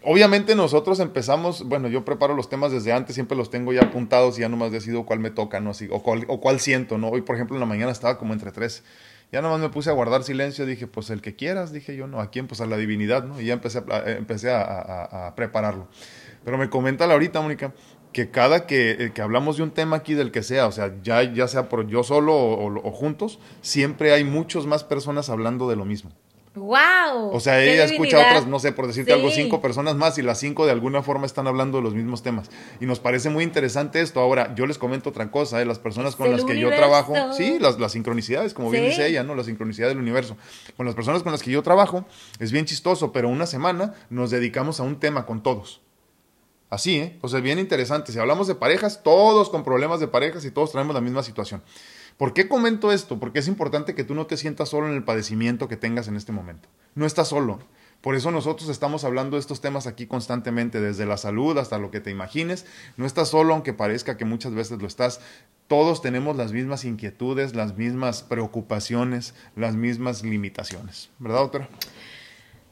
Obviamente 0.04 0.56
nosotros 0.56 1.00
empezamos, 1.02 1.68
bueno, 1.68 1.90
yo 1.90 2.06
preparo 2.06 2.34
los 2.34 2.48
temas 2.48 2.72
desde 2.72 2.94
antes, 2.94 3.16
siempre 3.16 3.36
los 3.36 3.50
tengo 3.50 3.74
ya 3.74 3.82
apuntados 3.82 4.38
y 4.38 4.42
ya 4.42 4.50
nomás 4.50 4.72
decido 4.72 5.06
cuál 5.06 5.20
me 5.20 5.30
toca, 5.30 5.60
¿no? 5.60 5.72
Así, 5.72 5.90
o, 5.92 6.02
cuál, 6.02 6.24
o 6.30 6.40
cuál 6.40 6.62
siento, 6.62 6.98
¿no? 6.98 7.10
Hoy, 7.10 7.22
por 7.22 7.36
ejemplo, 7.36 7.58
en 7.58 7.60
la 7.60 7.66
mañana 7.66 7.92
estaba 7.92 8.18
como 8.18 8.32
entre 8.32 8.52
tres. 8.52 8.84
Ya 9.32 9.42
nomás 9.42 9.60
me 9.60 9.70
puse 9.70 9.90
a 9.90 9.94
guardar 9.94 10.24
silencio, 10.24 10.66
dije, 10.66 10.88
pues 10.88 11.10
el 11.10 11.22
que 11.22 11.36
quieras, 11.36 11.74
dije 11.74 11.98
yo, 11.98 12.08
¿no? 12.08 12.22
¿A 12.22 12.32
quién? 12.32 12.48
Pues 12.48 12.62
a 12.62 12.66
la 12.66 12.78
divinidad, 12.78 13.26
¿no? 13.26 13.42
Y 13.42 13.46
ya 13.46 13.54
empecé 13.54 13.80
a, 13.80 14.00
eh, 14.06 14.16
empecé 14.18 14.52
a, 14.52 15.34
prepararlo. 15.36 15.88
Pero 16.46 16.58
me 16.58 16.70
comenta 16.70 17.04
ahorita, 17.04 17.42
Mónica, 17.42 17.74
que 18.14 18.32
cada 18.32 18.66
que, 18.66 18.92
eh, 18.92 19.12
que, 19.14 19.22
hablamos 19.22 19.58
de 19.58 19.64
un 19.64 19.72
tema 19.72 19.98
aquí 19.98 20.14
del 20.14 20.32
que 20.32 20.44
sea, 20.44 20.66
o 20.68 20.72
sea, 20.72 20.96
ya, 21.04 21.22
ya 21.24 21.48
sea 21.50 21.68
por 21.68 21.86
yo 21.88 22.04
solo 22.04 22.36
o 22.36 22.92
juntos, 22.92 23.40
siempre 23.62 24.14
hay 24.14 24.24
muchos 24.24 24.66
más 24.66 24.86
personas 24.86 25.30
hablando 25.30 25.70
de 25.70 25.76
lo 25.76 25.84
mismo. 25.84 26.12
¡Wow! 26.56 27.32
O 27.32 27.40
sea, 27.40 27.64
ella 27.64 27.86
escucha 27.86 28.18
a 28.18 28.22
otras, 28.22 28.48
no 28.48 28.60
sé, 28.60 28.72
por 28.72 28.88
decirte 28.88 29.14
algo, 29.14 29.30
cinco 29.30 29.62
personas 29.62 29.96
más 29.96 30.18
y 30.18 30.24
las 30.24 30.40
cinco 30.40 30.66
de 30.66 30.72
alguna 30.72 31.04
forma 31.04 31.26
están 31.26 31.48
hablando 31.48 31.78
de 31.78 31.84
los 31.84 31.94
mismos 31.94 32.24
temas. 32.24 32.50
Y 32.80 32.86
nos 32.86 33.00
parece 33.00 33.30
muy 33.30 33.44
interesante 33.44 34.02
esto. 34.02 34.20
Ahora, 34.20 34.56
yo 34.56 34.66
les 34.66 34.78
comento 34.78 35.10
otra 35.10 35.30
cosa, 35.30 35.62
¿eh? 35.62 35.66
las 35.66 35.80
personas 35.80 36.16
con 36.16 36.32
las 36.32 36.44
que 36.44 36.60
yo 36.60 36.70
trabajo, 36.70 37.14
sí, 37.34 37.58
las, 37.60 37.80
las 37.80 37.92
sincronicidades, 37.92 38.54
como 38.54 38.72
bien 38.72 38.86
dice 38.86 39.08
ella, 39.08 39.24
¿no? 39.24 39.36
La 39.36 39.44
sincronicidad 39.44 39.90
del 39.90 40.00
universo. 40.00 40.38
Con 40.76 40.86
las 40.86 40.96
personas 40.96 41.24
con 41.24 41.32
las 41.32 41.44
que 41.44 41.52
yo 41.52 41.62
trabajo, 41.62 42.06
es 42.40 42.52
bien 42.52 42.66
chistoso, 42.66 43.12
pero 43.12 43.30
una 43.30 43.46
semana 43.46 43.94
nos 44.10 44.32
dedicamos 44.32 44.80
a 44.80 44.84
un 44.84 45.00
tema 45.00 45.26
con 45.26 45.44
todos. 45.44 45.82
Así, 46.70 46.98
¿eh? 46.98 47.18
O 47.22 47.28
sea, 47.28 47.40
bien 47.40 47.58
interesante. 47.58 48.12
Si 48.12 48.20
hablamos 48.20 48.48
de 48.48 48.56
parejas, 48.56 49.02
todos 49.04 49.50
con 49.50 49.64
problemas 49.64 50.00
de 50.00 50.08
parejas 50.08 50.46
y 50.46 50.52
todos 50.52 50.72
traemos 50.72 50.94
la 50.94 51.02
misma 51.02 51.24
situación. 51.24 51.64
¿Por 52.20 52.34
qué 52.34 52.50
comento 52.50 52.92
esto? 52.92 53.18
Porque 53.18 53.40
es 53.40 53.48
importante 53.48 53.96
que 53.96 54.04
tú 54.04 54.14
no 54.14 54.26
te 54.26 54.36
sientas 54.36 54.68
solo 54.68 54.90
en 54.90 54.94
el 54.94 55.06
padecimiento 55.06 55.70
que 55.70 55.78
tengas 55.78 56.10
en 56.10 56.18
este 56.18 56.34
momento. 56.34 56.68
No 56.94 57.06
estás 57.06 57.30
solo. 57.30 57.60
Por 58.02 58.14
eso 58.14 58.30
nosotros 58.30 58.68
estamos 58.68 59.06
hablando 59.06 59.38
de 59.38 59.40
estos 59.40 59.62
temas 59.62 59.88
aquí 59.88 60.06
constantemente, 60.06 60.82
desde 60.82 61.06
la 61.06 61.16
salud 61.16 61.58
hasta 61.58 61.78
lo 61.78 61.92
que 61.92 62.02
te 62.02 62.12
imagines. 62.12 62.66
No 62.98 63.06
estás 63.06 63.30
solo, 63.30 63.54
aunque 63.54 63.72
parezca 63.72 64.18
que 64.18 64.26
muchas 64.26 64.54
veces 64.54 64.82
lo 64.82 64.88
estás. 64.88 65.22
Todos 65.70 66.02
tenemos 66.02 66.36
las 66.36 66.52
mismas 66.52 66.84
inquietudes, 66.84 67.56
las 67.56 67.78
mismas 67.78 68.22
preocupaciones, 68.22 69.34
las 69.56 69.76
mismas 69.76 70.22
limitaciones. 70.22 71.10
¿Verdad, 71.20 71.40
doctora? 71.40 71.70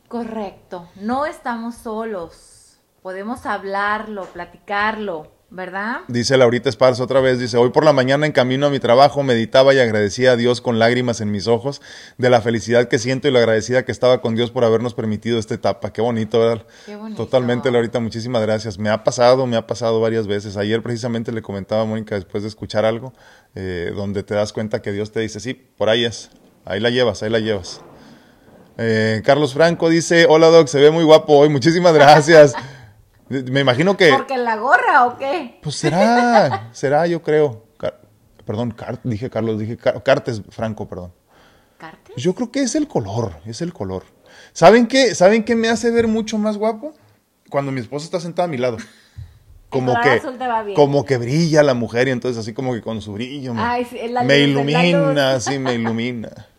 Correcto. 0.09 0.89
No 0.97 1.25
estamos 1.25 1.75
solos. 1.75 2.79
Podemos 3.01 3.45
hablarlo, 3.45 4.25
platicarlo 4.25 5.36
¿verdad? 5.49 6.01
Dice 6.07 6.37
Laurita 6.37 6.67
Esparza 6.69 7.03
otra 7.03 7.21
vez, 7.21 7.39
dice, 7.39 7.57
hoy 7.57 7.69
por 7.69 7.85
la 7.85 7.93
mañana 7.93 8.25
en 8.25 8.33
camino 8.33 8.67
a 8.67 8.69
mi 8.69 8.79
trabajo 8.79 9.23
meditaba 9.23 9.73
y 9.73 9.79
agradecía 9.79 10.31
a 10.31 10.35
Dios 10.35 10.59
con 10.59 10.77
lágrimas 10.77 11.21
en 11.21 11.31
mis 11.31 11.47
ojos 11.47 11.81
de 12.17 12.29
la 12.29 12.41
felicidad 12.41 12.89
que 12.89 12.99
siento 12.99 13.27
y 13.27 13.31
la 13.31 13.39
agradecida 13.39 13.85
que 13.85 13.91
estaba 13.91 14.19
con 14.19 14.35
Dios 14.35 14.51
por 14.51 14.65
habernos 14.65 14.93
permitido 14.93 15.39
esta 15.39 15.53
etapa. 15.53 15.93
Qué 15.93 16.01
bonito, 16.01 16.39
¿verdad? 16.39 16.65
Qué 16.85 16.95
bonito. 16.95 17.23
Totalmente, 17.23 17.71
Laurita, 17.71 17.99
muchísimas 17.99 18.41
gracias. 18.41 18.77
Me 18.77 18.89
ha 18.89 19.03
pasado, 19.03 19.47
me 19.47 19.55
ha 19.55 19.65
pasado 19.65 20.01
varias 20.01 20.27
veces. 20.27 20.57
Ayer 20.57 20.81
precisamente 20.83 21.31
le 21.31 21.41
comentaba 21.41 21.83
a 21.83 21.85
Mónica 21.85 22.15
después 22.15 22.43
de 22.43 22.49
escuchar 22.49 22.83
algo, 22.83 23.13
eh, 23.55 23.93
donde 23.95 24.23
te 24.23 24.35
das 24.35 24.51
cuenta 24.51 24.81
que 24.81 24.91
Dios 24.91 25.11
te 25.11 25.21
dice, 25.21 25.39
sí, 25.39 25.53
por 25.53 25.87
ahí 25.89 26.03
es, 26.03 26.29
ahí 26.65 26.81
la 26.81 26.89
llevas, 26.89 27.23
ahí 27.23 27.29
la 27.29 27.39
llevas. 27.39 27.81
Eh, 28.77 29.21
Carlos 29.25 29.53
Franco 29.53 29.89
dice, 29.89 30.27
hola 30.29 30.47
Doc, 30.47 30.67
se 30.67 30.79
ve 30.79 30.91
muy 30.91 31.03
guapo 31.03 31.37
hoy, 31.37 31.49
muchísimas 31.49 31.93
gracias. 31.93 32.53
Me 33.29 33.59
imagino 33.59 33.97
que. 33.97 34.11
¿Porque 34.11 34.37
la 34.37 34.55
gorra 34.57 35.05
o 35.05 35.17
qué? 35.17 35.59
Pues 35.61 35.75
será, 35.75 36.69
será, 36.73 37.07
yo 37.07 37.21
creo. 37.21 37.65
perdón, 38.45 38.75
dije 39.03 39.29
Carlos, 39.29 39.59
dije 39.59 39.77
Cartes 39.77 40.41
Franco, 40.49 40.87
perdón. 40.87 41.13
¿Cartes? 41.77 42.15
Yo 42.15 42.33
creo 42.33 42.51
que 42.51 42.61
es 42.61 42.75
el 42.75 42.87
color, 42.87 43.33
es 43.45 43.61
el 43.61 43.73
color. 43.73 44.03
¿Saben 44.53 44.87
qué? 44.87 45.13
¿Saben 45.15 45.43
qué 45.43 45.55
me 45.55 45.69
hace 45.69 45.91
ver 45.91 46.07
mucho 46.07 46.37
más 46.37 46.57
guapo? 46.57 46.93
Cuando 47.49 47.71
mi 47.71 47.81
esposa 47.81 48.05
está 48.05 48.19
sentada 48.19 48.45
a 48.45 48.51
mi 48.51 48.57
lado. 48.57 48.77
Como 49.69 49.93
que, 50.01 50.21
como 50.75 51.05
que 51.05 51.17
brilla 51.17 51.61
la 51.61 51.73
mujer 51.73 52.07
y 52.07 52.11
entonces 52.11 52.39
así 52.39 52.53
como 52.53 52.73
que 52.73 52.81
con 52.81 53.01
su 53.01 53.11
brillo 53.11 53.53
me, 53.53 53.85
me 54.23 54.39
ilumina, 54.39 55.41
sí, 55.41 55.59
me 55.59 55.73
ilumina. 55.73 56.29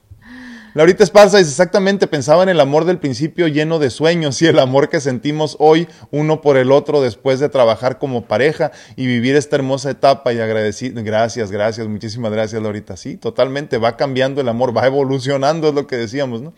Laurita 0.79 1.03
Esparza 1.03 1.39
dice 1.39 1.51
exactamente, 1.51 2.07
pensaba 2.07 2.45
en 2.45 2.51
el 2.51 2.61
amor 2.61 2.85
del 2.85 3.01
principio 3.01 3.49
lleno 3.49 3.81
de 3.81 3.91
sueños 3.91 4.41
y 4.43 4.47
el 4.47 4.61
amor 4.61 4.89
que 4.89 5.01
sentimos 5.01 5.57
hoy 5.59 5.89
uno 6.13 6.41
por 6.41 6.57
el 6.57 6.71
otro 6.71 7.03
después 7.03 7.41
de 7.41 7.49
trabajar 7.49 7.99
como 7.99 8.27
pareja 8.27 8.71
y 8.95 9.09
vivir 9.09 9.35
esta 9.35 9.57
hermosa 9.57 9.91
etapa 9.91 10.33
y 10.33 10.39
agradecido. 10.39 11.03
Gracias, 11.03 11.51
gracias, 11.51 11.89
muchísimas 11.89 12.31
gracias 12.31 12.63
Laurita. 12.63 12.97
Sí, 12.97 13.17
totalmente, 13.17 13.79
va 13.79 13.97
cambiando 13.97 14.41
el 14.41 14.49
amor, 14.49 14.77
va 14.77 14.87
evolucionando, 14.87 15.71
es 15.71 15.75
lo 15.75 15.89
que 15.89 15.97
decíamos, 15.97 16.43
¿no? 16.43 16.55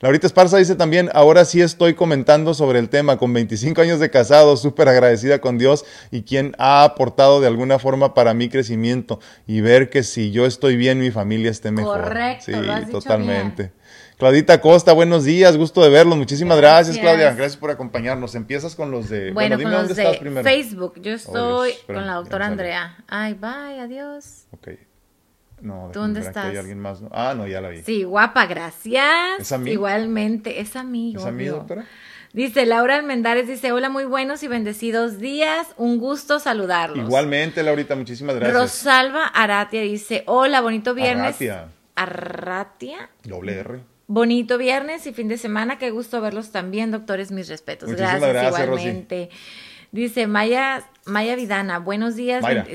Laurita 0.00 0.26
Esparza 0.28 0.58
dice 0.58 0.76
también, 0.76 1.10
ahora 1.12 1.44
sí 1.44 1.60
estoy 1.60 1.94
comentando 1.94 2.54
sobre 2.54 2.78
el 2.78 2.88
tema, 2.88 3.16
con 3.16 3.32
25 3.32 3.80
años 3.80 3.98
de 3.98 4.10
casado, 4.10 4.56
súper 4.56 4.88
agradecida 4.88 5.40
con 5.40 5.58
Dios 5.58 5.84
y 6.12 6.22
quien 6.22 6.54
ha 6.58 6.84
aportado 6.84 7.40
de 7.40 7.48
alguna 7.48 7.78
forma 7.80 8.14
para 8.14 8.32
mi 8.32 8.48
crecimiento 8.48 9.18
y 9.46 9.60
ver 9.60 9.90
que 9.90 10.04
si 10.04 10.30
yo 10.30 10.46
estoy 10.46 10.76
bien, 10.76 11.00
mi 11.00 11.10
familia 11.10 11.50
esté 11.50 11.72
mejor. 11.72 12.02
Correcto, 12.02 12.44
sí, 12.46 12.92
totalmente. 12.92 13.72
Claudita 14.18 14.60
Costa, 14.60 14.92
buenos 14.92 15.24
días, 15.24 15.56
gusto 15.56 15.82
de 15.82 15.90
verlos. 15.90 16.18
Muchísimas 16.18 16.58
gracias. 16.58 16.98
Claudia. 16.98 17.32
Gracias 17.34 17.56
por 17.56 17.70
acompañarnos. 17.70 18.34
Empiezas 18.34 18.74
con 18.74 18.90
los 18.90 19.08
de. 19.08 19.30
Bueno, 19.32 19.56
con 19.60 19.70
los 19.70 19.94
de 19.94 20.42
Facebook. 20.42 21.00
Yo 21.00 21.12
estoy 21.12 21.72
con 21.86 22.04
la 22.04 22.14
doctora 22.14 22.46
Andrea. 22.46 22.96
Ay, 23.06 23.34
bye, 23.34 23.80
adiós. 23.80 24.46
Ok. 24.50 24.87
No, 25.60 25.90
¿Dónde 25.92 26.20
estás? 26.20 26.46
Hay 26.46 26.56
alguien 26.56 26.78
más, 26.78 27.00
¿no? 27.00 27.08
Ah, 27.12 27.34
no, 27.36 27.46
ya 27.46 27.60
la 27.60 27.68
vi. 27.68 27.82
Sí, 27.82 28.04
guapa, 28.04 28.46
gracias. 28.46 29.40
¿Es 29.40 29.52
a 29.52 29.58
mí? 29.58 29.70
Igualmente, 29.72 30.60
es 30.60 30.76
a 30.76 30.82
mí. 30.82 31.14
¿Es 31.16 31.24
a 31.24 31.30
mí, 31.30 31.44
doctora? 31.46 31.86
Dice 32.32 32.66
Laura 32.66 32.96
Almendares, 32.96 33.48
dice, 33.48 33.72
hola, 33.72 33.88
muy 33.88 34.04
buenos 34.04 34.42
y 34.42 34.48
bendecidos 34.48 35.18
días, 35.18 35.66
un 35.76 35.98
gusto 35.98 36.38
saludarlos. 36.38 37.06
Igualmente, 37.06 37.62
Laurita, 37.62 37.96
muchísimas 37.96 38.36
gracias. 38.36 38.60
Rosalba 38.60 39.24
Aratia 39.24 39.80
dice, 39.80 40.24
hola, 40.26 40.60
bonito 40.60 40.94
viernes. 40.94 41.36
Arratia. 41.40 41.68
Arratia. 41.96 43.10
Doble 43.24 43.54
R. 43.58 43.80
Bonito 44.06 44.58
viernes 44.58 45.06
y 45.06 45.12
fin 45.12 45.28
de 45.28 45.38
semana, 45.38 45.78
qué 45.78 45.90
gusto 45.90 46.20
verlos 46.20 46.50
también, 46.50 46.90
doctores, 46.90 47.30
mis 47.30 47.48
respetos. 47.48 47.88
Muchísimas 47.88 48.20
gracias, 48.20 48.32
gracias, 48.32 48.68
Rosy. 48.68 48.82
igualmente. 48.82 49.30
Dice 49.90 50.26
Maya, 50.26 50.84
Maya 51.06 51.34
Vidana, 51.34 51.78
buenos 51.78 52.14
días. 52.14 52.42
Mayra. 52.42 52.66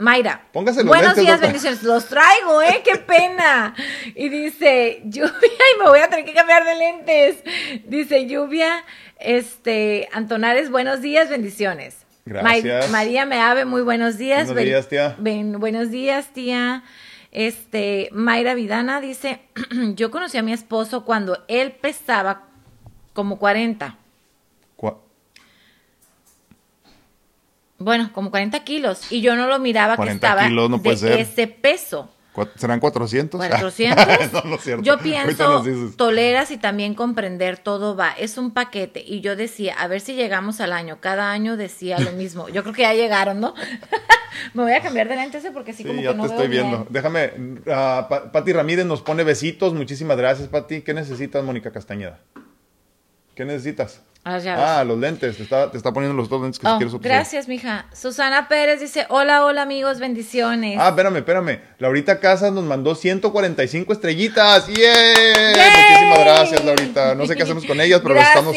Mayra. 0.00 0.46
Póngase 0.52 0.78
los 0.80 0.88
Buenos 0.88 1.08
lentes, 1.16 1.24
días, 1.24 1.40
bendiciones. 1.40 1.82
Los 1.82 2.06
traigo, 2.06 2.62
¿eh? 2.62 2.80
Qué 2.84 2.96
pena. 3.06 3.74
Y 4.14 4.28
dice, 4.28 5.02
lluvia, 5.04 5.30
y 5.76 5.78
me 5.78 5.88
voy 5.88 6.00
a 6.00 6.08
tener 6.08 6.24
que 6.24 6.34
cambiar 6.34 6.64
de 6.64 6.74
lentes. 6.74 7.42
Dice, 7.86 8.26
lluvia, 8.26 8.84
este, 9.18 10.08
Antonares, 10.12 10.70
buenos 10.70 11.00
días, 11.02 11.28
bendiciones. 11.28 11.98
Gracias. 12.24 12.86
Ma- 12.90 12.98
María 12.98 13.26
Meave, 13.26 13.64
muy 13.64 13.82
buenos 13.82 14.16
días. 14.18 14.46
Buenos 14.46 14.54
Ben- 14.56 14.64
días, 14.66 14.88
tía. 14.88 15.16
ben- 15.18 15.60
buenos 15.60 15.90
días, 15.90 16.32
tía. 16.32 16.82
Este, 17.32 18.08
Mayra 18.12 18.54
Vidana 18.54 19.00
dice, 19.00 19.40
yo 19.94 20.10
conocí 20.10 20.36
a 20.38 20.42
mi 20.42 20.52
esposo 20.52 21.04
cuando 21.04 21.44
él 21.48 21.72
pesaba 21.72 22.48
como 23.12 23.38
40. 23.38 23.96
Bueno, 27.80 28.10
como 28.12 28.30
40 28.30 28.62
kilos. 28.62 29.10
Y 29.10 29.22
yo 29.22 29.34
no 29.36 29.46
lo 29.48 29.58
miraba 29.58 29.94
que 29.94 29.96
40 29.96 30.26
estaba 30.26 30.46
kilos 30.46 30.70
no 30.70 30.76
de 30.76 30.82
puede 30.84 30.96
ser. 30.98 31.18
ese 31.18 31.46
peso. 31.48 32.08
¿Serán 32.54 32.78
400? 32.78 33.38
400. 33.38 34.06
no, 34.32 34.42
no 34.50 34.54
es 34.56 34.62
cierto. 34.62 34.82
Yo 34.84 34.98
pienso, 34.98 35.64
toleras 35.96 36.50
y 36.52 36.58
también 36.58 36.94
comprender, 36.94 37.58
todo 37.58 37.96
va. 37.96 38.12
Es 38.12 38.38
un 38.38 38.52
paquete. 38.52 39.02
Y 39.04 39.20
yo 39.20 39.34
decía, 39.34 39.74
a 39.78 39.88
ver 39.88 40.00
si 40.00 40.14
llegamos 40.14 40.60
al 40.60 40.72
año. 40.72 40.98
Cada 41.00 41.32
año 41.32 41.56
decía 41.56 41.98
lo 41.98 42.12
mismo. 42.12 42.48
Yo 42.48 42.62
creo 42.62 42.74
que 42.74 42.82
ya 42.82 42.94
llegaron, 42.94 43.40
¿no? 43.40 43.54
Me 44.54 44.62
voy 44.62 44.72
a 44.72 44.80
cambiar 44.80 45.08
de 45.08 45.16
lentes 45.16 45.44
porque 45.52 45.72
así 45.72 45.82
Sí, 45.82 45.88
como 45.88 46.00
ya 46.00 46.10
que 46.12 46.16
no 46.16 46.22
te 46.22 46.28
veo 46.28 46.36
estoy 46.38 46.48
bien. 46.48 46.68
viendo. 46.68 46.86
Déjame, 46.88 47.28
Pa- 47.64 48.30
Pati 48.30 48.52
Ramírez 48.52 48.86
nos 48.86 49.02
pone 49.02 49.24
besitos. 49.24 49.74
Muchísimas 49.74 50.16
gracias, 50.16 50.48
Pati. 50.48 50.82
¿Qué 50.82 50.94
necesitas, 50.94 51.42
Mónica 51.42 51.72
Castañeda? 51.72 52.20
¿Qué 53.34 53.44
necesitas? 53.44 54.02
Ah. 54.22 54.38
Ah, 54.80 54.84
los 54.84 54.98
lentes. 54.98 55.36
Te 55.38 55.42
está, 55.42 55.70
te 55.70 55.78
está 55.78 55.92
poniendo 55.92 56.14
los 56.16 56.28
dos 56.28 56.42
lentes 56.42 56.58
que 56.58 56.66
si 56.66 56.72
Oh, 56.72 56.76
quieres 56.76 56.94
otros. 56.94 57.04
gracias, 57.10 57.48
mija. 57.48 57.86
Susana 57.94 58.48
Pérez 58.48 58.78
dice, 58.80 59.06
hola, 59.08 59.44
hola, 59.44 59.62
amigos, 59.62 59.98
bendiciones. 59.98 60.78
Ah, 60.78 60.90
espérame, 60.90 61.16
espérame. 61.16 61.60
Laurita 61.78 62.20
Casas 62.20 62.52
nos 62.52 62.64
mandó 62.64 62.94
145 62.94 63.92
estrellitas. 63.92 64.66
¡Yay! 64.68 64.76
¡Yay! 64.76 65.80
Muchísimas 65.88 66.18
gracias, 66.20 66.64
Laurita. 66.64 67.14
No 67.14 67.26
sé 67.26 67.34
qué 67.34 67.44
hacemos 67.44 67.64
con 67.64 67.80
ellas, 67.80 68.00
pero 68.02 68.14
las 68.14 68.28
estamos 68.28 68.54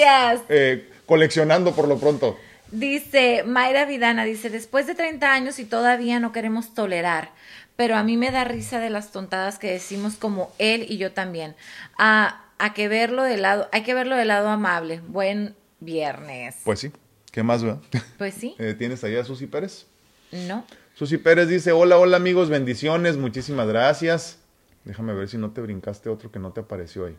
eh, 0.49 0.89
coleccionando 1.05 1.71
por 1.73 1.87
lo 1.87 1.97
pronto. 1.97 2.37
Dice 2.71 3.43
Mayra 3.45 3.85
Vidana, 3.85 4.25
dice, 4.25 4.49
después 4.49 4.87
de 4.87 4.95
30 4.95 5.31
años 5.31 5.59
y 5.59 5.65
todavía 5.65 6.19
no 6.19 6.31
queremos 6.31 6.73
tolerar, 6.73 7.29
pero 7.75 7.95
a 7.95 8.03
mí 8.03 8.17
me 8.17 8.31
da 8.31 8.43
risa 8.45 8.79
de 8.79 8.89
las 8.89 9.11
tontadas 9.11 9.59
que 9.59 9.71
decimos 9.71 10.15
como 10.15 10.51
él 10.57 10.85
y 10.89 10.97
yo 10.97 11.11
también. 11.11 11.55
A, 11.99 12.42
a 12.59 12.73
que 12.73 12.87
verlo 12.87 13.23
de 13.23 13.37
lado, 13.37 13.69
hay 13.71 13.83
que 13.83 13.93
verlo 13.93 14.15
del 14.15 14.27
lado 14.29 14.49
amable. 14.49 15.01
Buen 15.07 15.55
viernes. 15.79 16.57
Pues 16.63 16.79
sí. 16.79 16.91
¿Qué 17.31 17.43
más, 17.43 17.63
verdad? 17.63 17.81
Pues 18.17 18.33
sí, 18.35 18.55
Eh, 18.59 18.75
¿Tienes 18.77 19.03
ahí 19.03 19.15
a 19.15 19.23
Susi 19.23 19.47
Pérez? 19.47 19.87
¿no? 20.31 20.65
Susi 20.95 21.17
Pérez 21.17 21.47
dice, 21.47 21.71
hola, 21.71 21.97
hola 21.97 22.17
amigos, 22.17 22.49
bendiciones, 22.49 23.17
muchísimas 23.17 23.67
gracias. 23.67 24.39
Déjame 24.85 25.13
ver 25.13 25.27
si 25.27 25.37
no 25.37 25.51
te 25.51 25.61
brincaste 25.61 26.09
otro 26.09 26.31
que 26.31 26.39
no 26.39 26.51
te 26.51 26.61
apareció 26.61 27.05
ahí. 27.07 27.15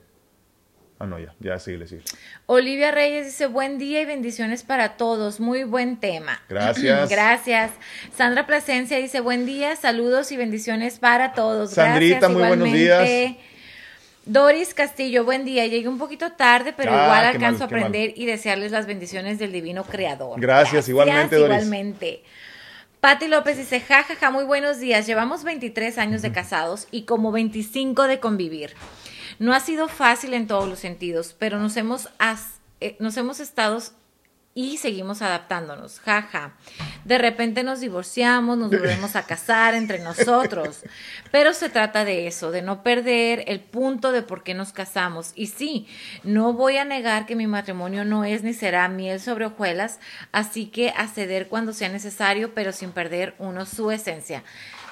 Ah, 1.00 1.06
no, 1.06 1.18
ya, 1.18 1.34
ya 1.40 1.58
síguele, 1.58 1.88
síguele. 1.88 2.06
Olivia 2.46 2.92
Reyes 2.92 3.26
dice, 3.26 3.46
buen 3.46 3.78
día 3.78 4.00
y 4.02 4.04
bendiciones 4.04 4.62
para 4.62 4.96
todos. 4.96 5.40
Muy 5.40 5.64
buen 5.64 5.96
tema. 5.98 6.40
Gracias. 6.48 7.10
Gracias. 7.10 7.72
Sandra 8.16 8.46
Plasencia 8.46 8.98
dice, 8.98 9.18
buen 9.20 9.44
día, 9.46 9.74
saludos 9.74 10.30
y 10.30 10.36
bendiciones 10.36 11.00
para 11.00 11.32
todos. 11.32 11.72
Sandrita, 11.72 12.18
Gracias, 12.20 12.30
muy 12.32 12.46
buenos 12.48 12.68
igualmente. 12.68 13.14
días. 13.38 13.53
Doris 14.26 14.72
Castillo, 14.74 15.24
buen 15.24 15.44
día. 15.44 15.66
Llegué 15.66 15.88
un 15.88 15.98
poquito 15.98 16.32
tarde, 16.32 16.72
pero 16.76 16.92
Ah, 16.92 17.04
igual 17.04 17.24
alcanzo 17.26 17.64
mal, 17.66 17.68
a 17.68 17.70
mal. 17.76 17.84
aprender 17.84 18.12
y 18.16 18.26
desearles 18.26 18.72
las 18.72 18.86
bendiciones 18.86 19.38
del 19.38 19.52
divino 19.52 19.84
creador. 19.84 20.40
Gracias, 20.40 20.88
igualmente, 20.88 21.36
Doris. 21.36 21.56
Igualmente. 21.56 22.22
Patti 23.00 23.28
López 23.28 23.58
dice, 23.58 23.80
jajaja, 23.80 24.30
muy 24.30 24.44
buenos 24.44 24.78
días. 24.80 25.06
Llevamos 25.06 25.44
23 25.44 25.98
años 25.98 26.22
de 26.22 26.32
casados 26.32 26.88
y 26.90 27.02
como 27.02 27.32
25 27.32 28.04
de 28.04 28.18
convivir. 28.18 28.72
No 29.38 29.52
ha 29.52 29.60
sido 29.60 29.88
fácil 29.88 30.32
en 30.32 30.46
todos 30.46 30.66
los 30.68 30.78
sentidos, 30.78 31.34
pero 31.38 31.58
nos 31.58 31.76
hemos, 31.76 32.08
as- 32.18 32.60
eh, 32.80 32.96
nos 33.00 33.16
hemos 33.18 33.40
estado 33.40 33.82
y 34.54 34.76
seguimos 34.76 35.20
adaptándonos. 35.20 35.98
Jaja. 36.00 36.52
De 37.04 37.18
repente 37.18 37.64
nos 37.64 37.80
divorciamos, 37.80 38.56
nos 38.56 38.70
volvemos 38.70 39.16
a 39.16 39.24
casar 39.24 39.74
entre 39.74 39.98
nosotros. 39.98 40.82
Pero 41.32 41.52
se 41.52 41.68
trata 41.68 42.04
de 42.04 42.28
eso, 42.28 42.52
de 42.52 42.62
no 42.62 42.84
perder 42.84 43.44
el 43.48 43.60
punto 43.60 44.12
de 44.12 44.22
por 44.22 44.44
qué 44.44 44.54
nos 44.54 44.72
casamos. 44.72 45.32
Y 45.34 45.48
sí, 45.48 45.88
no 46.22 46.52
voy 46.52 46.76
a 46.76 46.84
negar 46.84 47.26
que 47.26 47.34
mi 47.34 47.48
matrimonio 47.48 48.04
no 48.04 48.24
es 48.24 48.44
ni 48.44 48.54
será 48.54 48.88
miel 48.88 49.20
sobre 49.20 49.46
hojuelas, 49.46 49.98
así 50.30 50.66
que 50.66 50.90
a 50.90 51.08
ceder 51.08 51.48
cuando 51.48 51.72
sea 51.72 51.88
necesario, 51.88 52.54
pero 52.54 52.70
sin 52.70 52.92
perder 52.92 53.34
uno 53.38 53.66
su 53.66 53.90
esencia. 53.90 54.44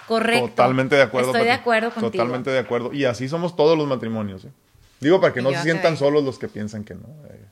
Correcto. 0.08 0.48
Totalmente 0.48 0.96
de 0.96 1.02
acuerdo. 1.02 1.30
Estoy 1.30 1.44
de 1.44 1.52
acuerdo 1.52 1.90
contigo. 1.90 2.10
Totalmente 2.10 2.50
de 2.50 2.58
acuerdo. 2.58 2.92
Y 2.92 3.04
así 3.04 3.28
somos 3.28 3.54
todos 3.54 3.78
los 3.78 3.86
matrimonios. 3.86 4.44
¿eh? 4.44 4.50
Digo, 4.98 5.20
para 5.20 5.32
que 5.32 5.38
Y 5.38 5.44
no 5.44 5.50
se 5.52 5.62
sientan 5.62 5.96
solos 5.96 6.24
los 6.24 6.40
que 6.40 6.48
piensan 6.48 6.82
que 6.82 6.94
no. 6.94 7.06
Eh, 7.30 7.46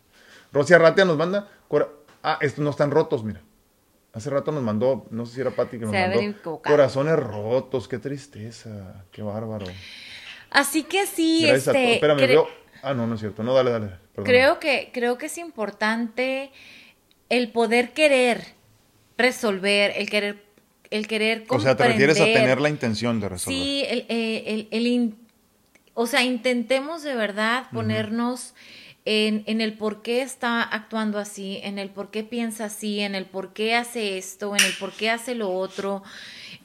Rosy 0.52 0.74
Arratia 0.74 1.04
nos 1.04 1.16
manda... 1.16 1.48
Ah, 2.22 2.38
estos 2.40 2.62
no 2.64 2.70
están 2.70 2.90
rotos, 2.90 3.24
mira. 3.24 3.40
Hace 4.12 4.28
rato 4.30 4.50
nos 4.50 4.62
mandó, 4.62 5.06
no 5.10 5.24
sé 5.24 5.36
si 5.36 5.40
era 5.40 5.50
Pati 5.52 5.78
que 5.78 5.84
nos 5.84 5.92
Se 5.94 6.00
mandó. 6.08 6.60
Corazones 6.62 7.16
rotos, 7.16 7.86
qué 7.86 7.98
tristeza, 7.98 9.04
qué 9.12 9.22
bárbaro. 9.22 9.66
Así 10.50 10.82
que 10.82 11.06
sí, 11.06 11.42
Gracias 11.46 11.68
este. 11.68 11.94
Espérame, 11.94 12.18
cre- 12.18 12.26
veo- 12.28 12.48
Ah, 12.82 12.92
no, 12.94 13.06
no 13.06 13.14
es 13.14 13.20
cierto. 13.20 13.42
No, 13.42 13.54
dale, 13.54 13.70
dale. 13.70 13.90
Creo 14.24 14.58
que, 14.58 14.90
creo 14.92 15.16
que 15.18 15.26
es 15.26 15.38
importante 15.38 16.50
el 17.28 17.52
poder 17.52 17.92
querer 17.92 18.44
resolver, 19.16 19.92
el 19.96 20.08
querer, 20.10 20.42
el 20.90 21.06
querer 21.06 21.44
O 21.48 21.60
sea, 21.60 21.76
te 21.76 21.86
refieres 21.86 22.16
a 22.16 22.20
comprender. 22.20 22.42
tener 22.42 22.60
la 22.60 22.68
intención 22.70 23.20
de 23.20 23.28
resolver. 23.28 23.58
Sí, 23.62 23.84
el, 23.86 24.06
el- 24.08 24.68
el 24.70 24.86
in- 24.86 25.18
o 25.94 26.06
sea, 26.06 26.22
intentemos 26.24 27.02
de 27.02 27.14
verdad 27.14 27.66
ponernos 27.72 28.54
en, 29.12 29.42
en 29.46 29.61
el 29.61 29.76
por 29.76 30.02
qué 30.02 30.22
está 30.22 30.62
actuando 30.62 31.18
así, 31.18 31.58
en 31.64 31.80
el 31.80 31.90
por 31.90 32.12
qué 32.12 32.22
piensa 32.22 32.66
así, 32.66 33.00
en 33.00 33.16
el 33.16 33.26
por 33.26 33.52
qué 33.52 33.74
hace 33.74 34.18
esto, 34.18 34.54
en 34.54 34.64
el 34.64 34.72
por 34.74 34.92
qué 34.92 35.11
hace 35.11 35.34
lo 35.34 35.52
otro. 35.52 36.04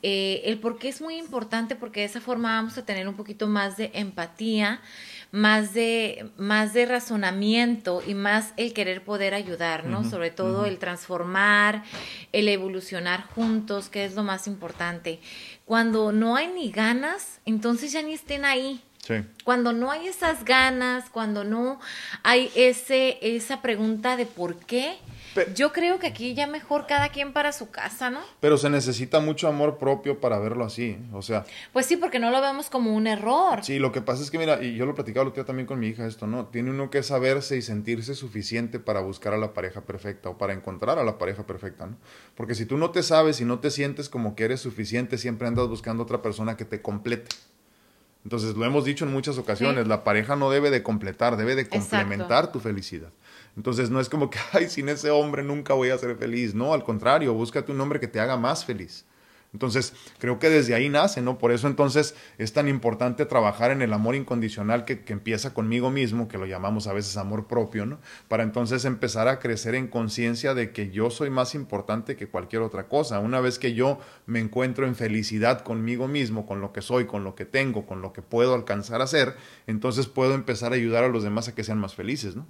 Eh, 0.04 0.44
el 0.46 0.60
por 0.60 0.78
qué 0.78 0.90
es 0.90 1.02
muy 1.02 1.16
importante 1.16 1.76
porque 1.76 2.02
de 2.02 2.06
esa 2.06 2.22
forma 2.22 2.50
vamos 2.50 2.78
a 2.78 2.86
tener 2.86 3.08
un 3.08 3.16
poquito 3.16 3.48
más 3.48 3.78
de 3.78 3.90
empatía, 3.96 4.80
más 5.32 5.74
de, 5.74 6.30
más 6.38 6.74
de 6.74 6.86
razonamiento 6.86 8.04
y 8.06 8.14
más 8.14 8.54
el 8.58 8.74
querer 8.74 9.04
poder 9.04 9.34
ayudar, 9.34 9.86
¿no? 9.86 10.08
Sobre 10.08 10.30
todo 10.30 10.68
el 10.68 10.78
transformar, 10.78 11.84
el 12.32 12.48
evolucionar 12.48 13.24
juntos, 13.34 13.90
que 13.90 14.06
es 14.06 14.14
lo 14.14 14.22
más 14.22 14.46
importante. 14.46 15.20
Cuando 15.66 16.12
no 16.12 16.36
hay 16.36 16.50
ni 16.50 16.70
ganas, 16.70 17.42
entonces 17.44 17.92
ya 17.92 18.04
ni 18.04 18.14
estén 18.14 18.46
ahí. 18.46 18.85
Sí. 19.06 19.24
Cuando 19.44 19.72
no 19.72 19.92
hay 19.92 20.08
esas 20.08 20.44
ganas, 20.46 21.12
cuando 21.12 21.44
no 21.44 21.80
hay 22.24 22.52
ese, 22.56 23.20
esa 23.22 23.62
pregunta 23.62 24.18
de 24.18 24.26
por 24.26 24.56
qué, 24.56 24.98
yo 25.54 25.72
creo 25.74 26.00
que 26.00 26.08
aquí 26.08 26.34
ya 26.34 26.48
mejor 26.48 26.88
cada 26.88 27.10
quien 27.10 27.32
para 27.32 27.52
su 27.52 27.70
casa, 27.70 28.10
¿no? 28.10 28.22
Pero 28.40 28.58
se 28.58 28.70
necesita 28.70 29.20
mucho 29.20 29.48
amor 29.48 29.78
propio 29.78 30.20
para 30.20 30.40
verlo 30.40 30.66
así. 30.66 30.98
O 31.14 31.22
sea, 31.22 31.46
Pues 31.72 31.86
sí, 31.86 31.98
porque 31.98 32.18
no 32.18 32.32
lo 32.32 32.42
vemos 32.42 32.72
como 32.72 32.96
un 32.96 33.06
error. 33.06 33.64
Sí, 33.64 33.78
lo 33.78 33.92
que 33.92 34.02
pasa 34.02 34.24
es 34.24 34.32
que, 34.32 34.40
mira, 34.40 34.64
y 34.64 34.76
yo 34.76 34.88
lo 34.88 34.96
platicaba 34.96 35.22
el 35.24 35.28
otro 35.30 35.44
día 35.44 35.48
también 35.48 35.68
con 35.68 35.80
mi 35.80 35.88
hija 35.88 36.08
esto, 36.08 36.26
¿no? 36.26 36.46
Tiene 36.48 36.72
uno 36.72 36.90
que 36.90 37.04
saberse 37.04 37.58
y 37.58 37.62
sentirse 37.62 38.16
suficiente 38.16 38.80
para 38.80 39.02
buscar 39.02 39.34
a 39.34 39.38
la 39.38 39.54
pareja 39.54 39.82
perfecta 39.82 40.30
o 40.30 40.38
para 40.40 40.54
encontrar 40.54 40.98
a 40.98 41.04
la 41.04 41.20
pareja 41.20 41.46
perfecta, 41.46 41.86
¿no? 41.86 41.98
Porque 42.34 42.56
si 42.56 42.66
tú 42.66 42.78
no 42.78 42.90
te 42.90 43.04
sabes 43.04 43.40
y 43.40 43.46
no 43.46 43.60
te 43.60 43.70
sientes 43.70 44.10
como 44.10 44.36
que 44.36 44.46
eres 44.46 44.62
suficiente, 44.62 45.20
siempre 45.20 45.48
andas 45.48 45.68
buscando 45.68 46.02
otra 46.02 46.24
persona 46.24 46.58
que 46.58 46.66
te 46.66 46.82
complete. 46.82 47.30
Entonces, 48.26 48.56
lo 48.58 48.66
hemos 48.66 48.84
dicho 48.84 49.06
en 49.06 49.14
muchas 49.14 49.38
ocasiones, 49.38 49.84
Sí. 49.84 49.90
la 49.90 50.04
pareja 50.04 50.36
no 50.36 50.50
debe 50.50 50.72
de 50.72 50.82
completar, 50.84 51.38
debe 51.38 51.56
de 51.56 51.62
Exacto. 51.62 51.80
complementar 51.80 52.52
tu 52.52 52.60
felicidad. 52.60 53.12
Entonces, 53.56 53.90
no 53.92 54.00
es 54.02 54.10
como 54.10 54.30
que, 54.30 54.40
ay, 54.52 54.68
sin 54.68 54.90
ese 54.90 55.12
hombre 55.12 55.44
nunca 55.44 55.74
voy 55.76 55.92
a 55.92 55.98
ser 55.98 56.18
feliz. 56.18 56.54
No, 56.56 56.74
al 56.74 56.84
contrario, 56.84 57.34
búscate 57.34 57.72
un 57.72 57.80
hombre 57.80 58.00
que 58.00 58.08
te 58.08 58.20
haga 58.20 58.36
más 58.36 58.66
feliz. 58.66 59.06
Entonces, 59.56 59.94
creo 60.20 60.38
que 60.38 60.50
desde 60.50 60.76
ahí 60.76 60.90
nace, 60.90 61.22
¿no? 61.22 61.38
Por 61.38 61.54
eso 61.54 61.68
entonces 61.68 62.14
es 62.38 62.52
tan 62.52 62.68
importante 62.68 63.26
trabajar 63.26 63.72
en 63.72 63.82
el 63.82 63.94
amor 63.94 64.14
incondicional 64.16 64.84
que, 64.84 65.06
que 65.06 65.14
empieza 65.14 65.54
conmigo 65.54 65.90
mismo, 65.92 66.28
que 66.28 66.38
lo 66.38 66.46
llamamos 66.46 66.88
a 66.88 66.94
veces 66.94 67.16
amor 67.16 67.48
propio, 67.48 67.86
¿no? 67.86 67.98
Para 68.28 68.44
entonces 68.44 68.84
empezar 68.84 69.30
a 69.30 69.40
crecer 69.40 69.74
en 69.76 69.88
conciencia 69.88 70.54
de 70.54 70.72
que 70.74 70.90
yo 70.92 71.10
soy 71.10 71.30
más 71.30 71.56
importante 71.56 72.18
que 72.18 72.28
cualquier 72.28 72.64
otra 72.64 72.90
cosa. 72.90 73.20
Una 73.20 73.40
vez 73.40 73.58
que 73.58 73.74
yo 73.74 73.98
me 74.26 74.42
encuentro 74.42 74.86
en 74.88 74.96
felicidad 74.96 75.62
conmigo 75.62 76.10
mismo, 76.10 76.46
con 76.46 76.60
lo 76.60 76.74
que 76.74 76.82
soy, 76.82 77.06
con 77.06 77.24
lo 77.24 77.34
que 77.36 77.46
tengo, 77.46 77.86
con 77.86 78.02
lo 78.02 78.12
que 78.12 78.22
puedo 78.22 78.56
alcanzar 78.56 79.02
a 79.02 79.08
ser, 79.08 79.38
entonces 79.68 80.08
puedo 80.08 80.34
empezar 80.34 80.74
a 80.74 80.76
ayudar 80.76 81.06
a 81.06 81.08
los 81.08 81.24
demás 81.24 81.48
a 81.48 81.56
que 81.56 81.64
sean 81.64 81.80
más 81.80 81.96
felices, 81.96 82.36
¿no? 82.36 82.46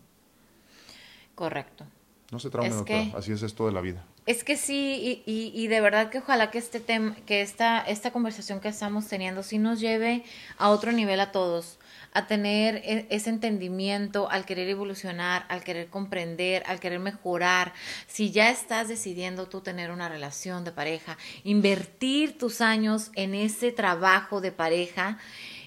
Correcto. 1.36 1.86
No 2.32 2.40
se 2.40 2.50
traume, 2.50 2.70
Es 2.72 2.76
doctora. 2.78 3.12
que- 3.12 3.18
Así 3.18 3.32
es 3.32 3.44
esto 3.44 3.68
de 3.68 3.74
la 3.74 3.82
vida. 3.82 4.04
Es 4.26 4.44
que 4.44 4.58
sí, 4.58 5.24
y, 5.28 5.32
y, 5.32 5.52
y 5.54 5.68
de 5.68 5.82
verdad 5.82 6.10
que 6.10 6.18
ojalá 6.18 6.50
que 6.50 6.58
este 6.58 6.80
tema, 6.80 7.16
que 7.28 7.42
esta, 7.42 7.82
esta 7.82 8.10
conversación 8.10 8.60
que 8.60 8.68
estamos 8.70 9.08
teniendo 9.08 9.44
sí 9.44 9.60
nos 9.60 9.80
lleve 9.80 10.24
a 10.58 10.70
otro 10.70 10.92
nivel 10.92 11.20
a 11.20 11.32
todos, 11.32 11.78
a 12.12 12.26
tener 12.26 12.78
e- 12.78 13.06
ese 13.12 13.30
entendimiento, 13.30 14.28
al 14.32 14.46
querer 14.46 14.68
evolucionar, 14.68 15.46
al 15.48 15.64
querer 15.64 15.90
comprender, 15.90 16.64
al 16.66 16.80
querer 16.80 16.98
mejorar. 17.00 17.74
Si 18.08 18.32
ya 18.32 18.50
estás 18.50 18.88
decidiendo 18.88 19.48
tú 19.48 19.62
tener 19.62 19.92
una 19.92 20.10
relación 20.10 20.64
de 20.64 20.72
pareja, 20.72 21.20
invertir 21.44 22.36
tus 22.40 22.62
años 22.62 23.12
en 23.14 23.36
ese 23.36 23.72
trabajo 23.72 24.42
de 24.42 24.52
pareja, 24.52 25.20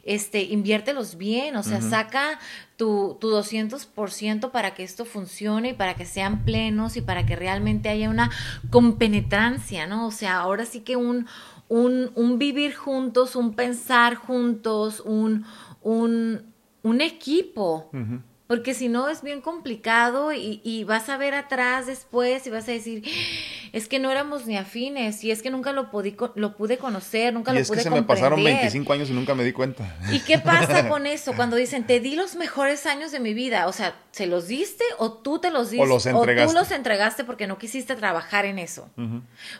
este, 0.08 0.42
inviértelos 0.42 1.18
bien, 1.18 1.54
o 1.56 1.62
sea, 1.62 1.82
saca 1.82 2.38
tu, 2.76 3.18
tu 3.20 3.30
200% 3.30 4.50
para 4.50 4.72
que 4.72 4.82
esto 4.82 5.04
funcione 5.04 5.70
y 5.70 5.72
para 5.74 5.94
que 5.94 6.06
sean 6.06 6.46
plenos 6.46 6.96
y 6.96 7.02
para 7.02 7.26
que 7.26 7.36
realmente 7.36 7.90
haya 7.90 8.08
una 8.08 8.30
compenetrancia, 8.70 9.86
¿no? 9.86 10.06
O 10.06 10.10
sea, 10.10 10.38
ahora 10.38 10.64
sí 10.64 10.80
que 10.80 10.96
un, 10.96 11.26
un, 11.68 12.10
un 12.14 12.38
vivir 12.38 12.74
juntos, 12.74 13.36
un 13.36 13.52
pensar 13.54 14.14
juntos, 14.14 15.00
un, 15.04 15.44
un, 15.82 16.54
un 16.82 17.00
equipo. 17.02 17.90
Porque 18.48 18.72
si 18.72 18.88
no 18.88 19.10
es 19.10 19.22
bien 19.22 19.42
complicado 19.42 20.32
y, 20.32 20.62
y 20.64 20.82
vas 20.84 21.10
a 21.10 21.18
ver 21.18 21.34
atrás 21.34 21.86
después 21.86 22.46
y 22.46 22.50
vas 22.50 22.66
a 22.66 22.72
decir, 22.72 23.04
es 23.74 23.88
que 23.88 23.98
no 23.98 24.10
éramos 24.10 24.46
ni 24.46 24.56
afines 24.56 25.22
y 25.22 25.30
es 25.30 25.42
que 25.42 25.50
nunca 25.50 25.72
lo, 25.72 25.90
podí, 25.90 26.16
lo 26.34 26.56
pude 26.56 26.78
conocer, 26.78 27.34
nunca 27.34 27.52
Y 27.52 27.56
lo 27.56 27.60
es 27.60 27.68
pude 27.68 27.76
que 27.76 27.82
se 27.84 27.90
me 27.90 28.02
pasaron 28.02 28.38
comprender". 28.38 28.62
25 28.62 28.92
años 28.94 29.10
y 29.10 29.12
nunca 29.12 29.34
me 29.34 29.44
di 29.44 29.52
cuenta. 29.52 29.96
¿Y 30.10 30.20
qué 30.20 30.38
pasa 30.38 30.88
con 30.88 31.06
eso 31.06 31.34
cuando 31.34 31.56
dicen, 31.56 31.86
te 31.86 32.00
di 32.00 32.16
los 32.16 32.36
mejores 32.36 32.86
años 32.86 33.12
de 33.12 33.20
mi 33.20 33.34
vida? 33.34 33.66
O 33.66 33.72
sea, 33.72 33.94
¿se 34.12 34.26
los 34.26 34.48
diste 34.48 34.84
o 34.96 35.12
tú 35.12 35.38
te 35.38 35.50
los 35.50 35.70
diste? 35.70 35.84
O 35.84 35.86
los 35.86 36.06
entregaste. 36.06 36.52
tú 36.52 36.58
los 36.58 36.70
entregaste 36.70 37.24
porque 37.24 37.46
no 37.46 37.58
quisiste 37.58 37.96
trabajar 37.96 38.46
en 38.46 38.58
eso. 38.58 38.88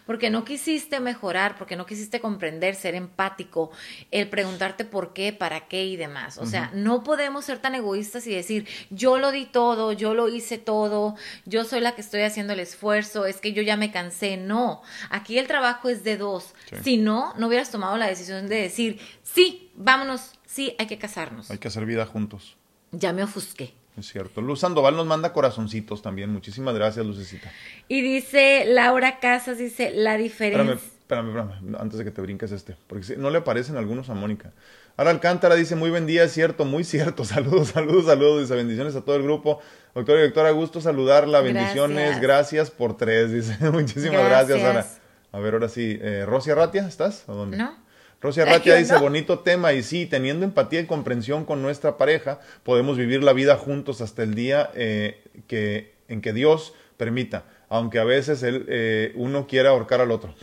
Porque 0.07 0.31
no 0.31 0.45
quisiste 0.45 0.99
mejorar, 1.01 1.57
porque 1.59 1.77
no 1.77 1.85
quisiste 1.85 2.21
comprender, 2.21 2.75
ser 2.75 2.95
empático, 2.95 3.71
el 4.11 4.29
preguntarte 4.29 4.87
por 4.87 5.13
qué, 5.13 5.35
para 5.35 5.69
qué 5.69 5.85
y 5.85 5.97
demás. 5.97 6.39
O 6.39 6.47
sea, 6.47 6.71
no 6.73 7.05
podemos 7.05 7.45
ser 7.45 7.59
tan 7.59 7.75
egoístas 7.75 8.27
y 8.27 8.35
decir, 8.35 8.67
yo 8.91 9.19
lo 9.19 9.31
di 9.31 9.47
todo, 9.47 9.93
yo 9.93 10.15
lo 10.15 10.29
hice 10.29 10.59
todo, 10.59 11.17
yo 11.45 11.65
soy 11.65 11.81
la 11.81 11.95
que 11.95 12.01
estoy 12.01 12.23
haciendo 12.23 12.53
el 12.53 12.61
esfuerzo, 12.61 13.27
es 13.27 13.41
que 13.41 13.53
yo 13.53 13.63
ya 13.63 13.77
me 13.77 13.91
cansé. 13.91 14.37
No, 14.37 14.83
aquí 15.11 15.39
el 15.39 15.47
trabajo 15.47 15.89
es 15.89 16.05
de 16.05 16.17
dos. 16.17 16.55
Sí. 16.71 16.77
Si 16.83 16.97
no, 16.97 17.35
no 17.37 17.49
hubieras 17.49 17.71
tomado 17.71 17.97
la 17.97 18.07
decisión 18.07 18.49
de 18.49 18.57
decir, 18.57 19.01
sí, 19.23 19.71
vámonos, 19.75 20.33
sí, 20.47 20.75
hay 20.79 20.87
que 20.87 20.99
casarnos. 20.99 21.51
Hay 21.51 21.59
que 21.59 21.69
hacer 21.69 21.85
vida 21.85 22.07
juntos. 22.07 22.57
Ya 22.93 23.13
me 23.13 23.23
ofusqué. 23.23 23.75
Es 23.99 24.07
cierto. 24.13 24.41
Luz 24.41 24.61
Sandoval 24.61 24.97
nos 24.97 25.07
manda 25.07 25.33
corazoncitos 25.33 26.03
también. 26.03 26.31
Muchísimas 26.33 26.75
gracias, 26.75 27.05
Lucecita. 27.05 27.51
Y 27.89 28.01
dice 28.01 28.65
Laura 28.67 29.19
Casas, 29.19 29.59
dice, 29.59 29.91
la 29.93 30.17
diferencia... 30.17 30.75
espérame, 30.75 31.29
espérame, 31.29 31.77
antes 31.81 31.99
de 31.99 32.05
que 32.05 32.11
te 32.13 32.21
brinques 32.21 32.53
este, 32.53 32.77
porque 32.87 33.17
no 33.17 33.31
le 33.31 33.41
parecen 33.41 33.77
algunos 33.77 34.09
a 34.09 34.15
Mónica. 34.15 34.53
Ahora 34.99 35.13
Alcántara 35.13 35.55
dice, 35.55 35.77
muy 35.77 35.91
buen 35.91 36.07
día, 36.07 36.25
es 36.25 36.33
cierto, 36.33 36.65
muy 36.65 36.83
cierto, 36.83 37.25
saludos, 37.25 37.69
saludos, 37.69 38.07
saludos, 38.07 38.41
dice, 38.41 38.57
bendiciones 38.57 38.97
a 38.97 39.03
todo 39.03 39.15
el 39.15 39.23
grupo. 39.23 39.61
Doctor 39.95 40.19
y 40.19 40.23
doctora, 40.23 40.51
gusto 40.51 40.81
saludarla, 40.81 41.41
bendiciones, 41.41 42.21
Gracias. 42.21 42.21
gracias 42.21 42.71
por 42.73 42.97
tres, 42.97 43.31
dice, 43.33 43.57
muchísimas 43.71 44.25
gracias. 44.29 44.61
Ana. 44.61 44.85
A 45.31 45.39
ver, 45.39 45.55
ahora 45.55 45.69
sí, 45.69 45.97
eh, 46.03 46.25
Rosy 46.27 46.51
Arratia, 46.51 46.89
¿estás? 46.89 47.23
¿O 47.29 47.35
dónde? 47.35 47.59
¿No? 47.59 47.77
Rosy 48.21 48.41
Arratia 48.43 48.75
Yo 48.75 48.79
dice, 48.81 48.95
no. 48.95 49.01
bonito 49.01 49.39
tema, 49.39 49.73
y 49.73 49.85
sí, 49.85 50.07
teniendo 50.07 50.45
empatía 50.45 50.81
y 50.81 50.87
comprensión 50.87 51.45
con 51.45 51.63
nuestra 51.63 51.97
pareja, 51.97 52.41
podemos 52.65 52.97
vivir 52.97 53.23
la 53.23 53.33
vida 53.33 53.57
juntos 53.57 54.01
hasta 54.01 54.25
el 54.25 54.35
día 54.35 54.69
eh, 54.75 55.23
que, 55.47 55.95
en 56.09 56.21
que 56.21 56.33
Dios 56.33 56.75
permita, 56.97 57.45
aunque 57.69 58.01
a 58.01 58.05
veces 58.05 58.43
él, 58.43 58.67
eh, 58.69 59.13
uno 59.15 59.47
quiera 59.47 59.71
ahorcar 59.71 60.01
al 60.01 60.11
otro. 60.11 60.35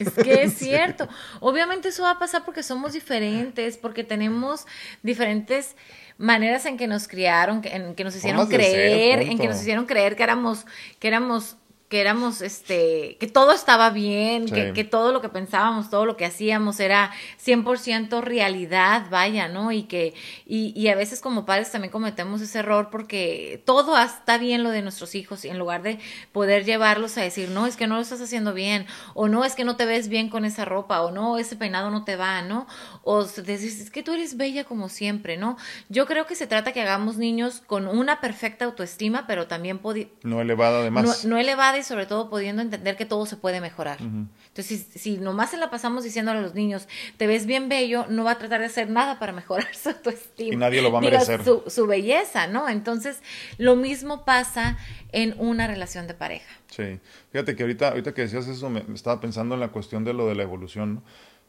Es 0.00 0.12
que 0.12 0.42
es 0.42 0.54
cierto. 0.58 1.08
Obviamente 1.40 1.88
eso 1.88 2.02
va 2.02 2.12
a 2.12 2.18
pasar 2.18 2.44
porque 2.44 2.62
somos 2.62 2.94
diferentes, 2.94 3.76
porque 3.76 4.02
tenemos 4.02 4.66
diferentes 5.02 5.76
maneras 6.18 6.66
en 6.66 6.76
que 6.76 6.86
nos 6.86 7.06
criaron, 7.06 7.62
en 7.64 7.94
que 7.94 8.04
nos 8.04 8.16
hicieron 8.16 8.40
Formas 8.40 8.58
de 8.58 8.64
ser, 8.64 8.72
creer, 8.72 9.20
en 9.22 9.38
que 9.38 9.46
nos 9.46 9.60
hicieron 9.60 9.86
creer 9.86 10.16
que 10.16 10.22
éramos, 10.22 10.66
que 10.98 11.08
éramos 11.08 11.56
que 11.90 12.00
éramos, 12.00 12.40
este, 12.40 13.16
que 13.18 13.26
todo 13.26 13.50
estaba 13.52 13.90
bien, 13.90 14.46
Sí. 14.48 14.54
que, 14.54 14.72
que 14.72 14.84
todo 14.84 15.10
lo 15.12 15.20
que 15.20 15.28
pensábamos, 15.28 15.90
todo 15.90 16.06
lo 16.06 16.16
que 16.16 16.24
hacíamos 16.24 16.78
era 16.78 17.10
100% 17.44 18.20
realidad, 18.20 19.06
vaya, 19.10 19.48
¿no? 19.48 19.72
Y 19.72 19.82
que, 19.82 20.14
y, 20.46 20.72
y 20.80 20.86
a 20.88 20.94
veces 20.94 21.20
como 21.20 21.44
padres 21.44 21.72
también 21.72 21.90
cometemos 21.90 22.40
ese 22.42 22.60
error 22.60 22.90
porque 22.92 23.60
todo 23.66 23.98
está 23.98 24.38
bien 24.38 24.62
lo 24.62 24.70
de 24.70 24.82
nuestros 24.82 25.16
hijos 25.16 25.44
y 25.44 25.48
en 25.48 25.58
lugar 25.58 25.82
de 25.82 25.98
poder 26.30 26.64
llevarlos 26.64 27.18
a 27.18 27.22
decir, 27.22 27.48
no, 27.48 27.66
es 27.66 27.76
que 27.76 27.88
no 27.88 27.96
lo 27.96 28.02
estás 28.02 28.20
haciendo 28.20 28.54
bien, 28.54 28.86
o 29.14 29.26
no, 29.26 29.44
es 29.44 29.56
que 29.56 29.64
no 29.64 29.74
te 29.74 29.84
ves 29.84 30.08
bien 30.08 30.28
con 30.28 30.44
esa 30.44 30.64
ropa, 30.64 31.02
o 31.02 31.10
no, 31.10 31.38
ese 31.38 31.56
peinado 31.56 31.90
no 31.90 32.04
te 32.04 32.14
va, 32.14 32.40
¿no? 32.42 32.68
O 33.02 33.22
s- 33.22 33.42
decir, 33.42 33.68
es 33.68 33.90
que 33.90 34.04
tú 34.04 34.12
eres 34.12 34.36
bella 34.36 34.62
como 34.62 34.88
siempre, 34.88 35.36
¿no? 35.36 35.56
Yo 35.88 36.06
creo 36.06 36.24
que 36.26 36.36
se 36.36 36.46
trata 36.46 36.70
que 36.72 36.80
hagamos 36.82 37.16
niños 37.16 37.62
con 37.66 37.88
una 37.88 38.20
perfecta 38.20 38.64
autoestima, 38.64 39.26
pero 39.26 39.48
también 39.48 39.80
No 40.22 40.40
elevada 40.40 40.78
además. 40.82 41.24
no, 41.24 41.30
no 41.30 41.36
elevada 41.36 41.79
y 41.80 41.84
sobre 41.84 42.06
todo 42.06 42.30
pudiendo 42.30 42.62
entender 42.62 42.96
que 42.96 43.04
todo 43.04 43.26
se 43.26 43.36
puede 43.36 43.60
mejorar. 43.60 43.98
Entonces, 44.00 44.86
si, 44.90 44.98
si 44.98 45.18
nomás 45.18 45.50
se 45.50 45.56
la 45.56 45.70
pasamos 45.70 46.04
diciéndole 46.04 46.38
a 46.38 46.42
los 46.42 46.54
niños, 46.54 46.88
te 47.16 47.26
ves 47.26 47.46
bien 47.46 47.68
bello, 47.68 48.06
no 48.08 48.24
va 48.24 48.32
a 48.32 48.38
tratar 48.38 48.60
de 48.60 48.66
hacer 48.66 48.88
nada 48.88 49.18
para 49.18 49.32
mejorar 49.32 49.74
su 49.74 49.88
autoestima. 49.90 50.54
Y 50.54 50.56
nadie 50.56 50.82
lo 50.82 50.92
va 50.92 50.98
a 50.98 51.02
Digo, 51.02 51.12
merecer. 51.12 51.44
Su, 51.44 51.64
su 51.66 51.86
belleza, 51.86 52.46
¿no? 52.46 52.68
Entonces, 52.68 53.20
lo 53.58 53.76
mismo 53.76 54.24
pasa 54.24 54.78
en 55.12 55.34
una 55.38 55.66
relación 55.66 56.06
de 56.06 56.14
pareja. 56.14 56.50
Sí, 56.68 57.00
fíjate 57.32 57.56
que 57.56 57.62
ahorita, 57.64 57.88
ahorita 57.88 58.14
que 58.14 58.22
decías 58.22 58.46
eso, 58.46 58.70
me, 58.70 58.82
me 58.84 58.94
estaba 58.94 59.20
pensando 59.20 59.54
en 59.54 59.60
la 59.60 59.68
cuestión 59.68 60.04
de 60.04 60.12
lo 60.12 60.28
de 60.28 60.36
la 60.36 60.44
evolución, 60.44 60.94
¿no? 60.96 61.02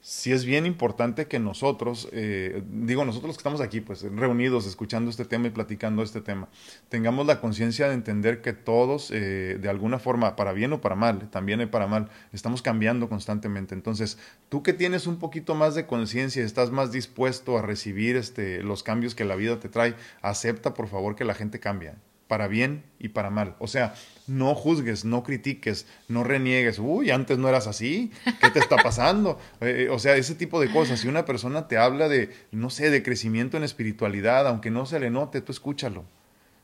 Sí 0.03 0.31
es 0.31 0.45
bien 0.45 0.65
importante 0.65 1.27
que 1.27 1.37
nosotros, 1.37 2.09
eh, 2.11 2.63
digo 2.71 3.05
nosotros 3.05 3.35
que 3.35 3.41
estamos 3.41 3.61
aquí, 3.61 3.81
pues 3.81 4.01
reunidos, 4.01 4.65
escuchando 4.65 5.11
este 5.11 5.25
tema 5.25 5.45
y 5.45 5.51
platicando 5.51 6.01
este 6.01 6.21
tema, 6.21 6.49
tengamos 6.89 7.27
la 7.27 7.39
conciencia 7.39 7.87
de 7.87 7.93
entender 7.93 8.41
que 8.41 8.53
todos, 8.53 9.11
eh, 9.11 9.59
de 9.61 9.69
alguna 9.69 9.99
forma, 9.99 10.35
para 10.35 10.53
bien 10.53 10.73
o 10.73 10.81
para 10.81 10.95
mal, 10.95 11.29
también 11.29 11.69
para 11.69 11.85
mal, 11.85 12.09
estamos 12.33 12.63
cambiando 12.63 13.09
constantemente. 13.09 13.75
Entonces, 13.75 14.17
tú 14.49 14.63
que 14.63 14.73
tienes 14.73 15.05
un 15.05 15.19
poquito 15.19 15.53
más 15.53 15.75
de 15.75 15.85
conciencia, 15.85 16.43
estás 16.43 16.71
más 16.71 16.91
dispuesto 16.91 17.59
a 17.59 17.61
recibir 17.61 18.15
este, 18.15 18.63
los 18.63 18.81
cambios 18.81 19.13
que 19.13 19.23
la 19.23 19.35
vida 19.35 19.59
te 19.59 19.69
trae, 19.69 19.93
acepta 20.23 20.73
por 20.73 20.87
favor 20.87 21.15
que 21.15 21.25
la 21.25 21.35
gente 21.35 21.59
cambia 21.59 21.95
para 22.31 22.47
bien 22.47 22.85
y 22.97 23.09
para 23.09 23.29
mal. 23.29 23.57
O 23.59 23.67
sea, 23.67 23.93
no 24.25 24.55
juzgues, 24.55 25.03
no 25.03 25.21
critiques, 25.21 25.85
no 26.07 26.23
reniegues. 26.23 26.79
Uy, 26.79 27.11
antes 27.11 27.37
no 27.37 27.49
eras 27.49 27.67
así. 27.67 28.09
¿Qué 28.39 28.49
te 28.51 28.59
está 28.59 28.77
pasando? 28.77 29.37
Eh, 29.59 29.89
o 29.91 29.99
sea, 29.99 30.15
ese 30.15 30.33
tipo 30.33 30.61
de 30.61 30.71
cosas. 30.71 31.01
Si 31.01 31.09
una 31.09 31.25
persona 31.25 31.67
te 31.67 31.77
habla 31.77 32.07
de, 32.07 32.33
no 32.51 32.69
sé, 32.69 32.89
de 32.89 33.03
crecimiento 33.03 33.57
en 33.57 33.63
espiritualidad, 33.63 34.47
aunque 34.47 34.71
no 34.71 34.85
se 34.85 35.01
le 35.01 35.09
note, 35.09 35.41
tú 35.41 35.51
escúchalo. 35.51 36.05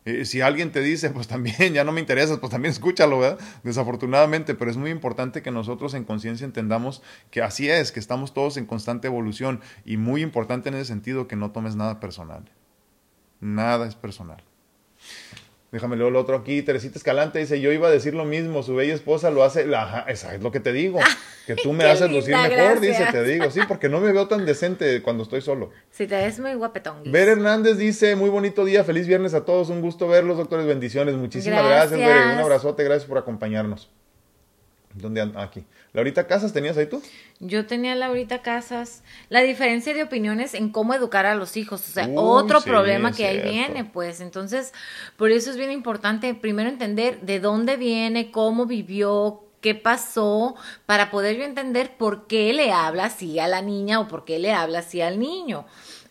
Eh, 0.06 0.24
si 0.24 0.40
alguien 0.40 0.72
te 0.72 0.80
dice, 0.80 1.10
pues 1.18 1.28
también, 1.28 1.74
ya 1.74 1.84
no 1.84 1.92
me 1.92 2.00
interesas, 2.00 2.40
pues 2.40 2.50
también 2.50 2.72
escúchalo, 2.72 3.20
¿verdad? 3.20 3.38
Desafortunadamente, 3.64 4.56
pero 4.56 4.72
es 4.72 4.78
muy 4.78 4.90
importante 4.90 5.42
que 5.42 5.52
nosotros 5.52 5.96
en 5.96 6.06
conciencia 6.06 6.46
entendamos 6.46 7.02
que 7.30 7.42
así 7.42 7.70
es, 7.70 7.92
que 7.92 8.00
estamos 8.00 8.34
todos 8.34 8.56
en 8.56 8.66
constante 8.66 9.08
evolución 9.08 9.60
y 9.84 9.98
muy 9.98 10.22
importante 10.22 10.70
en 10.70 10.76
ese 10.76 10.86
sentido 10.86 11.28
que 11.28 11.36
no 11.36 11.52
tomes 11.52 11.76
nada 11.76 12.00
personal. 12.00 12.50
Nada 13.42 13.86
es 13.86 13.96
personal. 13.96 14.47
Déjame 15.72 15.98
leer 15.98 16.12
lo 16.12 16.20
otro 16.20 16.38
aquí. 16.38 16.62
Teresita 16.62 16.98
Escalante 16.98 17.40
dice, 17.40 17.60
yo 17.60 17.72
iba 17.72 17.90
a 17.90 17.92
decir 17.92 18.14
lo 18.14 18.24
mismo, 18.24 18.64
su 18.64 18.74
bella 18.76 18.94
esposa 18.94 19.32
lo 19.32 19.44
hace, 19.44 19.66
la, 19.66 19.84
ajá, 19.84 20.06
esa 20.08 20.34
es 20.34 20.42
lo 20.42 20.52
que 20.52 20.62
te 20.62 20.72
digo, 20.72 21.00
que 21.46 21.56
tú 21.64 21.74
me 21.74 21.84
haces 21.84 22.10
lucir 22.10 22.36
mejor, 22.36 22.80
dice, 22.80 23.06
te 23.12 23.24
digo, 23.24 23.52
sí, 23.52 23.60
porque 23.68 23.90
no 23.90 24.00
me 24.00 24.14
veo 24.14 24.28
tan 24.28 24.46
decente 24.46 25.02
cuando 25.02 25.24
estoy 25.24 25.42
solo. 25.42 25.72
Si 25.92 26.08
te 26.08 26.16
ves 26.16 26.40
muy 26.40 26.54
guapetón. 26.54 27.04
Guis. 27.04 27.12
Ver 27.12 27.28
Hernández 27.28 27.78
dice, 27.78 28.16
muy 28.16 28.30
bonito 28.30 28.64
día, 28.64 28.86
feliz 28.86 29.08
viernes 29.08 29.34
a 29.34 29.44
todos, 29.44 29.70
un 29.70 29.82
gusto 29.82 30.08
verlos, 30.08 30.38
doctores, 30.38 30.66
bendiciones, 30.66 31.16
muchísimas 31.16 31.66
gracias, 31.66 32.00
Gracias. 32.00 32.24
Bere, 32.24 32.34
un 32.34 32.40
abrazote, 32.40 32.84
gracias 32.86 33.08
por 33.10 33.18
acompañarnos. 33.18 33.90
¿Dónde 34.98 35.22
anda? 35.22 35.42
Aquí. 35.42 35.64
Laurita 35.94 36.28
Casas, 36.28 36.54
¿tenías 36.54 36.78
ahí 36.78 36.88
tú? 36.88 37.02
Yo 37.40 37.66
tenía 37.66 37.96
Laurita 37.96 38.42
Casas. 38.42 39.04
La 39.30 39.42
diferencia 39.42 39.94
de 39.94 40.04
opiniones 40.04 40.54
en 40.54 40.70
cómo 40.70 40.94
educar 40.94 41.26
a 41.26 41.36
los 41.36 41.58
hijos. 41.58 41.88
O 41.88 41.92
sea, 41.92 42.10
otro 42.16 42.62
sí, 42.62 42.70
problema 42.70 43.12
que 43.12 43.26
ahí 43.26 43.42
viene, 43.42 43.86
pues. 43.86 44.22
Entonces, 44.22 44.74
por 45.16 45.32
eso 45.32 45.50
es 45.50 45.58
bien 45.58 45.72
importante 45.72 46.34
primero 46.34 46.70
entender 46.70 47.22
de 47.22 47.40
dónde 47.40 47.78
viene, 47.78 48.32
cómo 48.32 48.66
vivió, 48.66 49.44
qué 49.62 49.76
pasó, 49.76 50.56
para 50.86 51.10
poder 51.12 51.38
yo 51.38 51.44
entender 51.44 51.98
por 51.98 52.28
qué 52.28 52.54
le 52.54 52.72
habla 52.72 53.06
así 53.06 53.40
a 53.40 53.48
la 53.48 53.62
niña 53.62 54.00
o 54.00 54.08
por 54.08 54.26
qué 54.26 54.40
le 54.40 54.54
habla 54.54 54.80
así 54.80 55.02
al 55.02 55.20
niño. 55.20 55.66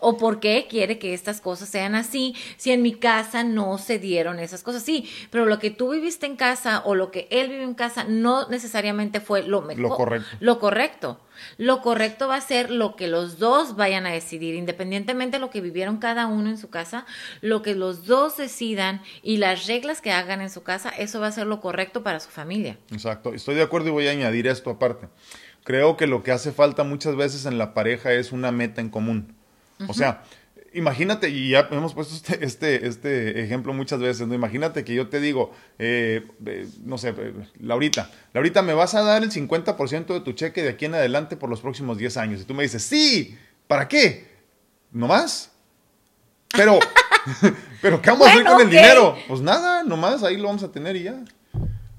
O 0.08 0.16
por 0.16 0.38
qué 0.38 0.68
quiere 0.70 1.00
que 1.00 1.14
estas 1.14 1.40
cosas 1.40 1.68
sean 1.68 1.96
así, 1.96 2.36
si 2.56 2.70
en 2.70 2.80
mi 2.80 2.94
casa 2.94 3.42
no 3.42 3.76
se 3.76 3.98
dieron 3.98 4.38
esas 4.38 4.62
cosas. 4.62 4.84
Sí, 4.84 5.10
pero 5.30 5.46
lo 5.46 5.58
que 5.58 5.72
tú 5.72 5.90
viviste 5.90 6.26
en 6.26 6.36
casa 6.36 6.80
o 6.84 6.94
lo 6.94 7.10
que 7.10 7.26
él 7.32 7.48
vive 7.48 7.64
en 7.64 7.74
casa 7.74 8.04
no 8.08 8.48
necesariamente 8.48 9.18
fue 9.18 9.42
lo 9.42 9.62
mejor. 9.62 9.82
Lo 9.82 9.96
correcto. 9.96 10.36
Lo 10.38 10.58
correcto. 10.60 11.20
Lo 11.58 11.82
correcto 11.82 12.28
va 12.28 12.36
a 12.36 12.40
ser 12.40 12.70
lo 12.70 12.94
que 12.94 13.08
los 13.08 13.40
dos 13.40 13.74
vayan 13.74 14.06
a 14.06 14.12
decidir, 14.12 14.54
independientemente 14.54 15.38
de 15.38 15.40
lo 15.40 15.50
que 15.50 15.60
vivieron 15.60 15.96
cada 15.96 16.28
uno 16.28 16.50
en 16.50 16.56
su 16.56 16.70
casa, 16.70 17.04
lo 17.40 17.62
que 17.62 17.74
los 17.74 18.06
dos 18.06 18.36
decidan 18.36 19.02
y 19.24 19.38
las 19.38 19.66
reglas 19.66 20.00
que 20.00 20.12
hagan 20.12 20.40
en 20.40 20.50
su 20.50 20.62
casa, 20.62 20.90
eso 20.90 21.18
va 21.18 21.26
a 21.26 21.32
ser 21.32 21.48
lo 21.48 21.60
correcto 21.60 22.04
para 22.04 22.20
su 22.20 22.30
familia. 22.30 22.78
Exacto, 22.92 23.34
estoy 23.34 23.56
de 23.56 23.62
acuerdo 23.62 23.88
y 23.88 23.92
voy 23.92 24.06
a 24.06 24.12
añadir 24.12 24.46
esto 24.46 24.70
aparte. 24.70 25.08
Creo 25.64 25.96
que 25.96 26.06
lo 26.06 26.22
que 26.22 26.30
hace 26.30 26.52
falta 26.52 26.84
muchas 26.84 27.16
veces 27.16 27.44
en 27.44 27.58
la 27.58 27.74
pareja 27.74 28.12
es 28.12 28.30
una 28.30 28.52
meta 28.52 28.80
en 28.80 28.88
común. 28.88 29.34
O 29.88 29.94
sea, 29.94 30.22
imagínate, 30.72 31.30
y 31.30 31.50
ya 31.50 31.68
hemos 31.70 31.94
puesto 31.94 32.14
este, 32.14 32.44
este, 32.44 32.86
este, 32.86 33.42
ejemplo 33.42 33.72
muchas 33.72 33.98
veces, 33.98 34.26
¿no? 34.26 34.34
Imagínate 34.34 34.84
que 34.84 34.94
yo 34.94 35.08
te 35.08 35.20
digo, 35.20 35.52
eh, 35.78 36.26
eh, 36.44 36.68
no 36.84 36.98
sé, 36.98 37.14
eh, 37.16 37.32
Laurita, 37.60 38.10
Laurita, 38.32 38.62
me 38.62 38.74
vas 38.74 38.94
a 38.94 39.02
dar 39.02 39.22
el 39.22 39.30
50% 39.30 40.06
de 40.06 40.20
tu 40.20 40.32
cheque 40.32 40.62
de 40.62 40.70
aquí 40.70 40.84
en 40.84 40.94
adelante 40.94 41.36
por 41.36 41.50
los 41.50 41.60
próximos 41.60 41.98
10 41.98 42.16
años. 42.18 42.40
Y 42.42 42.44
tú 42.44 42.54
me 42.54 42.62
dices, 42.62 42.82
sí, 42.82 43.36
¿para 43.66 43.88
qué? 43.88 44.28
¿No 44.92 45.06
más? 45.06 45.50
Pero, 46.52 46.78
pero 47.82 48.00
¿qué 48.02 48.10
vamos 48.10 48.28
a 48.28 48.32
hacer 48.32 48.44
con 48.44 48.60
el 48.60 48.70
dinero? 48.70 49.16
Pues 49.28 49.40
nada, 49.40 49.82
nomás 49.82 50.22
ahí 50.22 50.36
lo 50.36 50.44
vamos 50.48 50.62
a 50.62 50.70
tener 50.72 50.96
y 50.96 51.04
ya 51.04 51.24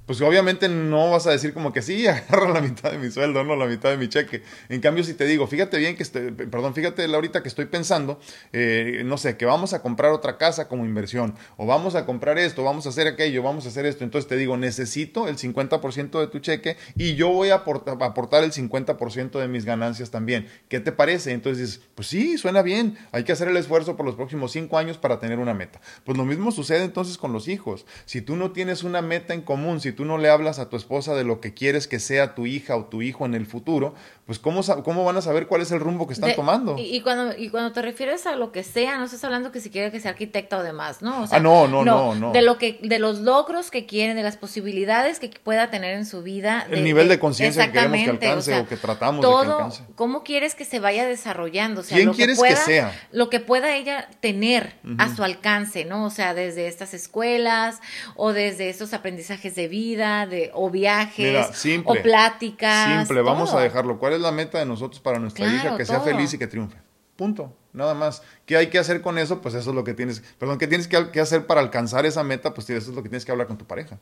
pues 0.08 0.22
obviamente 0.22 0.70
no 0.70 1.12
vas 1.12 1.28
a 1.28 1.32
decir 1.32 1.53
como 1.53 1.74
que 1.74 1.82
sí, 1.82 2.08
agarra 2.08 2.49
la 2.49 2.62
mitad 2.62 2.91
de 2.91 2.97
mi 2.97 3.12
sueldo, 3.12 3.43
no 3.43 3.55
la 3.58 3.66
mitad 3.66 3.91
de 3.91 3.97
mi 3.97 4.08
cheque. 4.08 4.41
En 4.70 4.80
cambio, 4.80 5.03
si 5.03 5.14
te 5.14 5.26
digo, 5.26 5.45
fíjate 5.47 5.78
bien 5.78 5.97
que, 5.97 6.03
estoy, 6.03 6.32
perdón, 6.32 6.74
fíjate 6.74 7.03
ahorita 7.05 7.43
que 7.43 7.49
estoy 7.49 7.66
pensando, 7.66 8.20
eh, 8.53 9.03
no 9.05 9.18
sé, 9.18 9.36
que 9.36 9.45
vamos 9.45 9.74
a 9.74 9.82
comprar 9.82 10.14
otra 10.14 10.38
casa 10.38 10.70
como 10.70 10.86
inversión, 10.86 11.36
o 11.58 11.66
vamos 11.66 11.95
a 11.95 12.05
comprar 12.05 12.39
esto, 12.39 12.64
vamos 12.64 12.86
a 12.86 12.89
hacer 12.89 13.05
aquello, 13.05 13.43
vamos 13.43 13.66
a 13.66 13.68
hacer 13.68 13.86
esto. 13.86 14.05
Entonces 14.05 14.30
te 14.30 14.38
digo, 14.38 14.55
necesito 14.55 15.28
el 15.28 15.36
50% 15.36 16.20
de 16.22 16.28
tu 16.28 16.39
cheque 16.39 16.78
y 16.95 17.16
yo 17.16 17.28
voy 17.28 17.49
a 17.49 17.55
aportar, 17.55 18.01
aportar 18.01 18.45
el 18.45 18.53
50% 18.53 19.39
de 19.39 19.47
mis 19.49 19.66
ganancias 19.66 20.10
también. 20.10 20.47
¿Qué 20.70 20.80
te 20.80 20.93
parece? 20.93 21.34
Entonces 21.34 21.68
dices, 21.68 21.84
pues 21.95 22.08
sí, 22.08 22.38
suena 22.38 22.62
bien, 22.62 22.97
hay 23.12 23.26
que 23.26 23.34
hacer 23.34 23.49
el 23.49 23.58
esfuerzo 23.58 23.97
por 23.97 24.05
los 24.05 24.16
próximos 24.16 24.53
cinco 24.53 24.78
años 24.78 24.97
para 24.97 25.20
tener 25.20 25.39
una 25.39 25.53
meta. 25.53 25.82
Pues 26.05 26.18
lo 26.18 26.24
mismo 26.24 26.51
sucede 26.51 26.86
entonces 26.86 27.18
con 27.18 27.34
los 27.34 27.49
hijos. 27.49 27.86
Si 28.05 28.22
tú 28.22 28.38
no 28.38 28.51
tienes 28.51 28.84
una 28.84 29.01
meta 29.01 29.34
en 29.34 29.41
común, 29.41 29.82
si 29.82 29.97
tú 29.98 30.06
no 30.06 30.20
le 30.20 30.30
hablas 30.30 30.60
a 30.60 30.70
tu 30.70 30.78
esposa 30.78 31.16
de 31.16 31.24
lo 31.24 31.41
que 31.41 31.56
quieres 31.56 31.88
que 31.88 32.00
sea 32.00 32.36
tu 32.36 32.45
hija 32.45 32.78
o 32.78 32.86
tu 32.86 33.02
hijo 33.02 33.26
en 33.26 33.34
el 33.34 33.48
futuro, 33.48 33.95
pues 34.28 34.38
¿cómo, 34.38 34.62
cómo 34.84 35.04
van 35.04 35.18
a 35.18 35.22
saber 35.22 35.48
cuál 35.48 35.62
es 35.62 35.72
el 35.72 35.80
rumbo 35.80 36.06
que 36.06 36.14
están 36.14 36.36
tomando? 36.36 36.76
Y, 36.78 37.02
cuando, 37.02 37.36
y 37.36 37.50
cuando 37.50 37.72
te 37.72 37.82
refieres 37.82 38.28
a 38.28 38.36
lo 38.36 38.52
que 38.52 38.64
sea, 38.64 38.98
no 38.98 39.06
estás 39.06 39.24
hablando 39.24 39.52
que 39.52 39.60
si 39.60 39.72
quiere 39.72 39.91
que 39.91 40.00
sea 40.00 40.12
arquitecta 40.12 40.60
o 40.60 40.64
demás, 40.64 41.02
¿no? 41.02 41.26
ah, 41.32 41.39
no, 41.39 41.68
no, 41.68 41.84
no, 41.84 42.14
no, 42.14 42.32
De, 42.32 42.43
lo 42.43 42.60
que, 42.60 42.80
de 42.84 43.00
los 43.00 43.20
logros 43.20 43.72
que 43.72 43.88
quieren, 43.88 44.16
de 44.16 44.24
las 44.24 44.38
posibilidades 44.38 45.20
que 45.20 45.30
pueda 45.43 45.72
tener 45.72 45.95
en 45.95 46.06
su 46.06 46.22
vida. 46.22 46.68
el 46.70 46.84
nivel 46.84 47.08
de, 47.08 47.18
conciencia 47.18 47.66
que 47.66 47.72
queremos 47.74 47.98
que 47.98 48.10
alcance 48.12 48.60
o, 48.60 48.68
que 48.68 48.78
tratamos 48.78 49.26
de 49.26 49.32
que 49.32 49.52
alcance. 49.52 49.84
¿Cómo 49.95 50.24
quieres 50.24 50.54
que 50.54 50.64
se 50.66 50.80
vaya 50.80 51.08
desarrollando? 51.08 51.82
O 51.82 51.84
sea, 51.84 51.98
¿Quién 51.98 52.08
lo 52.08 52.14
quieres 52.14 52.38
que, 52.38 52.41
pueda, 52.41 52.56
que 52.56 52.62
sea? 52.62 53.08
Lo 53.12 53.32
que 53.32 53.39
pueda 53.39 53.76
ella 53.76 54.08
tener 54.20 54.76
a 55.00 55.16
su 55.16 55.24
alcance, 55.24 55.86
¿no? 55.86 56.06
O 56.06 56.12
sea, 56.12 56.36
desde 56.36 56.68
estas 56.68 56.93
escuelas 56.93 57.80
o 58.16 58.32
desde 58.32 58.70
estos 58.70 58.93
aprendizajes 58.93 59.56
de 59.56 59.68
vida 59.68 59.87
de, 59.96 60.52
o 60.54 60.70
viajes 60.70 61.66
o 61.86 61.94
pláticas. 61.96 63.00
Simple, 63.00 63.22
vamos 63.22 63.54
a 63.54 63.60
dejarlo. 63.60 64.00
¿Cuál 64.00 64.14
es 64.14 64.22
la 64.22 64.32
meta 64.32 64.60
de 64.60 64.66
nosotros 64.66 65.00
para 65.00 65.20
nuestra 65.20 65.46
hija? 65.46 65.78
Que 65.78 65.86
sea 65.86 66.02
feliz 66.02 66.34
y 66.34 66.38
que 66.38 66.48
triunfe. 66.48 66.78
Punto. 67.16 67.56
Nada 67.74 67.94
más. 67.94 68.22
¿Qué 68.46 68.58
hay 68.58 68.68
que 68.68 68.80
hacer 68.80 69.02
con 69.02 69.18
eso? 69.18 69.42
Pues 69.42 69.56
eso 69.56 69.70
es 69.72 69.76
lo 69.76 69.84
que 69.84 69.94
tienes. 69.94 70.22
Perdón, 70.38 70.58
¿qué 70.58 70.68
tienes 70.68 70.88
que, 70.88 71.20
hacer 71.20 71.46
para 71.48 71.62
alcanzar 71.62 72.06
esa 72.06 72.24
meta? 72.24 72.54
Pues 72.54 72.70
eso 72.70 72.92
es 72.92 72.96
lo 72.96 73.04
que 73.04 73.10
tienes 73.10 73.26
que 73.26 73.32
hablar 73.32 73.48
con 73.48 73.58
tu 73.58 73.66
pareja. 73.66 74.00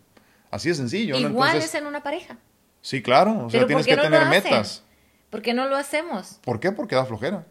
Así 0.51 0.69
de 0.69 0.75
sencillo. 0.75 1.17
Igual 1.17 1.57
es 1.57 1.73
en 1.75 1.85
una 1.85 2.03
pareja. 2.03 2.37
Sí, 2.81 3.01
claro. 3.01 3.45
O 3.45 3.49
sea, 3.49 3.65
tienes 3.65 3.85
que 3.85 3.97
tener 3.97 4.25
metas. 4.27 4.83
¿Por 5.29 5.41
qué 5.41 5.53
no 5.53 5.67
lo 5.67 5.75
hacemos? 5.75 6.39
¿Por 6.43 6.59
qué? 6.59 6.71
Porque 6.71 6.95
da 6.95 7.05
flojera. 7.05 7.45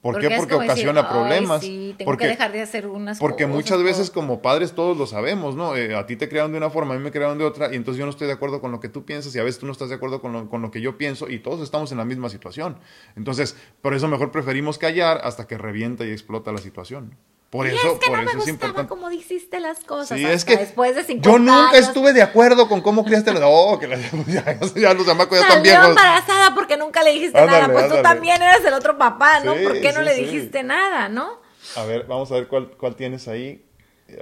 ¿Por 0.00 0.18
qué? 0.18 0.30
Porque 0.30 0.54
ocasiona 0.54 1.08
problemas. 1.08 1.60
Sí, 1.60 1.94
tengo 1.98 2.10
porque, 2.10 2.24
que 2.24 2.28
dejar 2.30 2.52
de 2.52 2.62
hacer 2.62 2.86
unas 2.86 3.18
Porque 3.18 3.46
muchas 3.46 3.82
veces 3.82 4.10
como 4.10 4.40
padres 4.40 4.72
todos 4.72 4.96
lo 4.96 5.06
sabemos, 5.06 5.56
¿no? 5.56 5.76
Eh, 5.76 5.94
a 5.94 6.06
ti 6.06 6.16
te 6.16 6.28
crearon 6.28 6.52
de 6.52 6.58
una 6.58 6.70
forma, 6.70 6.94
a 6.94 6.96
mí 6.96 7.04
me 7.04 7.10
crearon 7.10 7.36
de 7.36 7.44
otra, 7.44 7.72
y 7.72 7.76
entonces 7.76 7.98
yo 7.98 8.06
no 8.06 8.10
estoy 8.10 8.26
de 8.26 8.32
acuerdo 8.32 8.62
con 8.62 8.72
lo 8.72 8.80
que 8.80 8.88
tú 8.88 9.04
piensas, 9.04 9.34
y 9.34 9.38
a 9.38 9.44
veces 9.44 9.60
tú 9.60 9.66
no 9.66 9.72
estás 9.72 9.90
de 9.90 9.96
acuerdo 9.96 10.22
con 10.22 10.32
lo, 10.32 10.48
con 10.48 10.62
lo 10.62 10.70
que 10.70 10.80
yo 10.80 10.96
pienso, 10.96 11.28
y 11.28 11.40
todos 11.40 11.60
estamos 11.60 11.92
en 11.92 11.98
la 11.98 12.06
misma 12.06 12.30
situación. 12.30 12.78
Entonces, 13.14 13.56
por 13.82 13.92
eso 13.92 14.08
mejor 14.08 14.30
preferimos 14.32 14.78
callar 14.78 15.20
hasta 15.22 15.46
que 15.46 15.58
revienta 15.58 16.06
y 16.06 16.10
explota 16.10 16.50
la 16.50 16.58
situación. 16.58 17.16
Por 17.50 17.66
eso, 17.66 17.94
es 17.94 17.98
que 17.98 18.06
por 18.06 18.18
no 18.18 18.22
eso 18.28 18.36
me 18.36 18.42
es 18.44 18.48
importante. 18.48 18.88
como 18.88 19.08
dijiste 19.10 19.58
las 19.58 19.80
cosas. 19.80 20.16
Sí, 20.18 20.24
es 20.24 20.44
que 20.44 20.56
después 20.56 20.94
de 20.94 21.02
50 21.02 21.28
yo 21.28 21.38
nunca 21.40 21.70
años. 21.70 21.88
estuve 21.88 22.12
de 22.12 22.22
acuerdo 22.22 22.68
con 22.68 22.80
cómo 22.80 23.04
criaste 23.04 23.32
la. 23.32 23.48
Oh, 23.48 23.76
que 23.78 23.88
la, 23.88 23.96
ya, 24.28 24.56
ya, 24.76 24.94
los 24.94 25.04
chamacos 25.04 25.36
ya 25.40 25.46
están 25.48 25.62
viejos. 25.64 25.88
embarazada 25.88 26.54
porque 26.54 26.76
nunca 26.76 27.02
le 27.02 27.10
dijiste 27.12 27.36
Ándale, 27.38 27.62
nada. 27.62 27.72
Pues 27.72 27.88
tú 27.88 28.00
también 28.02 28.40
eras 28.40 28.64
el 28.64 28.72
otro 28.72 28.96
papá, 28.96 29.40
¿no? 29.40 29.54
Sí, 29.56 29.64
¿Por 29.64 29.80
qué 29.80 29.92
no 29.92 29.98
sí, 29.98 30.04
le 30.04 30.14
sí. 30.14 30.24
dijiste 30.26 30.62
nada, 30.62 31.08
no? 31.08 31.40
A 31.74 31.84
ver, 31.84 32.04
vamos 32.06 32.30
a 32.30 32.34
ver 32.34 32.46
cuál, 32.46 32.70
cuál 32.78 32.94
tienes 32.94 33.26
ahí. 33.26 33.64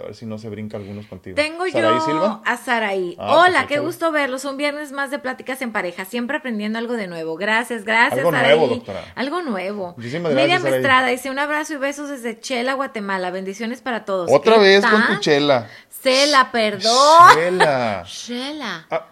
A 0.01 0.07
ver 0.07 0.15
si 0.15 0.27
no 0.27 0.39
se 0.39 0.49
brinca 0.49 0.77
algunos 0.77 1.07
contigo. 1.07 1.35
Tengo 1.37 1.67
¿Saraí 1.69 1.95
yo 1.95 2.01
Silva? 2.01 2.43
a 2.45 2.57
Saraí. 2.57 3.17
Ah, 3.19 3.37
Hola, 3.37 3.51
pues, 3.51 3.67
qué 3.67 3.75
échale. 3.75 3.87
gusto 3.87 4.13
verlos. 4.13 4.45
Un 4.45 4.57
viernes 4.57 4.93
más 4.93 5.11
de 5.11 5.19
pláticas 5.19 5.63
en 5.63 5.73
pareja, 5.73 6.05
siempre 6.05 6.37
aprendiendo 6.37 6.79
algo 6.79 6.95
de 6.95 7.07
nuevo. 7.07 7.37
Gracias, 7.37 7.85
gracias, 7.85 8.19
Algo 8.19 8.31
Saraí. 8.33 8.57
nuevo, 8.59 8.75
doctora. 8.75 9.05
Algo 9.15 9.43
nuevo. 9.43 9.95
Muchísimas 9.97 10.33
Miriam 10.33 10.49
gracias, 10.49 10.63
Saraí. 10.63 10.81
Estrada 10.81 11.07
dice 11.09 11.31
un 11.31 11.39
abrazo 11.39 11.75
y 11.75 11.77
besos 11.77 12.09
desde 12.09 12.39
Chela, 12.41 12.75
Guatemala. 12.75 13.31
Bendiciones 13.31 13.81
para 13.81 14.05
todos. 14.05 14.31
Otra 14.33 14.55
¿Qué 14.55 14.61
vez 14.61 14.85
con 14.87 15.07
tu 15.07 15.17
chela. 15.21 15.69
Cela, 15.89 16.51
perdón. 16.53 17.35
Chela. 17.35 18.05
Chela. 18.07 18.87
Ah, 18.91 19.07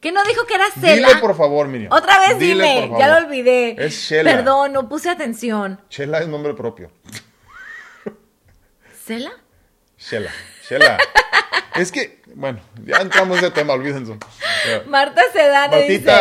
¿Qué 0.00 0.12
no 0.12 0.22
dijo 0.24 0.46
que 0.46 0.54
era 0.54 0.64
Cela? 0.80 1.08
dile 1.08 1.20
por 1.20 1.36
favor, 1.36 1.68
Miriam. 1.68 1.92
Otra 1.92 2.18
vez 2.20 2.38
Dile, 2.38 2.82
dime, 2.84 2.98
ya 2.98 3.08
lo 3.08 3.26
olvidé. 3.26 3.76
Es 3.78 4.08
Chela. 4.08 4.30
Perdón, 4.30 4.72
no 4.72 4.88
puse 4.88 5.10
atención. 5.10 5.78
Chela 5.90 6.20
es 6.20 6.28
nombre 6.28 6.54
propio. 6.54 6.90
¿Cela? 9.04 9.32
Chela. 10.00 10.30
Chela. 10.66 10.98
es 11.76 11.92
que, 11.92 12.22
bueno, 12.34 12.60
ya 12.84 12.98
entramos 12.98 13.40
de 13.40 13.50
tema, 13.50 13.74
olvídense. 13.74 14.16
Marta 14.86 15.22
Sedane 15.32 15.82
dice, 15.88 16.12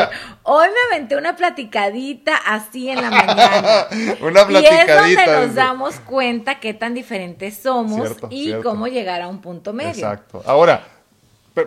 hoy 0.43 0.67
me 0.69 0.95
aventé 0.95 1.15
una 1.15 1.35
platicadita 1.35 2.35
así 2.45 2.89
en 2.89 3.01
la 3.01 3.09
mañana. 3.11 3.87
Una 4.21 4.41
Y 4.41 4.65
es 4.65 4.85
platicadita. 4.85 4.95
donde 4.95 5.47
nos 5.47 5.55
damos 5.55 5.95
cuenta 6.01 6.59
qué 6.59 6.73
tan 6.73 6.93
diferentes 6.93 7.57
somos 7.57 8.01
Cierto, 8.07 8.27
y 8.31 8.45
cierto. 8.45 8.69
cómo 8.69 8.87
llegar 8.87 9.21
a 9.21 9.27
un 9.27 9.41
punto 9.41 9.73
medio. 9.73 9.91
Exacto. 9.91 10.41
Ahora, 10.45 10.83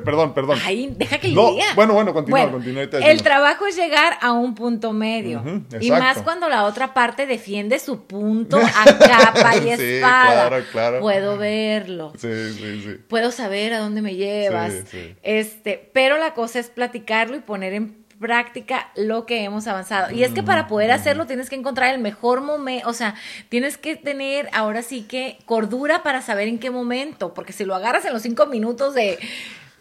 perdón, 0.01 0.35
perdón. 0.35 0.59
Ay, 0.65 0.95
deja 0.97 1.19
que 1.19 1.29
No, 1.29 1.53
diga. 1.53 1.67
bueno, 1.75 1.95
bueno, 1.95 2.13
continúa, 2.15 2.51
continúa, 2.51 2.83
El 2.83 3.23
trabajo 3.23 3.67
es 3.67 3.77
llegar 3.77 4.19
a 4.21 4.33
un 4.33 4.55
punto 4.55 4.93
medio. 4.93 5.43
Y 5.81 5.91
más 5.91 6.23
cuando 6.23 6.49
la 6.49 6.65
otra 6.65 6.95
parte 6.95 7.27
defiende 7.27 7.79
su 7.79 8.05
punto 8.05 8.57
a 8.77 8.99
capa 8.99 9.57
y 9.57 9.63
Sí, 9.63 9.69
espada. 9.85 10.49
claro, 10.49 10.65
claro. 10.73 11.01
Puedo 11.01 11.37
verlo. 11.37 12.13
Sí, 12.19 12.29
sí, 12.55 12.81
sí. 12.83 12.95
Puedo 13.09 13.31
saber 13.31 13.75
a 13.75 13.79
dónde 13.79 14.03
me 14.03 14.15
llevas. 14.15 14.73
Sí, 14.73 14.83
sí. 14.91 15.15
Este, 15.23 15.91
pero 15.93 16.19
la 16.19 16.35
cosa 16.35 16.59
es 16.59 16.69
platicarlo 16.69 17.37
y 17.37 17.41
poner 17.41 17.73
en 17.75 18.03
práctica 18.21 18.93
lo 18.95 19.27
que 19.27 19.43
hemos 19.43 19.67
avanzado. 19.67 20.13
Y 20.15 20.23
es 20.23 20.31
que 20.31 20.45
para 20.45 20.69
poder 20.69 20.93
hacerlo 20.93 21.27
tienes 21.27 21.51
que 21.51 21.57
encontrar 21.57 21.93
el 21.93 22.01
mejor 22.01 22.41
momento, 22.41 22.89
o 22.89 22.93
sea, 22.93 23.17
tienes 23.49 23.77
que 23.79 23.97
tener 23.97 24.49
ahora 24.53 24.83
sí 24.83 25.03
que 25.03 25.39
cordura 25.45 26.05
para 26.05 26.23
saber 26.23 26.47
en 26.47 26.61
qué 26.61 26.71
momento, 26.71 27.35
porque 27.35 27.53
si 27.53 27.65
lo 27.65 27.75
agarras 27.75 28.05
en 28.05 28.13
los 28.13 28.23
cinco 28.23 28.47
minutos 28.47 28.95
de 28.95 29.19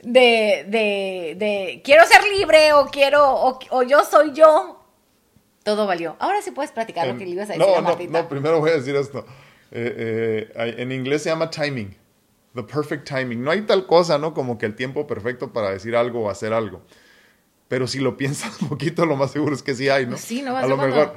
de, 0.03 0.65
de, 0.67 1.35
de 1.37 1.81
quiero 1.83 2.05
ser 2.05 2.21
libre 2.37 2.73
o 2.73 2.85
quiero 2.87 3.23
o, 3.33 3.59
o 3.69 3.83
yo 3.83 4.03
soy 4.03 4.33
yo, 4.33 4.83
todo 5.63 5.85
valió. 5.87 6.15
Ahora 6.19 6.41
sí 6.41 6.51
puedes 6.51 6.71
platicar 6.71 7.07
lo 7.07 7.17
que 7.17 7.25
le 7.25 7.31
ibas 7.31 7.49
a 7.49 7.53
decir 7.53 7.65
no, 7.67 7.75
a 7.75 7.81
no, 7.81 7.89
Martita. 7.89 8.21
no, 8.21 8.29
primero 8.29 8.59
voy 8.59 8.71
a 8.71 8.75
decir 8.75 8.95
esto. 8.95 9.25
Eh, 9.71 10.51
eh, 10.55 10.75
en 10.79 10.91
inglés 10.91 11.23
se 11.23 11.29
llama 11.29 11.49
timing. 11.49 11.95
The 12.55 12.63
perfect 12.63 13.07
timing. 13.07 13.41
No 13.43 13.51
hay 13.51 13.61
tal 13.61 13.85
cosa, 13.87 14.17
¿no? 14.17 14.33
Como 14.33 14.57
que 14.57 14.65
el 14.65 14.75
tiempo 14.75 15.07
perfecto 15.07 15.53
para 15.53 15.69
decir 15.71 15.95
algo 15.95 16.23
o 16.25 16.29
hacer 16.29 16.51
algo. 16.51 16.81
Pero 17.67 17.87
si 17.87 17.99
lo 17.99 18.17
piensas 18.17 18.61
un 18.61 18.69
poquito, 18.69 19.05
lo 19.05 19.15
más 19.15 19.31
seguro 19.31 19.55
es 19.55 19.63
que 19.63 19.73
sí 19.75 19.87
hay, 19.87 20.05
¿no? 20.07 20.17
Sí, 20.17 20.41
no 20.41 20.53
vas 20.53 20.63
A 20.65 20.67
lo 20.67 20.75
cuando- 20.77 20.95
mejor. 20.97 21.15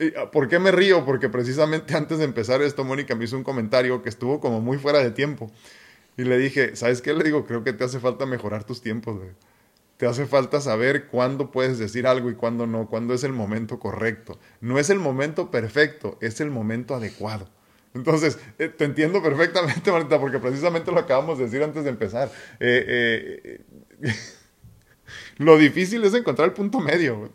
eh, 0.00 0.14
¿Por 0.30 0.48
qué 0.48 0.58
me 0.58 0.70
río? 0.70 1.04
Porque 1.04 1.28
precisamente 1.28 1.94
antes 1.96 2.18
de 2.18 2.24
empezar 2.24 2.62
esto, 2.62 2.84
Mónica 2.84 3.14
me 3.16 3.24
hizo 3.24 3.36
un 3.36 3.42
comentario 3.42 4.02
que 4.02 4.08
estuvo 4.10 4.38
como 4.38 4.60
muy 4.60 4.76
fuera 4.78 4.98
de 5.00 5.10
tiempo. 5.10 5.50
Y 6.18 6.24
le 6.24 6.36
dije, 6.36 6.74
¿sabes 6.74 7.00
qué? 7.00 7.14
Le 7.14 7.22
digo, 7.22 7.46
creo 7.46 7.62
que 7.62 7.72
te 7.72 7.84
hace 7.84 8.00
falta 8.00 8.26
mejorar 8.26 8.64
tus 8.64 8.82
tiempos, 8.82 9.18
güey. 9.18 9.30
Te 9.98 10.06
hace 10.06 10.26
falta 10.26 10.60
saber 10.60 11.06
cuándo 11.06 11.52
puedes 11.52 11.78
decir 11.78 12.08
algo 12.08 12.28
y 12.28 12.34
cuándo 12.34 12.66
no, 12.66 12.88
cuándo 12.88 13.14
es 13.14 13.22
el 13.22 13.32
momento 13.32 13.78
correcto. 13.78 14.36
No 14.60 14.80
es 14.80 14.90
el 14.90 14.98
momento 14.98 15.52
perfecto, 15.52 16.18
es 16.20 16.40
el 16.40 16.50
momento 16.50 16.96
adecuado. 16.96 17.48
Entonces, 17.94 18.38
eh, 18.58 18.68
te 18.68 18.84
entiendo 18.84 19.22
perfectamente, 19.22 19.92
Marita, 19.92 20.18
porque 20.18 20.40
precisamente 20.40 20.90
lo 20.90 20.98
acabamos 20.98 21.38
de 21.38 21.44
decir 21.44 21.62
antes 21.62 21.84
de 21.84 21.90
empezar. 21.90 22.32
Eh, 22.58 23.62
eh, 24.02 24.12
lo 25.38 25.56
difícil 25.56 26.02
es 26.04 26.14
encontrar 26.14 26.48
el 26.48 26.54
punto 26.54 26.80
medio. 26.80 27.30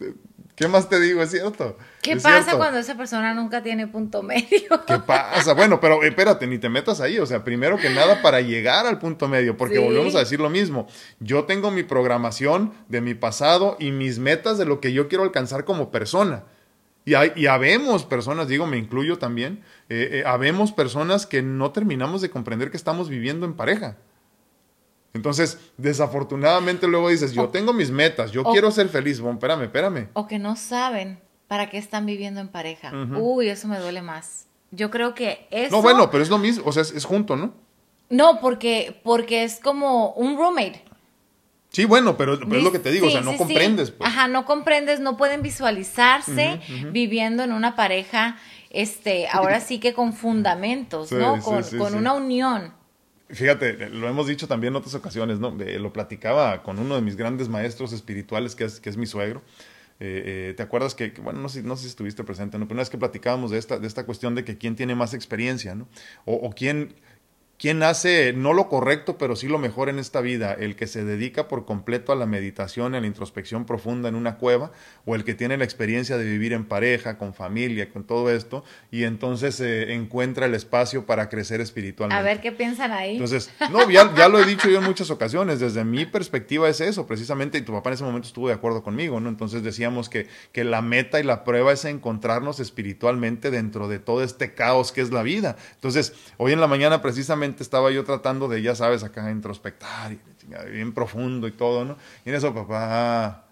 ¿Qué 0.55 0.67
más 0.67 0.87
te 0.87 0.99
digo? 0.99 1.21
Es 1.23 1.31
cierto. 1.31 1.77
¿Qué 2.01 2.11
es 2.13 2.21
pasa 2.23 2.41
cierto. 2.43 2.57
cuando 2.59 2.77
esa 2.77 2.95
persona 2.95 3.33
nunca 3.33 3.63
tiene 3.63 3.87
punto 3.87 4.21
medio? 4.21 4.85
¿Qué 4.85 4.99
pasa? 4.99 5.53
Bueno, 5.53 5.79
pero 5.79 6.03
espérate, 6.03 6.45
ni 6.45 6.59
te 6.59 6.69
metas 6.69 7.01
ahí. 7.01 7.17
O 7.17 7.25
sea, 7.25 7.43
primero 7.43 7.77
que 7.77 7.89
nada, 7.89 8.21
para 8.21 8.39
llegar 8.41 8.85
al 8.85 8.99
punto 8.99 9.27
medio, 9.27 9.57
porque 9.57 9.77
Sí. 9.77 9.83
volvemos 9.83 10.13
a 10.15 10.19
decir 10.19 10.39
lo 10.39 10.51
mismo. 10.51 10.87
Yo 11.19 11.45
tengo 11.45 11.71
mi 11.71 11.81
programación 11.81 12.71
de 12.87 13.01
mi 13.01 13.15
pasado 13.15 13.77
y 13.79 13.91
mis 13.91 14.19
metas 14.19 14.57
de 14.59 14.65
lo 14.65 14.79
que 14.79 14.93
yo 14.93 15.07
quiero 15.07 15.23
alcanzar 15.23 15.65
como 15.65 15.89
persona. 15.89 16.43
Y, 17.05 17.15
hay, 17.15 17.33
y 17.35 17.47
habemos 17.47 18.05
personas, 18.05 18.47
digo, 18.47 18.65
me 18.67 18.77
incluyo 18.77 19.17
también, 19.17 19.61
eh, 19.89 20.09
eh, 20.19 20.23
habemos 20.25 20.71
personas 20.71 21.25
que 21.25 21.41
no 21.41 21.71
terminamos 21.71 22.21
de 22.21 22.29
comprender 22.29 22.69
que 22.71 22.77
estamos 22.77 23.09
viviendo 23.09 23.45
en 23.45 23.55
pareja. 23.55 23.97
Entonces, 25.13 25.59
desafortunadamente 25.77 26.87
luego 26.87 27.09
dices, 27.09 27.33
yo 27.33 27.43
O- 27.43 27.49
tengo 27.49 27.71
mis 27.73 27.91
metas, 27.91 28.31
yo 28.31 28.41
o- 28.41 28.51
quiero 28.51 28.71
ser 28.71 28.89
feliz. 28.89 29.19
Bueno, 29.19 29.35
espérame, 29.37 29.63
espérame. 29.63 30.07
O 30.13 30.27
que 30.27 30.39
no 30.39 30.55
saben 30.55 31.19
para 31.47 31.69
qué 31.69 31.77
están 31.77 32.05
viviendo 32.05 32.41
en 32.41 32.47
pareja. 32.47 32.91
Uy, 33.15 33.49
eso 33.49 33.67
me 33.67 33.77
duele 33.79 34.01
más. 34.01 34.47
Yo 34.71 34.89
creo 34.89 35.13
que 35.13 35.47
eso... 35.51 35.75
No, 35.75 35.81
bueno, 35.83 36.09
pero 36.09 36.23
es 36.23 36.29
lo 36.29 36.39
mismo, 36.39 36.63
o 36.65 36.71
sea, 36.71 36.81
es, 36.81 36.91
es 36.91 37.05
junto, 37.05 37.35
¿no? 37.35 37.53
No, 38.09 38.39
porque, 38.41 38.99
porque 39.03 39.43
es 39.43 39.59
como 39.59 40.13
un 40.13 40.35
roommate. 40.37 40.83
Sí, 41.69 41.85
bueno, 41.85 42.17
pero, 42.17 42.39
pero 42.39 42.57
es 42.57 42.63
lo 42.63 42.71
que 42.71 42.79
te 42.79 42.91
digo, 42.91 43.07
o 43.07 43.09
sea, 43.09 43.21
no 43.21 43.31
sí, 43.31 43.37
comprendes. 43.37 43.91
Pues. 43.91 44.07
Ajá, 44.07 44.27
no 44.27 44.45
comprendes, 44.45 44.99
no 44.99 45.17
pueden 45.17 45.41
visualizarse 45.41 46.59
viviendo 46.91 47.43
en 47.43 47.51
una 47.51 47.75
pareja, 47.75 48.37
este, 48.69 49.27
ahora 49.27 49.59
sí 49.61 49.79
que 49.79 49.93
con 49.93 50.13
fundamentos, 50.13 51.09
Sí, 51.09 51.15
¿no? 51.15 51.39
Con, 51.41 51.63
con 51.77 51.95
una 51.95 52.13
unión. 52.13 52.73
Fíjate, 53.33 53.89
lo 53.89 54.07
hemos 54.07 54.27
dicho 54.27 54.47
también 54.47 54.73
en 54.73 54.77
otras 54.77 54.93
ocasiones, 54.95 55.39
¿no? 55.39 55.51
Lo 55.51 55.91
platicaba 55.91 56.61
con 56.61 56.77
uno 56.77 56.95
de 56.95 57.01
mis 57.01 57.15
grandes 57.15 57.49
maestros 57.49 57.91
espirituales, 57.91 58.55
que 58.55 58.65
es, 58.65 58.79
que 58.79 58.89
es 58.89 58.97
mi 58.97 59.05
suegro. 59.07 59.41
Eh, 59.99 60.49
eh, 60.49 60.53
¿Te 60.55 60.63
acuerdas 60.63 60.95
que, 60.95 61.13
que, 61.13 61.21
bueno, 61.21 61.39
no 61.39 61.49
sé, 61.49 61.63
no 61.63 61.75
sé 61.75 61.83
si 61.83 61.87
estuviste 61.89 62.23
presente, 62.23 62.57
¿no? 62.59 62.65
Pero 62.65 62.75
una 62.75 62.81
vez 62.81 62.89
que 62.89 62.97
platicábamos 62.97 63.51
de 63.51 63.57
esta, 63.57 63.79
de 63.79 63.87
esta 63.87 64.05
cuestión 64.05 64.35
de 64.35 64.43
que 64.43 64.57
quién 64.57 64.75
tiene 64.75 64.95
más 64.95 65.13
experiencia, 65.13 65.75
¿no? 65.75 65.87
O, 66.25 66.35
o 66.35 66.51
quién, 66.51 66.95
quién 67.57 67.83
hace 67.83 68.33
no 68.33 68.53
lo 68.53 68.67
correcto, 68.67 69.17
pero 69.17 69.35
sí 69.35 69.47
lo 69.47 69.57
mejor 69.57 69.89
en 69.89 69.99
esta 69.99 70.21
vida, 70.21 70.53
el 70.53 70.75
que 70.75 70.87
se 70.87 71.03
dedica 71.03 71.47
por 71.47 71.65
completo 71.65 72.11
a 72.11 72.15
la 72.15 72.25
meditación, 72.25 72.95
a 72.95 73.01
la 73.01 73.07
introspección 73.07 73.65
profunda 73.65 74.09
en 74.09 74.15
una 74.15 74.37
cueva, 74.37 74.71
o 75.05 75.15
el 75.15 75.23
que 75.23 75.33
tiene 75.33 75.57
la 75.57 75.63
experiencia 75.63 76.17
de 76.17 76.25
vivir 76.25 76.53
en 76.53 76.65
pareja, 76.65 77.17
con 77.17 77.33
familia, 77.33 77.89
con 77.89 78.03
todo 78.03 78.31
esto, 78.31 78.63
y 78.91 79.03
entonces 79.03 79.59
eh, 79.59 79.93
encuentra 79.93 80.45
el 80.45 80.55
espacio 80.55 81.05
para 81.05 81.29
crecer 81.29 81.61
espiritualmente. 81.61 82.19
A 82.19 82.23
ver 82.23 82.41
qué 82.41 82.51
piensan 82.51 82.91
ahí. 82.91 83.13
Entonces, 83.13 83.51
no, 83.71 83.89
ya, 83.89 84.13
ya 84.15 84.27
lo 84.27 84.39
he 84.39 84.45
dicho 84.45 84.69
yo 84.69 84.79
en 84.79 84.85
muchas 84.85 85.09
ocasiones, 85.09 85.59
desde 85.59 85.83
mi 85.83 86.05
perspectiva 86.05 86.67
es 86.67 86.81
eso, 86.81 87.07
precisamente, 87.07 87.57
y 87.57 87.61
tu 87.61 87.71
papá 87.71 87.91
en 87.91 87.93
ese 87.95 88.03
momento 88.03 88.27
estuvo 88.27 88.47
de 88.47 88.55
acuerdo 88.55 88.83
conmigo, 88.83 89.19
¿no? 89.19 89.29
Entonces 89.29 89.63
decíamos 89.63 90.09
que, 90.09 90.27
que 90.51 90.63
la 90.63 90.81
meta 90.81 91.19
y 91.19 91.23
la 91.23 91.43
prueba 91.43 91.71
es 91.71 91.85
encontrarnos 91.85 92.59
espiritualmente 92.59 93.51
dentro 93.51 93.87
de 93.87 93.99
todo 93.99 94.23
este 94.23 94.53
caos 94.53 94.91
que 94.91 95.01
es 95.01 95.11
la 95.11 95.23
vida. 95.23 95.55
Entonces, 95.75 96.13
hoy 96.37 96.51
en 96.51 96.59
la 96.59 96.67
mañana 96.67 97.01
precisamente 97.01 97.52
estaba 97.61 97.91
yo 97.91 98.03
tratando 98.03 98.47
de, 98.47 98.61
ya 98.63 98.73
sabes, 98.73 99.03
acá 99.03 99.29
introspectar, 99.29 100.13
y, 100.13 100.19
bien 100.71 100.93
profundo 100.93 101.47
y 101.47 101.51
todo, 101.51 101.85
¿no? 101.85 101.97
Y 102.25 102.29
en 102.29 102.35
eso, 102.35 102.53
papá, 102.53 103.45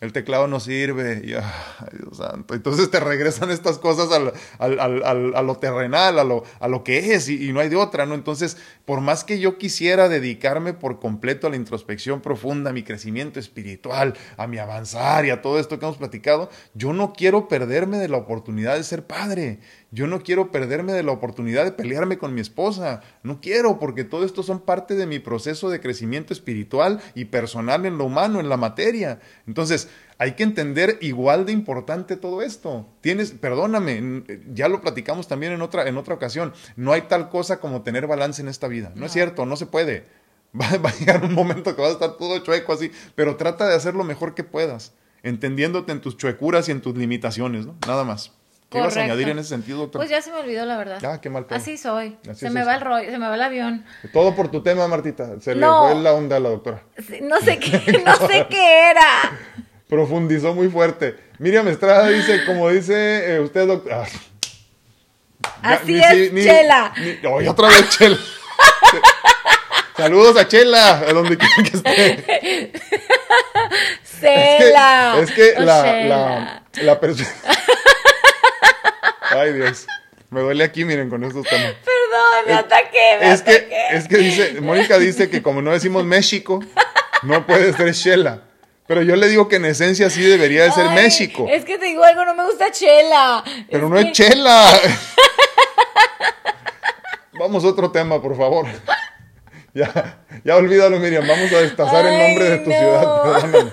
el 0.00 0.14
teclado 0.14 0.46
no 0.46 0.60
sirve, 0.60 1.20
y, 1.22 1.26
Dios 1.26 2.16
santo. 2.16 2.54
Entonces 2.54 2.90
te 2.90 3.00
regresan 3.00 3.50
estas 3.50 3.76
cosas 3.78 4.10
al, 4.12 4.32
al- 4.58 5.02
al- 5.04 5.34
a 5.36 5.42
lo 5.42 5.56
terrenal, 5.56 6.18
a 6.18 6.24
lo, 6.24 6.44
a 6.58 6.68
lo 6.68 6.84
que 6.84 7.12
es, 7.12 7.28
y 7.28 7.52
no 7.52 7.60
hay 7.60 7.68
de 7.68 7.76
otra, 7.76 8.06
¿no? 8.06 8.14
Entonces, 8.14 8.56
por 8.86 9.02
más 9.02 9.24
que 9.24 9.38
yo 9.40 9.58
quisiera 9.58 10.08
dedicarme 10.08 10.72
por 10.72 11.00
completo 11.00 11.46
a 11.46 11.50
la 11.50 11.56
introspección 11.56 12.22
profunda, 12.22 12.70
a 12.70 12.72
mi 12.72 12.82
crecimiento 12.82 13.38
espiritual, 13.38 14.14
a 14.38 14.46
mi 14.46 14.56
avanzar 14.56 15.26
y 15.26 15.30
a 15.30 15.42
todo 15.42 15.58
esto 15.58 15.78
que 15.78 15.84
hemos 15.84 15.98
platicado, 15.98 16.48
yo 16.72 16.94
no 16.94 17.12
quiero 17.12 17.46
perderme 17.48 17.98
de 17.98 18.08
la 18.08 18.16
oportunidad 18.16 18.76
de 18.76 18.84
ser 18.84 19.06
padre. 19.06 19.60
Yo 19.92 20.06
no 20.06 20.22
quiero 20.22 20.52
perderme 20.52 20.92
de 20.92 21.02
la 21.02 21.10
oportunidad 21.12 21.64
de 21.64 21.72
pelearme 21.72 22.16
con 22.16 22.32
mi 22.32 22.40
esposa. 22.40 23.00
No 23.24 23.40
quiero, 23.40 23.78
porque 23.80 24.04
todo 24.04 24.24
esto 24.24 24.42
son 24.44 24.60
parte 24.60 24.94
de 24.94 25.06
mi 25.06 25.18
proceso 25.18 25.68
de 25.68 25.80
crecimiento 25.80 26.32
espiritual 26.32 27.00
y 27.14 27.24
personal 27.24 27.84
en 27.86 27.98
lo 27.98 28.04
humano, 28.04 28.38
en 28.38 28.48
la 28.48 28.56
materia. 28.56 29.18
Entonces, 29.48 29.88
hay 30.18 30.32
que 30.32 30.44
entender 30.44 30.98
igual 31.00 31.44
de 31.44 31.52
importante 31.52 32.16
todo 32.16 32.40
esto. 32.42 32.86
Tienes, 33.00 33.32
perdóname, 33.32 33.96
n- 33.98 34.24
ya 34.54 34.68
lo 34.68 34.80
platicamos 34.80 35.26
también 35.26 35.52
en 35.52 35.62
otra, 35.62 35.88
en 35.88 35.96
otra 35.96 36.14
ocasión. 36.14 36.52
No 36.76 36.92
hay 36.92 37.02
tal 37.02 37.28
cosa 37.28 37.58
como 37.58 37.82
tener 37.82 38.06
balance 38.06 38.42
en 38.42 38.48
esta 38.48 38.68
vida. 38.68 38.92
No, 38.94 39.06
es 39.06 39.12
cierto, 39.12 39.44
no 39.44 39.56
se 39.56 39.66
puede. 39.66 40.04
Va, 40.60 40.66
va 40.78 40.90
a 40.90 40.94
llegar 40.98 41.24
un 41.24 41.32
momento 41.34 41.76
que 41.76 41.80
vas 41.82 41.90
a 41.90 41.94
estar 41.94 42.16
todo 42.16 42.38
chueco 42.40 42.72
así, 42.72 42.90
pero 43.14 43.36
trata 43.36 43.68
de 43.68 43.74
hacer 43.76 43.94
lo 43.94 44.02
mejor 44.02 44.34
que 44.34 44.42
puedas, 44.42 44.94
entendiéndote 45.22 45.92
en 45.92 46.00
tus 46.00 46.16
chuecuras 46.16 46.68
y 46.68 46.72
en 46.72 46.80
tus 46.80 46.96
limitaciones, 46.96 47.66
¿no? 47.66 47.76
Nada 47.86 48.02
más. 48.02 48.32
¿Qué 48.70 48.78
ibas 48.78 48.96
a 48.96 49.00
añadir 49.02 49.28
en 49.28 49.38
ese 49.40 49.48
sentido, 49.48 49.78
doctor? 49.78 49.98
Pues 50.00 50.10
ya 50.10 50.22
se 50.22 50.30
me 50.30 50.38
olvidó 50.38 50.64
la 50.64 50.76
verdad. 50.76 50.98
Ah, 51.04 51.20
qué 51.20 51.28
mal 51.28 51.44
pedo. 51.44 51.58
Así 51.58 51.76
soy. 51.76 52.16
Así 52.28 52.40
se 52.40 52.46
es 52.46 52.52
me 52.52 52.62
va 52.64 52.76
el 52.76 52.80
rollo, 52.80 53.10
se 53.10 53.18
me 53.18 53.26
va 53.28 53.34
el 53.34 53.42
avión. 53.42 53.84
Todo 54.12 54.36
por 54.36 54.48
tu 54.48 54.62
tema, 54.62 54.86
Martita. 54.86 55.40
Se 55.40 55.56
No. 55.56 55.88
le 55.88 55.94
fue 55.94 56.02
la 56.02 56.12
onda 56.14 56.36
a 56.36 56.40
la 56.40 56.50
doctora. 56.50 56.82
No 57.22 57.40
sé 57.40 57.58
qué, 57.58 58.02
no 58.06 58.28
sé 58.28 58.46
qué 58.48 58.90
era. 58.90 59.32
Profundizó 59.88 60.54
muy 60.54 60.68
fuerte. 60.68 61.16
Miriam 61.38 61.66
Estrada 61.66 62.06
dice, 62.08 62.44
como 62.46 62.68
dice 62.70 63.34
eh, 63.34 63.40
usted, 63.40 63.66
doctor. 63.66 63.92
ah. 63.92 64.06
Así 65.62 65.94
ni 65.94 66.00
es, 66.00 66.32
ni- 66.32 66.42
Chela. 66.44 66.92
ni- 66.96 67.48
otra 67.48 67.68
vez, 67.68 67.88
Chela. 67.90 68.16
Saludos 69.96 70.36
a 70.38 70.46
Chela, 70.46 70.90
a 71.00 71.12
donde 71.12 71.36
quiera 71.36 71.54
que 71.68 71.76
esté. 71.76 72.72
Cela. 74.04 75.16
Es 75.20 75.30
que, 75.32 75.48
es 75.48 75.54
que 75.56 75.60
Oh, 75.62 75.64
la, 75.64 75.82
Chela. 75.82 76.62
la, 76.74 76.82
la 76.84 77.00
persona. 77.00 77.28
Ay, 79.30 79.52
Dios. 79.52 79.86
Me 80.30 80.40
duele 80.40 80.62
aquí, 80.64 80.84
miren, 80.84 81.10
con 81.10 81.24
estos 81.24 81.44
temas. 81.46 81.72
Perdón, 81.84 82.46
me 82.46 82.52
ataqué, 82.54 83.18
me 83.20 83.32
Es 83.32 83.42
que, 83.42 83.50
ataqué. 83.52 83.86
es 83.96 84.08
que 84.08 84.16
dice, 84.18 84.60
Mónica 84.60 84.98
dice 84.98 85.28
que 85.28 85.42
como 85.42 85.60
no 85.62 85.72
decimos 85.72 86.04
México, 86.04 86.60
no 87.22 87.46
puede 87.46 87.72
ser 87.72 87.92
Shela. 87.92 88.42
Pero 88.86 89.02
yo 89.02 89.14
le 89.16 89.28
digo 89.28 89.48
que 89.48 89.56
en 89.56 89.64
esencia 89.66 90.08
sí 90.10 90.22
debería 90.22 90.64
de 90.64 90.72
ser 90.72 90.86
Ay, 90.88 90.94
México. 90.96 91.46
Es 91.50 91.64
que 91.64 91.78
te 91.78 91.86
digo 91.86 92.02
algo, 92.04 92.24
no 92.24 92.34
me 92.34 92.44
gusta 92.44 92.70
Chela. 92.72 93.42
Pero 93.70 93.88
no 93.88 93.96
que- 93.96 94.02
es 94.02 94.12
Chela. 94.12 94.72
Vamos 97.32 97.64
a 97.64 97.68
otro 97.68 97.90
tema, 97.90 98.20
por 98.20 98.36
favor. 98.36 98.66
Ya, 99.72 100.18
ya 100.44 100.56
olvídalo, 100.56 100.98
Miriam. 100.98 101.26
Vamos 101.26 101.52
a 101.52 101.58
destazar 101.60 102.04
el 102.04 102.18
nombre 102.18 102.50
de 102.50 102.58
tu 102.58 102.70
no. 102.70 102.76
ciudad. 102.76 103.22
Perdóname. 103.22 103.70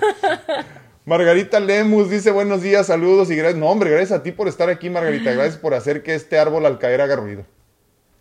Margarita 1.08 1.58
Lemus 1.58 2.10
dice 2.10 2.30
buenos 2.30 2.60
días, 2.60 2.86
saludos 2.86 3.30
y 3.30 3.34
gracias. 3.36 3.58
No, 3.58 3.66
hombre, 3.70 3.88
gracias 3.90 4.12
a 4.20 4.22
ti 4.22 4.30
por 4.30 4.46
estar 4.46 4.68
aquí, 4.68 4.90
Margarita. 4.90 5.32
Gracias 5.32 5.56
por 5.56 5.72
hacer 5.72 6.02
que 6.02 6.14
este 6.14 6.38
árbol 6.38 6.66
al 6.66 6.78
caer 6.78 7.00
haga 7.00 7.16
ruido. 7.16 7.46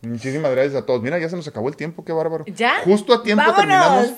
Muchísimas 0.03 0.51
gracias 0.51 0.75
a 0.75 0.85
todos. 0.85 1.01
Mira, 1.01 1.19
ya 1.19 1.27
se 1.27 1.35
nos 1.35 1.45
acabó 1.49 1.67
el 1.67 1.75
tiempo, 1.75 2.05
qué 2.05 2.13
bárbaro. 2.13 2.45
¿Ya? 2.47 2.75
Justo 2.85 3.13
a 3.13 3.23
tiempo 3.23 3.41
Vámonos. 3.41 3.57
terminamos. 3.59 4.11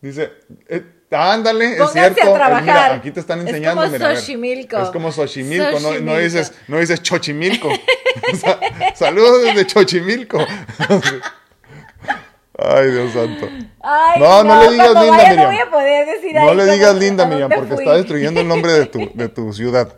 Dice, 0.00 0.30
eh, 0.68 0.84
ándale, 1.10 1.76
es 1.76 1.90
cierto. 1.92 2.30
a 2.30 2.34
trabajar. 2.34 2.60
Eh, 2.60 2.62
mira, 2.62 2.94
aquí 2.94 3.10
te 3.10 3.20
están 3.20 3.40
Es 3.40 3.46
enseñando. 3.48 3.82
como 3.82 3.92
mira, 3.92 4.08
ver. 4.08 4.16
Xochimilco. 4.16 4.78
Es 4.78 4.88
como 4.88 5.12
Xochimilco, 5.12 5.78
no- 6.00 6.16
dices, 6.16 6.52
no 6.66 6.78
dices 6.78 7.02
Chochimilco. 7.02 7.68
Sa- 8.40 8.58
Saludos 8.94 9.42
desde 9.42 9.66
Chochimilco. 9.66 10.38
Ay, 12.58 12.90
Dios 12.90 13.12
santo. 13.12 13.48
Ay, 13.80 14.20
No, 14.20 14.42
no 14.42 14.62
le 14.62 14.70
digas 14.72 14.88
linda, 14.94 15.10
vaya 15.10 15.30
Miriam. 15.30 15.36
No 15.38 15.46
voy 15.46 15.58
a 15.58 15.70
poder 15.70 16.06
decir 16.06 16.34
No 16.34 16.48
ahí 16.48 16.56
le 16.56 16.66
digas 16.72 16.96
linda, 16.96 17.26
Miriam, 17.26 17.50
porque 17.54 17.74
fui. 17.74 17.84
está 17.84 17.96
destruyendo 17.96 18.40
el 18.40 18.48
nombre 18.48 18.72
de 18.72 18.86
tu, 18.86 19.10
de 19.14 19.28
tu 19.28 19.52
ciudad. 19.52 19.94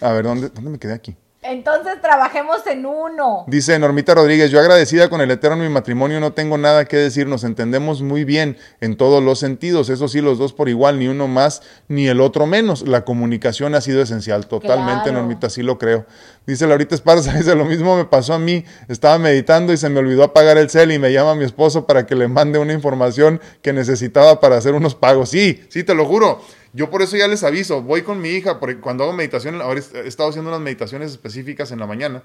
A 0.00 0.12
ver, 0.12 0.24
¿dónde, 0.24 0.48
¿dónde 0.50 0.70
me 0.70 0.78
quedé 0.78 0.92
aquí? 0.94 1.16
Entonces 1.44 2.00
trabajemos 2.00 2.64
en 2.68 2.86
uno. 2.86 3.44
Dice 3.48 3.76
Normita 3.76 4.14
Rodríguez, 4.14 4.52
yo 4.52 4.60
agradecida 4.60 5.08
con 5.10 5.20
el 5.20 5.30
eterno 5.32 5.56
mi 5.56 5.68
matrimonio, 5.68 6.20
no 6.20 6.32
tengo 6.32 6.56
nada 6.56 6.84
que 6.84 6.96
decir, 6.96 7.26
nos 7.26 7.42
entendemos 7.42 8.00
muy 8.00 8.22
bien 8.22 8.56
en 8.80 8.96
todos 8.96 9.20
los 9.20 9.40
sentidos, 9.40 9.88
eso 9.88 10.06
sí, 10.06 10.20
los 10.20 10.38
dos 10.38 10.52
por 10.52 10.68
igual, 10.68 11.00
ni 11.00 11.08
uno 11.08 11.26
más 11.26 11.62
ni 11.88 12.06
el 12.06 12.20
otro 12.20 12.46
menos. 12.46 12.86
La 12.86 13.04
comunicación 13.04 13.74
ha 13.74 13.80
sido 13.80 14.02
esencial, 14.02 14.46
totalmente, 14.46 15.02
Claro. 15.04 15.18
Normita, 15.18 15.50
sí 15.50 15.62
lo 15.64 15.78
creo. 15.78 16.06
Dice 16.46 16.68
Laurita 16.68 16.94
Esparza, 16.94 17.32
dice, 17.36 17.56
lo 17.56 17.64
mismo 17.64 17.96
me 17.96 18.04
pasó 18.04 18.34
a 18.34 18.38
mí, 18.38 18.64
estaba 18.88 19.18
meditando 19.18 19.72
y 19.72 19.76
se 19.76 19.88
me 19.88 19.98
olvidó 19.98 20.22
apagar 20.22 20.58
el 20.58 20.70
cel 20.70 20.92
y 20.92 21.00
me 21.00 21.12
llama 21.12 21.34
mi 21.34 21.44
esposo 21.44 21.88
para 21.88 22.06
que 22.06 22.14
le 22.14 22.28
mande 22.28 22.60
una 22.60 22.72
información 22.72 23.40
que 23.62 23.72
necesitaba 23.72 24.38
para 24.38 24.58
hacer 24.58 24.74
unos 24.74 24.94
pagos. 24.94 25.30
Sí, 25.30 25.64
sí, 25.70 25.82
te 25.82 25.94
lo 25.94 26.04
juro. 26.06 26.40
Yo 26.72 26.88
por 26.90 27.02
eso 27.02 27.16
ya 27.16 27.28
les 27.28 27.44
aviso, 27.44 27.82
voy 27.82 28.02
con 28.02 28.20
mi 28.20 28.30
hija, 28.30 28.58
porque 28.58 28.78
cuando 28.78 29.04
hago 29.04 29.12
meditación, 29.12 29.60
ahora 29.60 29.80
he 29.94 30.08
estado 30.08 30.30
haciendo 30.30 30.50
unas 30.50 30.60
meditaciones 30.62 31.10
específicas 31.10 31.70
en 31.70 31.78
la 31.80 31.86
mañana, 31.86 32.22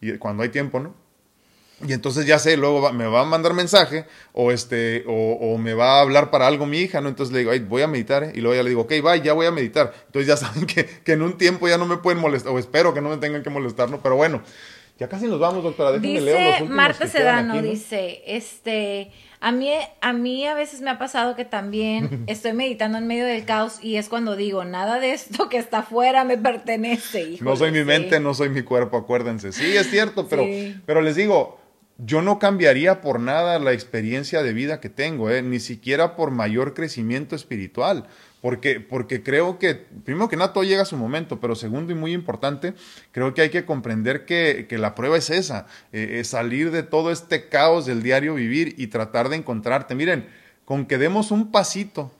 y 0.00 0.12
cuando 0.18 0.42
hay 0.42 0.48
tiempo, 0.48 0.80
¿no? 0.80 0.94
Y 1.86 1.94
entonces 1.94 2.26
ya 2.26 2.38
sé, 2.38 2.58
luego 2.58 2.82
va- 2.82 2.92
me 2.92 3.06
va 3.06 3.22
a 3.22 3.24
mandar 3.24 3.54
mensaje 3.54 4.04
o 4.34 4.52
este 4.52 5.02
o, 5.06 5.12
o 5.40 5.56
me 5.58 5.72
va 5.72 5.98
a 5.98 6.00
hablar 6.02 6.30
para 6.30 6.46
algo 6.46 6.66
mi 6.66 6.78
hija, 6.78 7.00
¿no? 7.00 7.08
Entonces 7.08 7.32
le 7.32 7.38
digo, 7.38 7.50
"Ay, 7.52 7.60
voy 7.60 7.80
a 7.80 7.86
meditar, 7.86 8.22
¿eh?". 8.24 8.32
y 8.34 8.40
luego 8.42 8.54
ya 8.54 8.62
le 8.62 8.68
digo, 8.68 8.82
ok, 8.82 8.92
bye, 9.02 9.22
ya 9.22 9.32
voy 9.32 9.46
a 9.46 9.50
meditar. 9.50 9.94
Entonces 10.06 10.26
ya 10.26 10.36
saben 10.36 10.66
que, 10.66 10.84
que 10.86 11.12
en 11.12 11.22
un 11.22 11.38
tiempo 11.38 11.68
ya 11.68 11.78
no 11.78 11.86
me 11.86 11.96
pueden 11.96 12.20
molestar, 12.20 12.52
o 12.52 12.58
espero 12.58 12.92
que 12.92 13.00
no 13.00 13.08
me 13.08 13.16
tengan 13.16 13.42
que 13.42 13.48
molestar, 13.50 13.88
¿no? 13.90 14.00
Pero 14.02 14.16
bueno, 14.16 14.42
Ya 14.98 15.08
casi 15.08 15.26
nos 15.26 15.40
vamos, 15.40 15.64
doctora. 15.64 15.92
Déjenme 15.92 16.08
dice 16.20 16.24
leer 16.26 16.44
los 16.44 16.52
últimos 16.60 16.76
Marta 16.76 17.06
Sedano, 17.06 17.52
aquí, 17.54 17.62
¿no? 17.62 17.70
dice, 17.70 18.22
este, 18.26 19.10
a 19.42 19.52
mí, 19.52 19.70
a 20.00 20.12
mí 20.12 20.46
a 20.46 20.54
veces 20.54 20.80
me 20.80 20.90
ha 20.90 20.98
pasado 20.98 21.34
que 21.36 21.44
también 21.44 22.24
estoy 22.26 22.52
meditando 22.52 22.98
en 22.98 23.06
medio 23.06 23.24
del 23.26 23.44
caos 23.44 23.78
y 23.82 23.96
es 23.96 24.08
cuando 24.08 24.36
digo, 24.36 24.64
nada 24.64 24.98
de 25.00 25.12
esto 25.12 25.48
que 25.48 25.58
está 25.58 25.78
afuera 25.80 26.24
me 26.24 26.36
pertenece. 26.38 27.36
No 27.40 27.56
soy 27.56 27.70
mi 27.72 27.78
sí. 27.80 27.84
mente, 27.84 28.20
no 28.20 28.34
soy 28.34 28.48
mi 28.48 28.62
cuerpo, 28.62 28.96
acuérdense. 28.96 29.52
Sí, 29.52 29.76
es 29.76 29.90
cierto, 29.90 30.26
pero, 30.28 30.42
Sí. 30.44 30.76
pero 30.86 31.00
les 31.02 31.16
digo, 31.16 31.59
yo 32.04 32.22
no 32.22 32.38
cambiaría 32.38 33.00
por 33.00 33.20
nada 33.20 33.58
la 33.58 33.72
experiencia 33.72 34.42
de 34.42 34.52
vida 34.52 34.80
que 34.80 34.88
tengo, 34.88 35.30
¿eh? 35.30 35.42
ni 35.42 35.60
siquiera 35.60 36.16
por 36.16 36.30
mayor 36.30 36.74
crecimiento 36.74 37.36
espiritual. 37.36 38.06
Porque, 38.40 38.80
porque 38.80 39.22
creo 39.22 39.58
que, 39.58 39.74
primero 39.74 40.30
que 40.30 40.36
nada, 40.36 40.54
todo 40.54 40.64
llega 40.64 40.82
a 40.82 40.86
su 40.86 40.96
momento, 40.96 41.40
pero 41.40 41.54
segundo 41.54 41.92
y 41.92 41.94
muy 41.94 42.14
importante, 42.14 42.72
creo 43.12 43.34
que 43.34 43.42
hay 43.42 43.50
que 43.50 43.66
comprender 43.66 44.24
que, 44.24 44.66
que 44.66 44.78
la 44.78 44.94
prueba 44.94 45.18
es 45.18 45.28
esa, 45.28 45.66
eh, 45.92 46.20
es 46.20 46.28
salir 46.28 46.70
de 46.70 46.82
todo 46.82 47.10
este 47.12 47.50
caos 47.50 47.84
del 47.84 48.02
diario 48.02 48.34
vivir 48.34 48.74
y 48.78 48.86
tratar 48.86 49.28
de 49.28 49.36
encontrarte. 49.36 49.94
Miren, 49.94 50.26
con 50.64 50.86
que 50.86 50.96
demos 50.96 51.30
un 51.30 51.50
pasito 51.52 52.12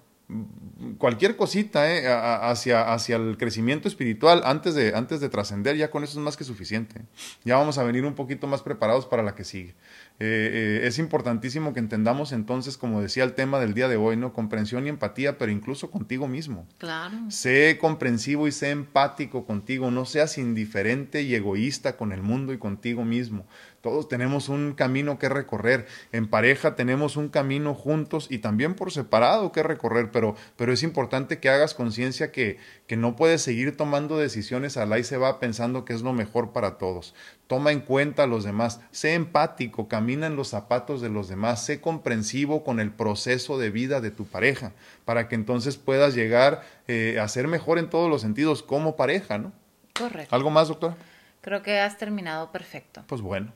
cualquier 0.98 1.36
cosita 1.36 1.94
eh, 1.94 2.06
hacia, 2.08 2.92
hacia 2.92 3.16
el 3.16 3.36
crecimiento 3.36 3.88
espiritual 3.88 4.42
antes 4.44 4.74
de, 4.74 4.94
antes 4.94 5.20
de 5.20 5.28
trascender, 5.28 5.76
ya 5.76 5.90
con 5.90 6.04
eso 6.04 6.18
es 6.18 6.24
más 6.24 6.36
que 6.36 6.44
suficiente. 6.44 7.02
Ya 7.44 7.56
vamos 7.56 7.78
a 7.78 7.84
venir 7.84 8.04
un 8.04 8.14
poquito 8.14 8.46
más 8.46 8.62
preparados 8.62 9.06
para 9.06 9.22
la 9.22 9.34
que 9.34 9.44
sigue. 9.44 9.74
Eh, 10.22 10.82
eh, 10.82 10.86
es 10.86 10.98
importantísimo 10.98 11.72
que 11.72 11.80
entendamos 11.80 12.32
entonces, 12.32 12.76
como 12.76 13.00
decía 13.00 13.24
el 13.24 13.32
tema 13.32 13.58
del 13.58 13.74
día 13.74 13.88
de 13.88 13.96
hoy, 13.96 14.16
¿no? 14.16 14.32
Comprensión 14.32 14.86
y 14.86 14.90
empatía, 14.90 15.38
pero 15.38 15.50
incluso 15.50 15.90
contigo 15.90 16.28
mismo. 16.28 16.66
Claro. 16.78 17.16
Sé 17.28 17.78
comprensivo 17.80 18.46
y 18.46 18.52
sé 18.52 18.70
empático 18.70 19.46
contigo, 19.46 19.90
no 19.90 20.04
seas 20.04 20.36
indiferente 20.38 21.22
y 21.22 21.34
egoísta 21.34 21.96
con 21.96 22.12
el 22.12 22.22
mundo 22.22 22.52
y 22.52 22.58
contigo 22.58 23.04
mismo. 23.04 23.46
Todos 23.80 24.08
tenemos 24.08 24.50
un 24.50 24.74
camino 24.74 25.18
que 25.18 25.30
recorrer. 25.30 25.86
En 26.12 26.28
pareja 26.28 26.74
tenemos 26.76 27.16
un 27.16 27.30
camino 27.30 27.74
juntos 27.74 28.26
y 28.30 28.38
también 28.38 28.74
por 28.74 28.92
separado 28.92 29.52
que 29.52 29.62
recorrer, 29.62 30.10
pero, 30.10 30.34
pero 30.56 30.72
es 30.72 30.82
importante 30.82 31.38
que 31.38 31.48
hagas 31.48 31.72
conciencia 31.72 32.30
que, 32.30 32.58
que 32.86 32.96
no 32.96 33.16
puedes 33.16 33.40
seguir 33.40 33.76
tomando 33.76 34.18
decisiones 34.18 34.76
al 34.76 34.92
ahí 34.92 35.04
se 35.04 35.16
va 35.16 35.40
pensando 35.40 35.84
que 35.84 35.94
es 35.94 36.02
lo 36.02 36.12
mejor 36.12 36.52
para 36.52 36.76
todos. 36.76 37.14
Toma 37.46 37.72
en 37.72 37.80
cuenta 37.80 38.24
a 38.24 38.26
los 38.26 38.44
demás, 38.44 38.80
sé 38.90 39.14
empático, 39.14 39.88
camina 39.88 40.26
en 40.26 40.36
los 40.36 40.48
zapatos 40.48 41.00
de 41.00 41.08
los 41.08 41.28
demás, 41.28 41.64
sé 41.64 41.80
comprensivo 41.80 42.62
con 42.62 42.80
el 42.80 42.92
proceso 42.92 43.58
de 43.58 43.70
vida 43.70 44.00
de 44.00 44.10
tu 44.10 44.26
pareja, 44.26 44.72
para 45.04 45.28
que 45.28 45.34
entonces 45.34 45.76
puedas 45.76 46.14
llegar 46.14 46.62
eh, 46.86 47.18
a 47.20 47.26
ser 47.28 47.48
mejor 47.48 47.78
en 47.78 47.88
todos 47.90 48.10
los 48.10 48.20
sentidos 48.20 48.62
como 48.62 48.94
pareja, 48.94 49.38
¿no? 49.38 49.52
Correcto. 49.94 50.34
¿Algo 50.34 50.50
más, 50.50 50.68
doctora? 50.68 50.96
Creo 51.40 51.62
que 51.62 51.80
has 51.80 51.96
terminado 51.96 52.52
perfecto. 52.52 53.02
Pues 53.06 53.20
bueno, 53.20 53.52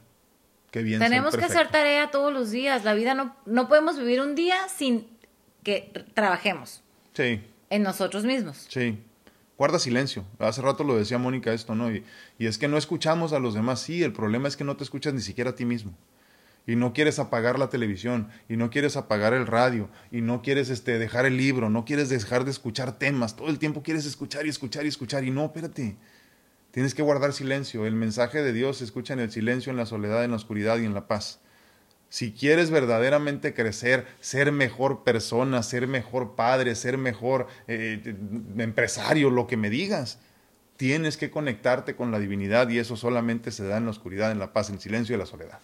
qué 0.75 0.83
bien. 0.83 0.99
ser 0.99 1.09
Tenemos 1.09 1.37
que 1.37 1.45
hacer 1.45 1.71
tarea 1.71 2.11
todos 2.11 2.33
los 2.33 2.51
días. 2.51 2.83
La 2.85 2.95
vida 2.95 3.15
no, 3.15 3.37
no 3.47 3.69
podemos 3.69 3.97
vivir 3.97 4.21
un 4.21 4.35
día 4.35 4.57
sin 4.69 5.07
que 5.63 5.93
trabajemos 6.15 6.83
Sí, 7.15 7.41
en 7.71 7.83
nosotros 7.83 8.25
mismos. 8.25 8.67
sí. 8.69 8.99
Guarda 9.57 9.79
silencio. 9.79 10.25
Hace 10.41 10.63
rato 10.63 10.83
lo 10.83 10.97
decía 10.97 11.17
Mónica 11.17 11.53
esto, 11.53 11.77
¿no? 11.77 11.89
Y, 11.95 12.05
y 12.41 12.47
es 12.49 12.59
que 12.59 12.67
no 12.67 12.77
escuchamos 12.77 13.33
a 13.33 13.39
los 13.39 13.55
demás. 13.55 13.79
Sí, 13.81 14.03
el 14.03 14.13
problema 14.13 14.49
es 14.49 14.57
que 14.57 14.65
no 14.65 14.77
te 14.77 14.83
escuchas 14.83 15.15
ni 15.15 15.21
siquiera 15.21 15.51
a 15.51 15.55
ti 15.55 15.65
mismo. 15.65 15.97
Y 16.67 16.75
no 16.75 16.93
quieres 16.93 17.21
apagar 17.21 17.57
la 17.57 17.69
televisión, 17.69 18.31
y 18.49 18.57
no 18.57 18.69
quieres 18.71 18.97
apagar 18.97 19.33
el 19.33 19.47
radio, 19.47 19.89
y 20.11 20.23
no 20.23 20.43
quieres 20.43 20.71
este, 20.71 20.99
dejar 20.99 21.25
el 21.25 21.37
libro, 21.37 21.71
no 21.71 21.85
quieres 21.85 22.09
dejar 22.09 22.45
de 22.45 22.51
escuchar 22.51 22.99
temas. 22.99 23.37
Todo 23.37 23.49
el 23.49 23.61
tiempo 23.61 23.85
quieres 23.85 24.07
escuchar 24.07 24.45
y 24.45 24.49
escuchar 24.49 24.87
y 24.87 24.89
escuchar. 24.89 25.23
Y 25.23 25.31
no, 25.31 25.45
espérate. 25.45 25.95
Tienes 26.75 26.93
que 26.97 27.03
guardar 27.03 27.33
silencio. 27.33 27.87
El 27.87 27.95
mensaje 27.95 28.43
de 28.43 28.53
Dios 28.53 28.79
se 28.79 28.85
escucha 28.85 29.13
en 29.13 29.21
el 29.21 29.31
silencio, 29.31 29.71
en 29.71 29.77
la 29.77 29.87
soledad, 29.87 30.25
en 30.25 30.31
la 30.31 30.37
oscuridad 30.39 30.77
y 30.79 30.85
en 30.85 30.93
la 30.93 31.07
paz. 31.07 31.41
Si 32.09 32.33
quieres 32.33 32.73
verdaderamente 32.73 33.55
crecer, 33.55 34.09
ser 34.19 34.51
mejor 34.51 35.05
persona, 35.05 35.63
ser 35.63 35.87
mejor 35.87 36.35
padre, 36.35 36.75
ser 36.75 36.99
mejor 36.99 37.47
eh, 37.69 38.17
empresario, 38.59 39.31
lo 39.31 39.47
que 39.47 39.57
me 39.57 39.71
digas, 39.71 40.19
tienes 40.77 41.17
que 41.17 41.31
conectarte 41.31 41.95
con 41.95 42.11
la 42.11 42.19
divinidad 42.19 42.69
y 42.69 42.81
eso 42.81 42.97
solamente 42.97 43.53
se 43.53 43.65
da 43.65 43.77
en 43.77 43.85
la 43.85 43.93
oscuridad, 43.93 44.33
en 44.33 44.41
la 44.41 44.53
paz, 44.53 44.69
en 44.69 44.75
el 44.75 44.81
silencio 44.81 45.13
y 45.13 45.15
en 45.15 45.21
la 45.21 45.27
soledad. 45.27 45.61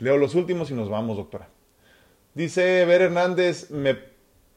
Leo 0.00 0.18
los 0.18 0.34
últimos 0.34 0.70
y 0.70 0.74
nos 0.74 0.90
vamos, 0.90 1.16
doctora. 1.16 1.48
Dice 2.34 2.84
Ver 2.84 3.00
Hernández, 3.00 3.70
me, 3.70 3.94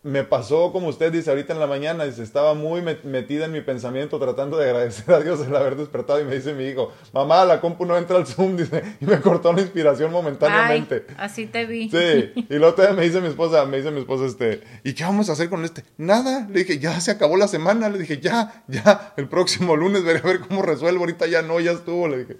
me 0.05 0.23
pasó 0.23 0.71
como 0.71 0.87
usted 0.89 1.11
dice 1.11 1.31
ahorita 1.31 1.51
en 1.53 1.59
la 1.59 1.65
mañana, 1.65 2.05
dice, 2.05 2.21
estaba 2.21 2.53
muy 2.53 2.81
met- 2.81 3.01
metida 3.05 3.45
en 3.45 3.51
mi 3.51 3.61
pensamiento 3.61 4.19
tratando 4.19 4.55
de 4.57 4.65
agradecer 4.69 5.11
a 5.15 5.19
Dios 5.19 5.39
el 5.45 5.55
haber 5.55 5.75
despertado 5.75 6.21
y 6.21 6.25
me 6.25 6.35
dice 6.35 6.53
mi 6.53 6.65
hijo, 6.65 6.93
mamá, 7.11 7.43
la 7.43 7.59
compu 7.59 7.85
no 7.87 7.97
entra 7.97 8.17
al 8.17 8.27
Zoom, 8.27 8.55
dice, 8.57 8.83
y 9.01 9.05
me 9.07 9.19
cortó 9.19 9.51
la 9.51 9.61
inspiración 9.61 10.11
momentáneamente. 10.11 11.05
Ay, 11.09 11.15
así 11.17 11.45
te 11.47 11.65
vi. 11.65 11.89
Sí, 11.89 12.45
y 12.49 12.53
luego 12.59 12.75
me 12.95 13.01
dice 13.01 13.19
mi 13.19 13.29
esposa, 13.29 13.65
me 13.65 13.77
dice 13.77 13.89
mi 13.89 13.99
esposa, 14.01 14.25
este, 14.25 14.61
¿y 14.83 14.93
qué 14.93 15.03
vamos 15.03 15.27
a 15.29 15.33
hacer 15.33 15.49
con 15.49 15.65
este? 15.65 15.83
Nada, 15.97 16.47
le 16.51 16.59
dije, 16.59 16.77
ya 16.77 16.99
se 17.01 17.09
acabó 17.09 17.35
la 17.35 17.47
semana, 17.47 17.89
le 17.89 17.97
dije, 17.97 18.19
ya, 18.19 18.63
ya, 18.67 19.13
el 19.17 19.27
próximo 19.27 19.75
lunes 19.75 20.03
veré 20.03 20.19
a 20.19 20.27
ver 20.27 20.39
cómo 20.39 20.61
resuelvo, 20.61 20.99
ahorita 20.99 21.25
ya 21.25 21.41
no, 21.41 21.59
ya 21.59 21.71
estuvo, 21.71 22.07
le 22.07 22.19
dije. 22.19 22.37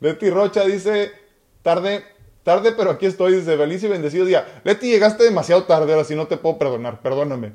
Leti 0.00 0.28
Rocha 0.28 0.64
dice, 0.64 1.12
tarde, 1.62 2.02
tarde, 2.46 2.72
pero 2.76 2.92
aquí 2.92 3.06
estoy, 3.06 3.34
dice, 3.34 3.56
feliz 3.56 3.82
y 3.82 3.88
bendecido 3.88 4.24
día. 4.24 4.46
Leti, 4.62 4.88
llegaste 4.88 5.24
demasiado 5.24 5.64
tarde, 5.64 5.92
ahora 5.92 6.04
sí 6.04 6.14
no 6.14 6.28
te 6.28 6.36
puedo 6.36 6.58
perdonar, 6.58 7.02
perdóname. 7.02 7.50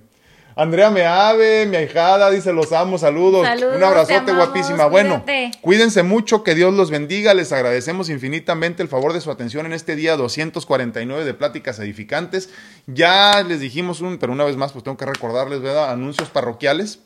Andrea 0.54 0.89
Meave, 0.89 1.66
mi 1.66 1.78
ahijada, 1.78 2.30
dice, 2.30 2.52
los 2.52 2.74
amo, 2.74 2.98
saludos. 2.98 3.48
Saludos, 3.48 3.78
Un 3.78 3.84
abrazote, 3.86 4.16
amamos, 4.16 4.48
guapísima. 4.48 4.88
Bueno, 4.88 5.24
cuídate. 5.24 5.52
Cuídense 5.62 6.04
mucho, 6.04 6.44
que 6.44 6.56
Dios 6.56 6.74
los 6.74 6.92
bendiga. 6.92 7.34
Les 7.34 7.54
agradecemos 7.54 8.10
infinitamente 8.10 8.84
el 8.84 8.89
favor 8.89 9.14
de 9.14 9.22
su 9.22 9.32
atención 9.32 9.66
en 9.66 9.72
este 9.72 9.96
día 9.96 10.18
249 10.18 11.24
de 11.24 11.34
Pláticas 11.34 11.80
Edificantes. 11.80 12.50
Ya 12.86 13.44
les 13.48 13.62
dijimos 13.62 14.02
un, 14.02 14.18
pero 14.18 14.34
una 14.34 14.44
vez 14.44 14.58
más, 14.58 14.74
pues 14.74 14.84
tengo 14.84 14.98
que 14.98 15.06
recordarles, 15.06 15.62
¿verdad? 15.62 15.89
Anuncios 15.89 16.28
parroquiales. 16.28 17.00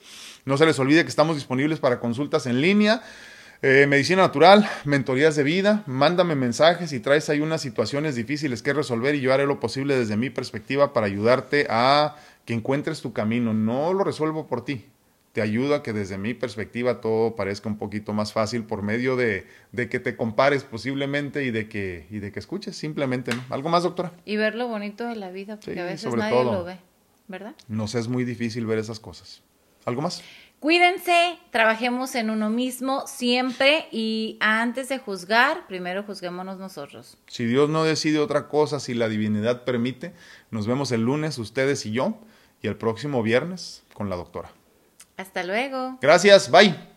No 0.43 0.57
se 0.57 0.65
les 0.65 0.79
olvide 0.79 1.03
que 1.03 1.09
estamos 1.09 1.35
disponibles 1.35 1.79
para 1.79 1.99
consultas 1.99 2.47
en 2.47 2.61
línea. 2.61 3.03
Eh, 3.61 3.87
medicina 3.87 4.21
natural, 4.23 4.69
mentorías 4.83 5.35
de 5.35 5.43
vida, 5.43 5.83
mándame 5.87 6.35
mensajes 6.35 6.93
y 6.93 6.99
traes 6.99 7.29
ahí 7.29 7.39
unas 7.39 7.61
situaciones 7.61 8.15
difíciles 8.15 8.61
que 8.61 8.73
resolver 8.73 9.15
y 9.15 9.21
yo 9.21 9.33
haré 9.33 9.45
lo 9.45 9.59
posible 9.59 9.97
desde 9.97 10.17
mi 10.17 10.29
perspectiva 10.29 10.93
para 10.93 11.07
ayudarte 11.07 11.65
a 11.69 12.15
que 12.45 12.53
encuentres 12.53 13.01
tu 13.01 13.13
camino. 13.13 13.53
No 13.53 13.93
lo 13.93 14.03
resuelvo 14.03 14.45
por 14.45 14.63
ti, 14.65 14.85
te 15.31 15.41
ayudo 15.41 15.73
a 15.75 15.83
que 15.83 15.93
desde 15.93 16.17
mi 16.17 16.33
perspectiva 16.33 17.01
todo 17.01 17.35
parezca 17.35 17.67
un 17.67 17.77
poquito 17.77 18.13
más 18.13 18.33
fácil 18.33 18.63
por 18.65 18.83
medio 18.83 19.15
de, 19.15 19.47
de 19.71 19.89
que 19.89 19.99
te 19.99 20.15
compares 20.15 20.63
posiblemente 20.63 21.43
y 21.43 21.51
de 21.51 21.67
que, 21.67 22.05
y 22.11 22.19
de 22.19 22.31
que 22.31 22.39
escuches 22.39 22.75
simplemente. 22.77 23.33
¿no? 23.33 23.41
¿Algo 23.49 23.69
más, 23.69 23.83
doctora? 23.83 24.11
Y 24.25 24.35
ver 24.37 24.53
lo 24.55 24.67
bonito 24.67 25.07
de 25.07 25.15
la 25.15 25.31
vida, 25.31 25.55
porque 25.55 25.73
Sí, 25.73 25.79
a 25.79 25.85
veces 25.85 26.13
nadie 26.13 26.31
todo. 26.35 26.51
lo 26.53 26.63
ve, 26.65 26.77
¿verdad? 27.27 27.55
Nos 27.67 27.95
es 27.95 28.07
muy 28.09 28.25
difícil 28.25 28.65
ver 28.67 28.77
esas 28.77 28.99
cosas. 28.99 29.41
¿Algo 29.85 30.01
más? 30.01 30.21
Cuídense, 30.65 31.37
trabajemos 31.51 32.15
en 32.15 32.31
uno 32.31 32.49
mismo 32.49 33.05
siempre 33.05 33.87
y 33.91 34.35
antes 34.39 34.89
de 34.89 34.97
juzgar, 34.97 35.67
primero 35.67 36.01
juzguémonos 36.01 36.57
nosotros. 36.57 37.19
Si 37.27 37.45
Dios 37.45 37.69
no 37.69 37.83
decide 37.83 38.17
otra 38.17 38.47
cosa, 38.47 38.79
si 38.79 38.95
la 38.95 39.07
divinidad 39.07 39.63
permite, 39.63 40.15
nos 40.49 40.65
vemos 40.65 40.91
el 40.91 41.01
lunes, 41.01 41.37
ustedes 41.37 41.85
y 41.85 41.91
yo, 41.91 42.17
y 42.63 42.67
el 42.67 42.77
próximo 42.77 43.21
viernes 43.21 43.83
con 43.93 44.09
la 44.09 44.15
doctora. 44.15 44.53
Hasta 45.17 45.43
luego. 45.43 45.99
Gracias, 46.01 46.49
bye. 46.49 46.94